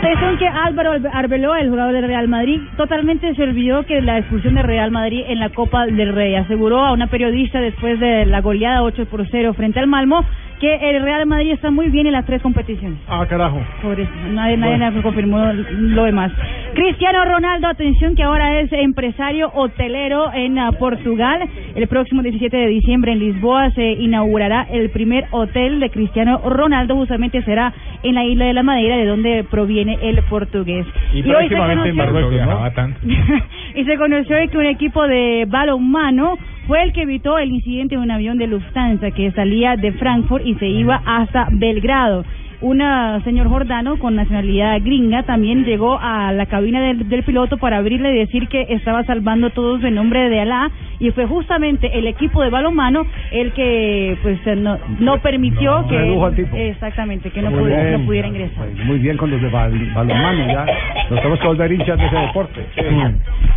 [0.02, 4.56] Atención que Álvaro Arbeloa, el jugador del Real Madrid, totalmente se olvidó que la expulsión
[4.56, 6.34] de Real Madrid en la Copa del Rey.
[6.34, 10.26] Aseguró a una periodista después de la goleada 8 por 0 frente al Malmo
[10.62, 12.96] que el Real Madrid está muy bien en las tres competiciones.
[13.08, 13.60] Ah, carajo.
[13.82, 16.30] Por eso, nadie, nadie confirmó lo demás.
[16.74, 21.40] Cristiano Ronaldo, atención que ahora es empresario hotelero en ah, Portugal.
[21.74, 26.94] El próximo 17 de diciembre en Lisboa se inaugurará el primer hotel de Cristiano Ronaldo,
[26.94, 27.72] justamente será
[28.04, 30.86] en la isla de la Madeira, de donde proviene el portugués.
[31.12, 32.70] Y, hoy se próximamente en conoció- Marruecos, ¿no?
[32.70, 33.00] tanto.
[33.74, 38.02] y se conoció que un equipo de balonmano fue el que evitó el incidente de
[38.02, 42.24] un avión de Lufthansa que salía de Frankfurt y se iba hasta Belgrado.
[42.62, 42.78] Un
[43.24, 48.12] señor Jordano con nacionalidad gringa también llegó a la cabina del, del piloto para abrirle
[48.14, 52.06] y decir que estaba salvando a todos en nombre de Alá y fue justamente el
[52.06, 56.56] equipo de balonmano el que pues no, no permitió que redujo al tipo.
[56.56, 58.00] exactamente que no, pudiera, bien.
[58.00, 58.68] no pudiera ingresar.
[58.84, 60.64] Muy bien con los de bal- balonmano, ya.
[61.10, 62.64] Nos tenemos que volver hinchas de ese deporte.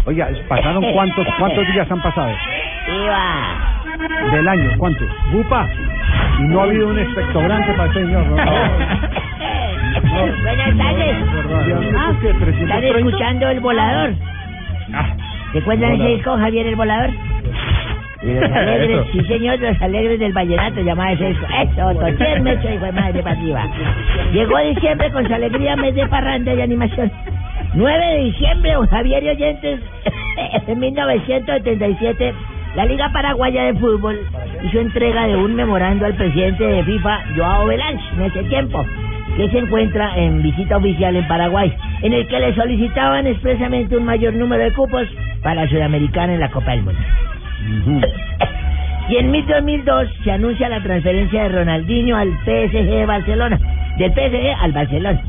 [0.06, 2.32] Oiga, ¿pasaron cuántos cuántos días han pasado?
[3.98, 5.08] Del año, ¿cuántos?
[5.32, 5.68] ¿Bupa?
[6.40, 8.36] Y no ha habido un expectorante para ese señor, ¿no?
[10.44, 11.16] Buenas tardes.
[11.98, 14.14] Ah, ¿Están escuchando el volador?
[15.54, 17.10] ¿Se acuerdan ese disco, Javier el volador?
[18.22, 21.46] Los alegres, sí señor, los alegres del vallenato, llamaba ese disco.
[21.62, 23.64] Eso, Totier Mecho, hijo de madre para arriba.
[24.34, 27.12] Llegó diciembre con su alegría, mes de parranda y animación.
[27.74, 29.80] 9 de diciembre, Javier y oyentes,
[30.68, 32.34] en 1977,
[32.76, 34.20] la Liga Paraguaya de Fútbol
[34.64, 38.86] hizo entrega de un memorando al presidente de FIFA, Joao Belange, en ese tiempo,
[39.38, 44.06] que se encuentra en visita oficial en Paraguay, en el que le solicitaban expresamente un
[44.06, 45.08] mayor número de cupos
[45.42, 47.00] para Sudamericana en la Copa del Mundo.
[49.08, 53.60] Y en 2002 se anuncia la transferencia de Ronaldinho al PSG de Barcelona,
[53.98, 55.22] del PSG al Barcelona.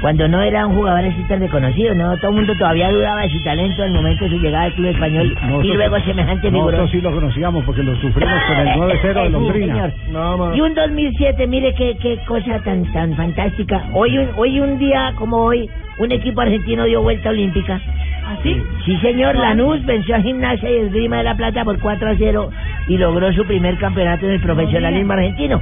[0.00, 3.30] Cuando no era un jugador así tan reconocido, no todo el mundo todavía dudaba de
[3.30, 6.62] su talento al momento de su llegada al club español y Nosotros- luego semejante figura.
[6.78, 9.74] Nosotros sí lo conocíamos porque lo sufrimos con el 9-0 de Sí, Londrina.
[9.74, 10.56] señor.
[10.56, 13.84] Y un 2007, mire qué, qué cosa tan tan fantástica.
[13.92, 17.78] Hoy un, hoy un día como hoy, un equipo argentino dio vuelta olímpica.
[18.26, 18.56] ¿Así?
[18.86, 22.50] Sí, señor, Lanús venció a Gimnasia y Esgrima de la Plata por 4 a 0
[22.88, 25.60] y logró su primer campeonato en el profesionalismo argentino.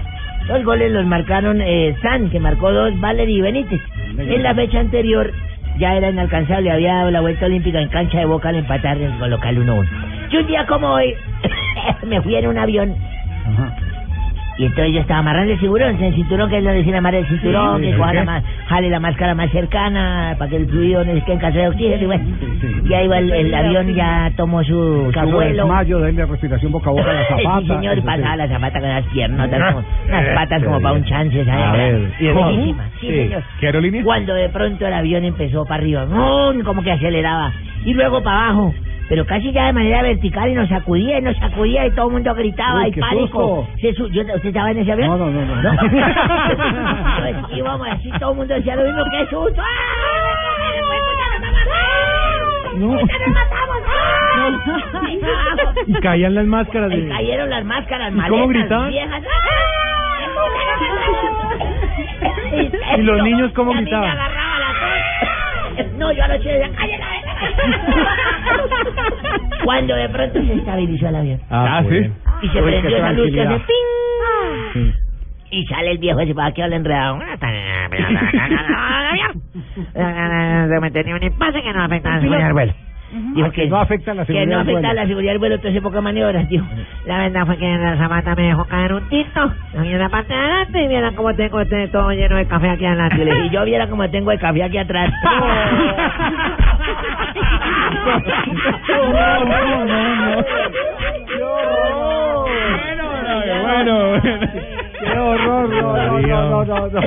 [0.49, 3.81] Los goles los marcaron eh, San, que marcó dos, Valer y Benítez.
[4.17, 5.31] En la fecha anterior
[5.79, 9.31] ya era inalcanzable, había dado la vuelta olímpica en cancha de Boca al empatar el
[9.31, 9.87] local 1-1.
[10.31, 11.15] Y un día como hoy,
[12.07, 12.95] me fui en un avión
[14.59, 17.29] y entonces yo estaba amarrando el cinturón, el cinturón que es lo decir amarrar el
[17.29, 21.13] cinturón, Sí, que coja ma- jale la máscara más cercana para que el fluido no
[21.13, 22.03] esté en caso de oxígeno.
[22.03, 22.25] Y bueno,
[22.91, 25.67] ya iba el, el avión, ya tomó su, de vuelo.
[26.01, 27.61] denle respiración boca a boca a la zapata.
[27.61, 28.01] Sí, señor, sí.
[28.03, 31.65] pasaba la zapata con las piernas, como, unas patas como para un chance, ¿sabes?
[31.65, 32.75] A ver, Y.
[33.01, 33.17] Sí, Sí.
[33.17, 33.43] señor.
[33.61, 34.03] ¿Qué aerolínea?
[34.03, 36.63] Cuando de pronto el avión empezó para arriba, ¡rum!
[36.65, 37.53] como que aceleraba,
[37.85, 38.75] y luego para abajo,
[39.09, 42.13] pero casi ya de manera vertical y nos sacudía y nos sacudía y todo el
[42.15, 43.67] mundo gritaba Uy, y pánico.
[43.81, 45.09] Se su- yo- ¿Usted estaba en ese avión?
[45.09, 45.73] No, no, no, no.
[47.19, 49.63] Pues íbamos así, todo el mundo decía lo mismo, qué susto.
[52.77, 52.97] No.
[55.87, 57.09] Y caían las máscaras Y de...
[57.09, 58.91] cayeron las máscaras, ¿Y cómo maletas, gritaban?
[58.91, 59.23] viejas.
[62.99, 64.17] ¿Y los niños cómo gritaban?
[65.97, 67.28] No, yo anoche decía, cállate
[69.65, 71.41] Cuando de pronto se estabilizó el avión.
[71.51, 72.11] Ah, sí.
[72.43, 74.93] Y se prendió esa luz que hace ping.
[75.51, 77.19] Y sale el viejo ese para que habla enredado.
[79.95, 82.75] Se me tenía un impasse que no afecta a la seguridad del vuelo.
[83.35, 85.81] Dijo que no afecta la que seguridad no del afecta la seguridad del vuelo, entonces
[85.81, 86.67] pocas maniobras, dijo.
[87.07, 89.51] La verdad fue que la zapata me dejó caer un tinto.
[89.73, 92.85] En la parte de adelante y vieran cómo tengo este todo lleno de café aquí
[92.85, 93.47] adelante.
[93.47, 95.11] Y yo viera cómo tengo el café aquí atrás.
[98.09, 100.45] No, no, no, no.
[103.63, 104.21] Bueno,
[105.01, 107.01] Qué horror, no, no, no, no, no.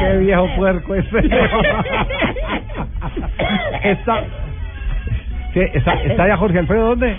[0.00, 1.18] Qué viejo puerco ese.
[3.82, 4.24] Está,
[5.54, 7.16] sí, está, está ya Jorge Alfredo, ¿dónde?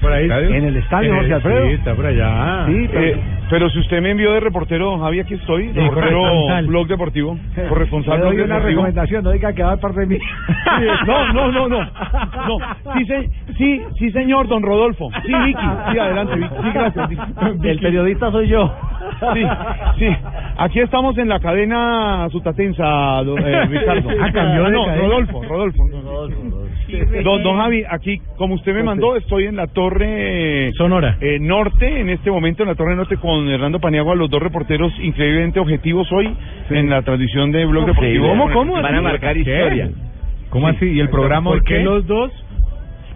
[0.00, 0.24] Por ahí.
[0.30, 1.66] En el estadio, En el- Jorge Alfredo.
[1.68, 2.64] Sí, está por allá.
[2.66, 5.80] Sí, pero- Eh, pero si usted me envió de reportero, don Javi, aquí estoy, de
[5.82, 6.22] reportero.
[6.66, 8.66] Blog Deportivo, corresponsal Blog una Deportivo.
[8.68, 10.18] recomendación, no diga que va a parte de mí.
[10.18, 11.80] Sí, No, no, no, no.
[11.80, 12.58] No,
[12.96, 13.28] sí, se-
[13.58, 15.08] sí, sí, señor, don Rodolfo.
[15.26, 15.66] Sí, Vicky.
[15.92, 16.54] Sí, adelante, Vicky.
[16.62, 17.08] Sí, gracias.
[17.08, 17.68] Vicky.
[17.68, 18.72] El periodista soy yo.
[19.34, 19.42] Sí,
[19.98, 20.16] sí.
[20.58, 24.08] Aquí estamos en la cadena Sutatensa, eh, Ricardo.
[24.20, 25.02] Ah, cambió de no, cadena.
[25.08, 25.82] Rodolfo, Rodolfo.
[27.24, 31.16] Don, don Javi, aquí, como usted me mandó, estoy en la torre Sonora.
[31.20, 34.92] eh, norte, en este momento en la torre norte con Hernando Paniagua, los dos reporteros
[35.00, 36.34] increíblemente objetivos hoy
[36.70, 38.28] en la transmisión de Blog Deportivo.
[38.28, 38.80] ¿Cómo, cómo?
[38.80, 39.40] Van a marcar ¿Qué?
[39.40, 39.90] historia.
[40.50, 40.86] ¿Cómo así?
[40.86, 41.80] ¿Y el programa ¿Por qué?
[41.82, 42.32] los dos?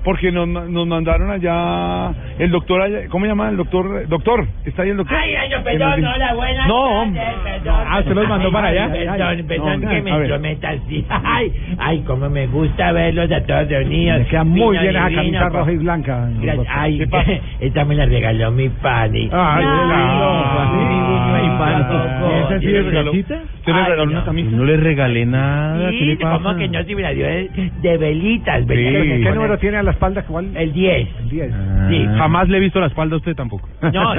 [0.05, 4.07] Porque nos, nos mandaron allá el doctor, allá, ¿cómo se llama el doctor?
[4.07, 5.17] Doctor, ¿está ahí el doctor?
[5.19, 7.23] Ay, ay, yo, En perdón, el- hola, buenas No, tardes, hombre.
[7.43, 7.75] perdón.
[7.89, 8.89] Ah, ¿usted los mandó para allá?
[8.93, 10.29] Perdón, perdón No, que me ver.
[10.29, 11.07] prometa así.
[11.09, 14.19] Ay, ay, cómo me gusta verlos a todos reunidos.
[14.19, 16.29] Le queda muy bien esa camisa roja y blanca.
[16.41, 16.67] Gracias.
[16.71, 17.09] Ay,
[17.61, 19.31] esta me la regaló mi pani.
[19.33, 23.13] Ay, Ay, ¿Y esa sí ¿Y de le regaló?
[23.13, 23.35] regacita?
[23.57, 24.51] ¿Usted le regaló una camisa?
[24.51, 25.91] No le regalé nada.
[25.91, 26.37] ¿Qué le Sí, pasa?
[26.43, 26.85] ¿cómo que no?
[26.85, 27.51] Si me la dio de,
[27.81, 29.19] de velitas, ¿Qué, velitas.
[29.23, 30.23] qué número tiene a la espalda?
[30.23, 30.57] ¿Cuál?
[30.57, 31.09] El 10.
[31.21, 31.53] El 10.
[31.91, 32.07] Sí.
[32.19, 33.69] Jamás le he visto la espalda a usted tampoco.
[33.81, 34.15] No,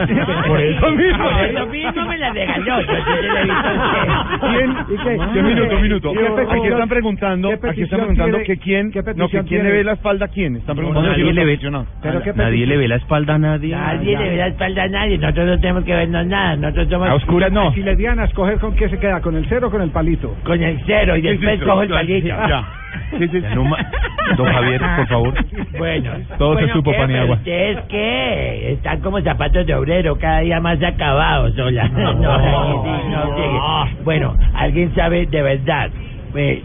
[0.48, 1.24] por eso mismo.
[1.30, 2.66] Por eso mismo me la regaló.
[2.66, 4.48] Yo sí la he visto a usted.
[4.50, 4.72] ¿Quién?
[4.90, 5.34] ¿Y qué?
[5.34, 6.12] ¿Qué minuto, minuto?
[6.14, 9.84] ¿Qué petición- Aquí están preguntando, aquí están preguntando que quién, no, que quién le ve
[9.84, 10.56] la espalda a quién.
[10.56, 11.52] Están preguntando nadie si le ve.
[11.54, 11.86] aficionado.
[12.02, 13.76] ¿Pero qué Nadie le ve la espalda a nadie.
[13.76, 15.18] Nadie le ve la espalda a nadie.
[15.18, 16.56] Nosotros no tenemos que vernos nada.
[16.56, 17.74] Nosotros somos A oscuras no.
[17.74, 19.90] Si le dieran a escoger con qué se queda, con el cero o con el
[19.90, 20.36] palito.
[20.44, 22.28] con el cero y después cojo el palito.
[22.28, 22.64] Ya.
[23.18, 23.78] Sí, sí, no ma-
[24.38, 25.34] Don Javier, por favor.
[25.78, 26.98] Bueno, Todo se bueno, supo, ¿qué?
[26.98, 27.40] Paniagua.
[27.44, 28.72] Pero ¿Ustedes qué?
[28.74, 31.88] Están como zapatos de obrero, cada día más acabados, hola.
[31.88, 34.04] No, sí, no.
[34.04, 35.90] Bueno, ¿alguien sabe de verdad?
[36.36, 36.62] Eh,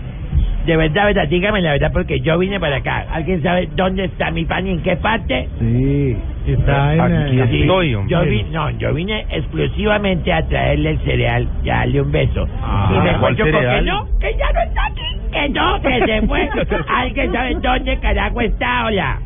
[0.66, 3.06] de verdad, verdad, dígame la verdad porque yo vine para acá.
[3.12, 5.48] ¿Alguien sabe dónde está mi pan y en qué parte?
[5.58, 6.16] Sí.
[6.46, 8.10] Está en Aquí el- Sí, estoy, hombre.
[8.10, 12.46] yo vi, no, yo vine exclusivamente a traerle el cereal y a darle un beso.
[12.62, 13.84] Ah, y me ¿cuál encuentro con que cereal?
[13.84, 16.48] no, que ya no está aquí, que no, que se fue.
[16.88, 19.18] ¿Alguien sabe dónde carajo está, hola?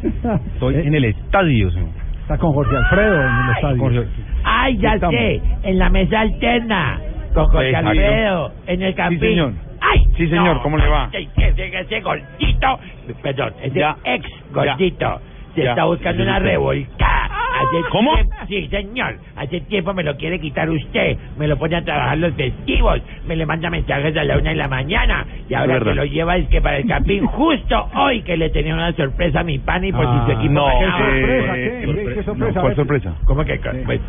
[0.54, 1.88] Estoy en el estadio, señor.
[2.22, 3.78] Está con Jorge Alfredo en el estadio.
[3.82, 4.06] Jorge-
[4.44, 5.14] Ay, ya Estamos.
[5.20, 7.00] sé, en la mesa alterna,
[7.34, 7.90] con José Exacto.
[7.90, 9.20] Alfredo, en el campín.
[9.20, 9.52] señor.
[9.80, 11.10] Ay, Sí, señor, no, ¿cómo le va?
[11.12, 12.78] Ese, ese, ese gordito,
[13.22, 13.96] perdón, ese Ya.
[14.04, 15.20] ex gordito,
[15.54, 15.70] se Ya.
[15.70, 17.30] está buscando una revolcada.
[17.54, 18.14] Hace ¿Cómo?
[18.14, 19.16] tiempo- sí, señor.
[19.36, 21.16] Hace tiempo me lo quiere quitar usted.
[21.38, 23.00] Me lo pone a trabajar los festivos.
[23.28, 25.24] Me le manda mensajes a la una de la mañana.
[25.48, 28.74] Y ahora que lo lleva es que para el campín, justo hoy que le tenía
[28.74, 30.66] una sorpresa a mi pan y por si su Ah, equipo no.
[30.66, 31.56] ¿Qué sorpresa?
[31.58, 31.86] Eh, ¿Qué?
[31.94, 32.52] ¿Qué, qué sorpresa?
[32.54, 33.14] no, ¿Cuál sorpresa?
[33.24, 33.60] ¿Cómo que?
[33.86, 34.00] Pues,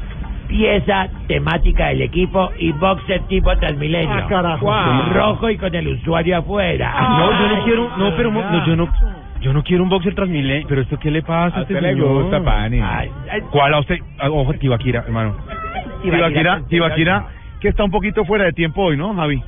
[0.47, 4.09] pieza temática del equipo y boxer tipo Transmilenio.
[4.11, 4.73] Ah, carajo.
[5.13, 6.93] Rojo y con el usuario afuera.
[7.17, 8.89] No, yo no quiero, no, pero no, yo no,
[9.45, 10.65] yo no quiero un boxer Transmilenio.
[10.67, 12.43] Pero esto qué le pasa a este señor?
[12.43, 12.79] Pani.
[12.81, 13.97] Ay, ay, ¿Cuál a usted?
[14.17, 15.35] Ah, Ojo, Tibaquira, hermano.
[16.01, 17.27] Tibaquira, Tibaquira,
[17.61, 19.41] que está un poquito fuera de tiempo hoy, ¿no, Javi?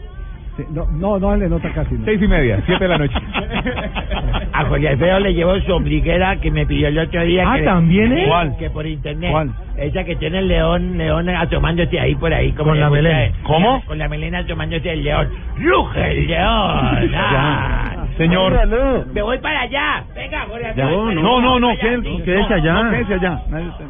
[0.72, 1.94] No, no, no le nota casi.
[1.95, 2.06] no.
[2.06, 3.14] Seis y media, siete de la noche.
[4.53, 7.44] A Jorge Alfredo le llevo su ombliguera que me pidió el otro día.
[7.48, 8.28] Ah, que ¿también que- es?
[8.28, 8.57] ¿Cuál?
[8.57, 9.32] Que por internet.
[9.32, 9.52] ¿Cuál?
[9.78, 12.52] Esa que tiene el león, león asomándose ahí por ahí.
[12.53, 13.36] Como Con le la gusta, melena.
[13.44, 13.84] ¿Cómo?
[13.86, 15.30] Con la melena asomándose el león.
[15.60, 17.11] ¡Ruge el león!
[17.15, 18.07] Ah.
[18.18, 19.06] Señor.
[19.14, 20.03] Me voy para allá.
[20.15, 21.14] Venga, Jorge Alfredo.
[21.14, 22.84] No, no, no, no, quédese allá.
[22.84, 23.41] No, quédese allá.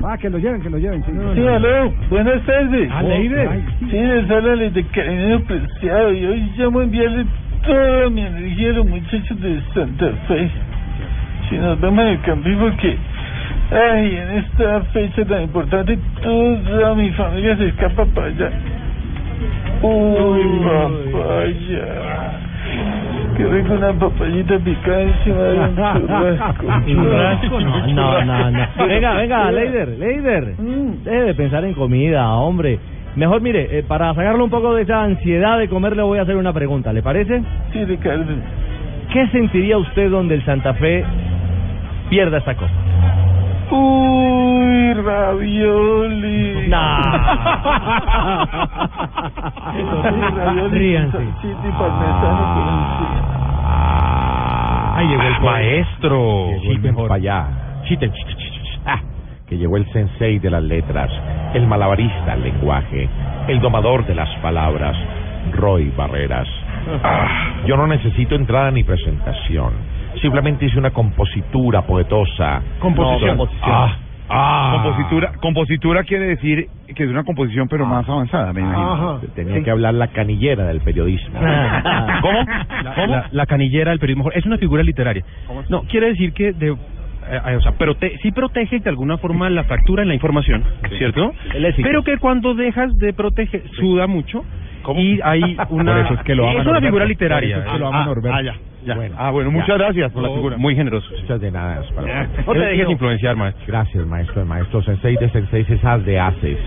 [0.04, 1.04] Ah, que lo lleven, que lo lleven.
[1.06, 2.90] Sí, Sí, aló, buenas tardes.
[2.94, 3.48] Ah, Leider.
[3.50, 3.86] Ay, sí.
[3.98, 7.26] Les habla de cariño preciado y hoy llamo a enviarle
[7.66, 10.50] toda mi energía a los muchachos de Santa Fe.
[11.50, 12.98] Si nos vemos en el campín porque,
[13.72, 18.52] ay, en esta fecha tan importante toda mi familia se escapa para allá.
[19.82, 20.42] Uy,
[21.14, 22.32] papaya.
[23.38, 26.66] Que venga una papayita picada encima de un churrasco.
[26.88, 28.88] Churrasco, no, no, no, no.
[28.88, 30.56] Venga, venga, Leider, Leider.
[30.58, 32.80] Deje de pensar en comida, hombre.
[33.16, 36.24] Mejor, mire, eh, para sacarle un poco de esa ansiedad de comer, le voy a
[36.24, 37.44] hacer una pregunta, ¿le parece?
[37.74, 38.26] Sí, Ricardo.
[39.14, 41.06] ¿Qué sentiría usted donde el Santa Fe
[42.10, 42.72] pierda esta copa?
[43.72, 46.68] Uy, ravioli.
[50.04, 51.18] ravioli Ríanse.
[51.78, 52.44] parmesano
[52.92, 53.38] encima.
[54.98, 56.50] Ahí llegó el maestro.
[56.62, 57.48] Chiten para allá.
[57.84, 58.12] Chiten.
[58.86, 59.00] Ah,
[59.48, 61.12] que llegó el sensei de las letras,
[61.54, 63.08] el malabarista del lenguaje,
[63.48, 64.96] el domador de las palabras,
[65.54, 66.48] Roy Barreras.
[67.04, 67.28] Ah,
[67.66, 69.74] yo no necesito entrada ni presentación.
[70.22, 72.62] Simplemente hice una compositura poetosa.
[72.80, 73.38] Composición.
[73.38, 73.98] No, Ah,
[74.30, 74.80] ah.
[74.84, 79.22] Compositura, compositura quiere decir que es una composición pero más avanzada, me imagino.
[79.36, 81.40] Tenía que hablar la canillera del periodismo.
[82.22, 82.40] ¿Cómo?
[83.08, 84.32] La, la canillera del periodismo.
[84.32, 85.24] Es una figura literaria.
[85.70, 89.64] No, quiere decir que de, eh, o sea, prote sí protege de alguna forma la
[89.66, 90.64] fractura en la información,
[90.98, 91.34] ¿cierto?
[91.84, 94.44] Pero que cuando dejas de proteger, suda mucho.
[94.96, 95.94] Y hay una...
[95.94, 97.56] Por eso es que lo aman Es una figura literaria.
[97.58, 98.38] Por eso es que lo aman Ah, Norberto.
[98.38, 98.56] ah, ya,
[98.88, 98.96] ya.
[98.96, 99.78] Bueno, Ah, bueno, muchas ya.
[99.78, 100.58] gracias por la figura.
[100.58, 101.08] Muy generoso.
[101.22, 101.82] Muchas de nada.
[101.86, 103.64] es para- No te dejes influenciar, maestro.
[103.68, 104.42] Gracias, maestro.
[104.42, 106.58] El maestro sensei de senseis es as de haces.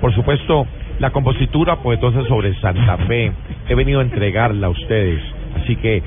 [0.00, 0.66] Por supuesto,
[0.98, 3.32] la compositura poetosa sobre Santa Fe
[3.68, 5.20] he venido a entregarla a ustedes.
[5.62, 6.02] Así que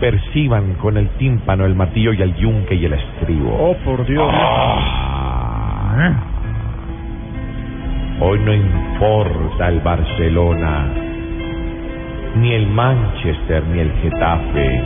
[0.00, 3.54] perciban con el tímpano, el martillo y el yunque y el estribo.
[3.58, 4.28] Oh, por Dios.
[4.32, 6.14] Ah.
[8.20, 10.86] Hoy no importa el Barcelona,
[12.36, 14.82] ni el Manchester, ni el Getafe.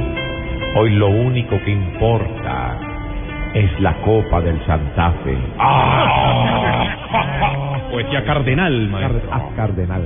[0.77, 2.79] Hoy lo único que importa
[3.55, 5.37] es la Copa del Santa Fe.
[7.91, 9.21] Poesía cardenal, maestro.
[9.31, 10.03] Ah, cardenal.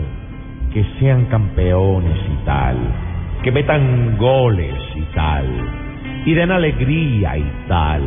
[0.73, 2.77] Que sean campeones y tal.
[3.43, 5.47] Que metan goles y tal.
[6.27, 8.02] Y den alegría y tal.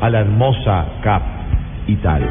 [0.00, 1.41] A la hermosa Cap
[1.86, 2.22] y tal.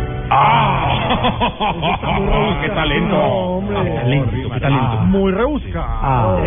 [2.62, 3.64] ¡Qué talento!
[3.84, 4.32] ¡Qué talento!
[4.54, 4.98] ¡Qué talento!
[5.08, 5.84] Muy rebuscado.
[5.84, 6.38] Ah,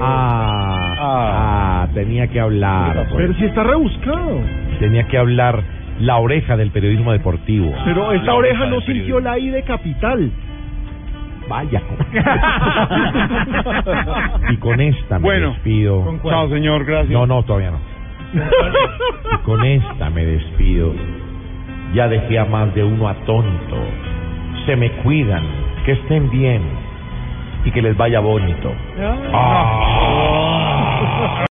[0.00, 2.94] ah, ah, tenía que hablar.
[3.10, 3.14] pues.
[3.16, 4.40] Pero si está rebuscado.
[4.78, 5.62] Tenía que hablar
[6.00, 7.72] la oreja del periodismo deportivo.
[7.84, 10.30] Pero esta La oreja no sintió la I de capital.
[11.48, 11.82] Vaya.
[14.50, 16.18] y con esta me Bueno, despido.
[16.26, 17.10] Chao, señor, gracias.
[17.10, 17.78] No, no, todavía no.
[19.34, 20.92] y con esta me despido.
[21.94, 23.76] Ya dejé a más de uno atónito.
[24.66, 25.44] Se me cuidan,
[25.84, 26.62] que estén bien
[27.64, 28.72] y que les vaya bonito.
[29.32, 29.84] Ah.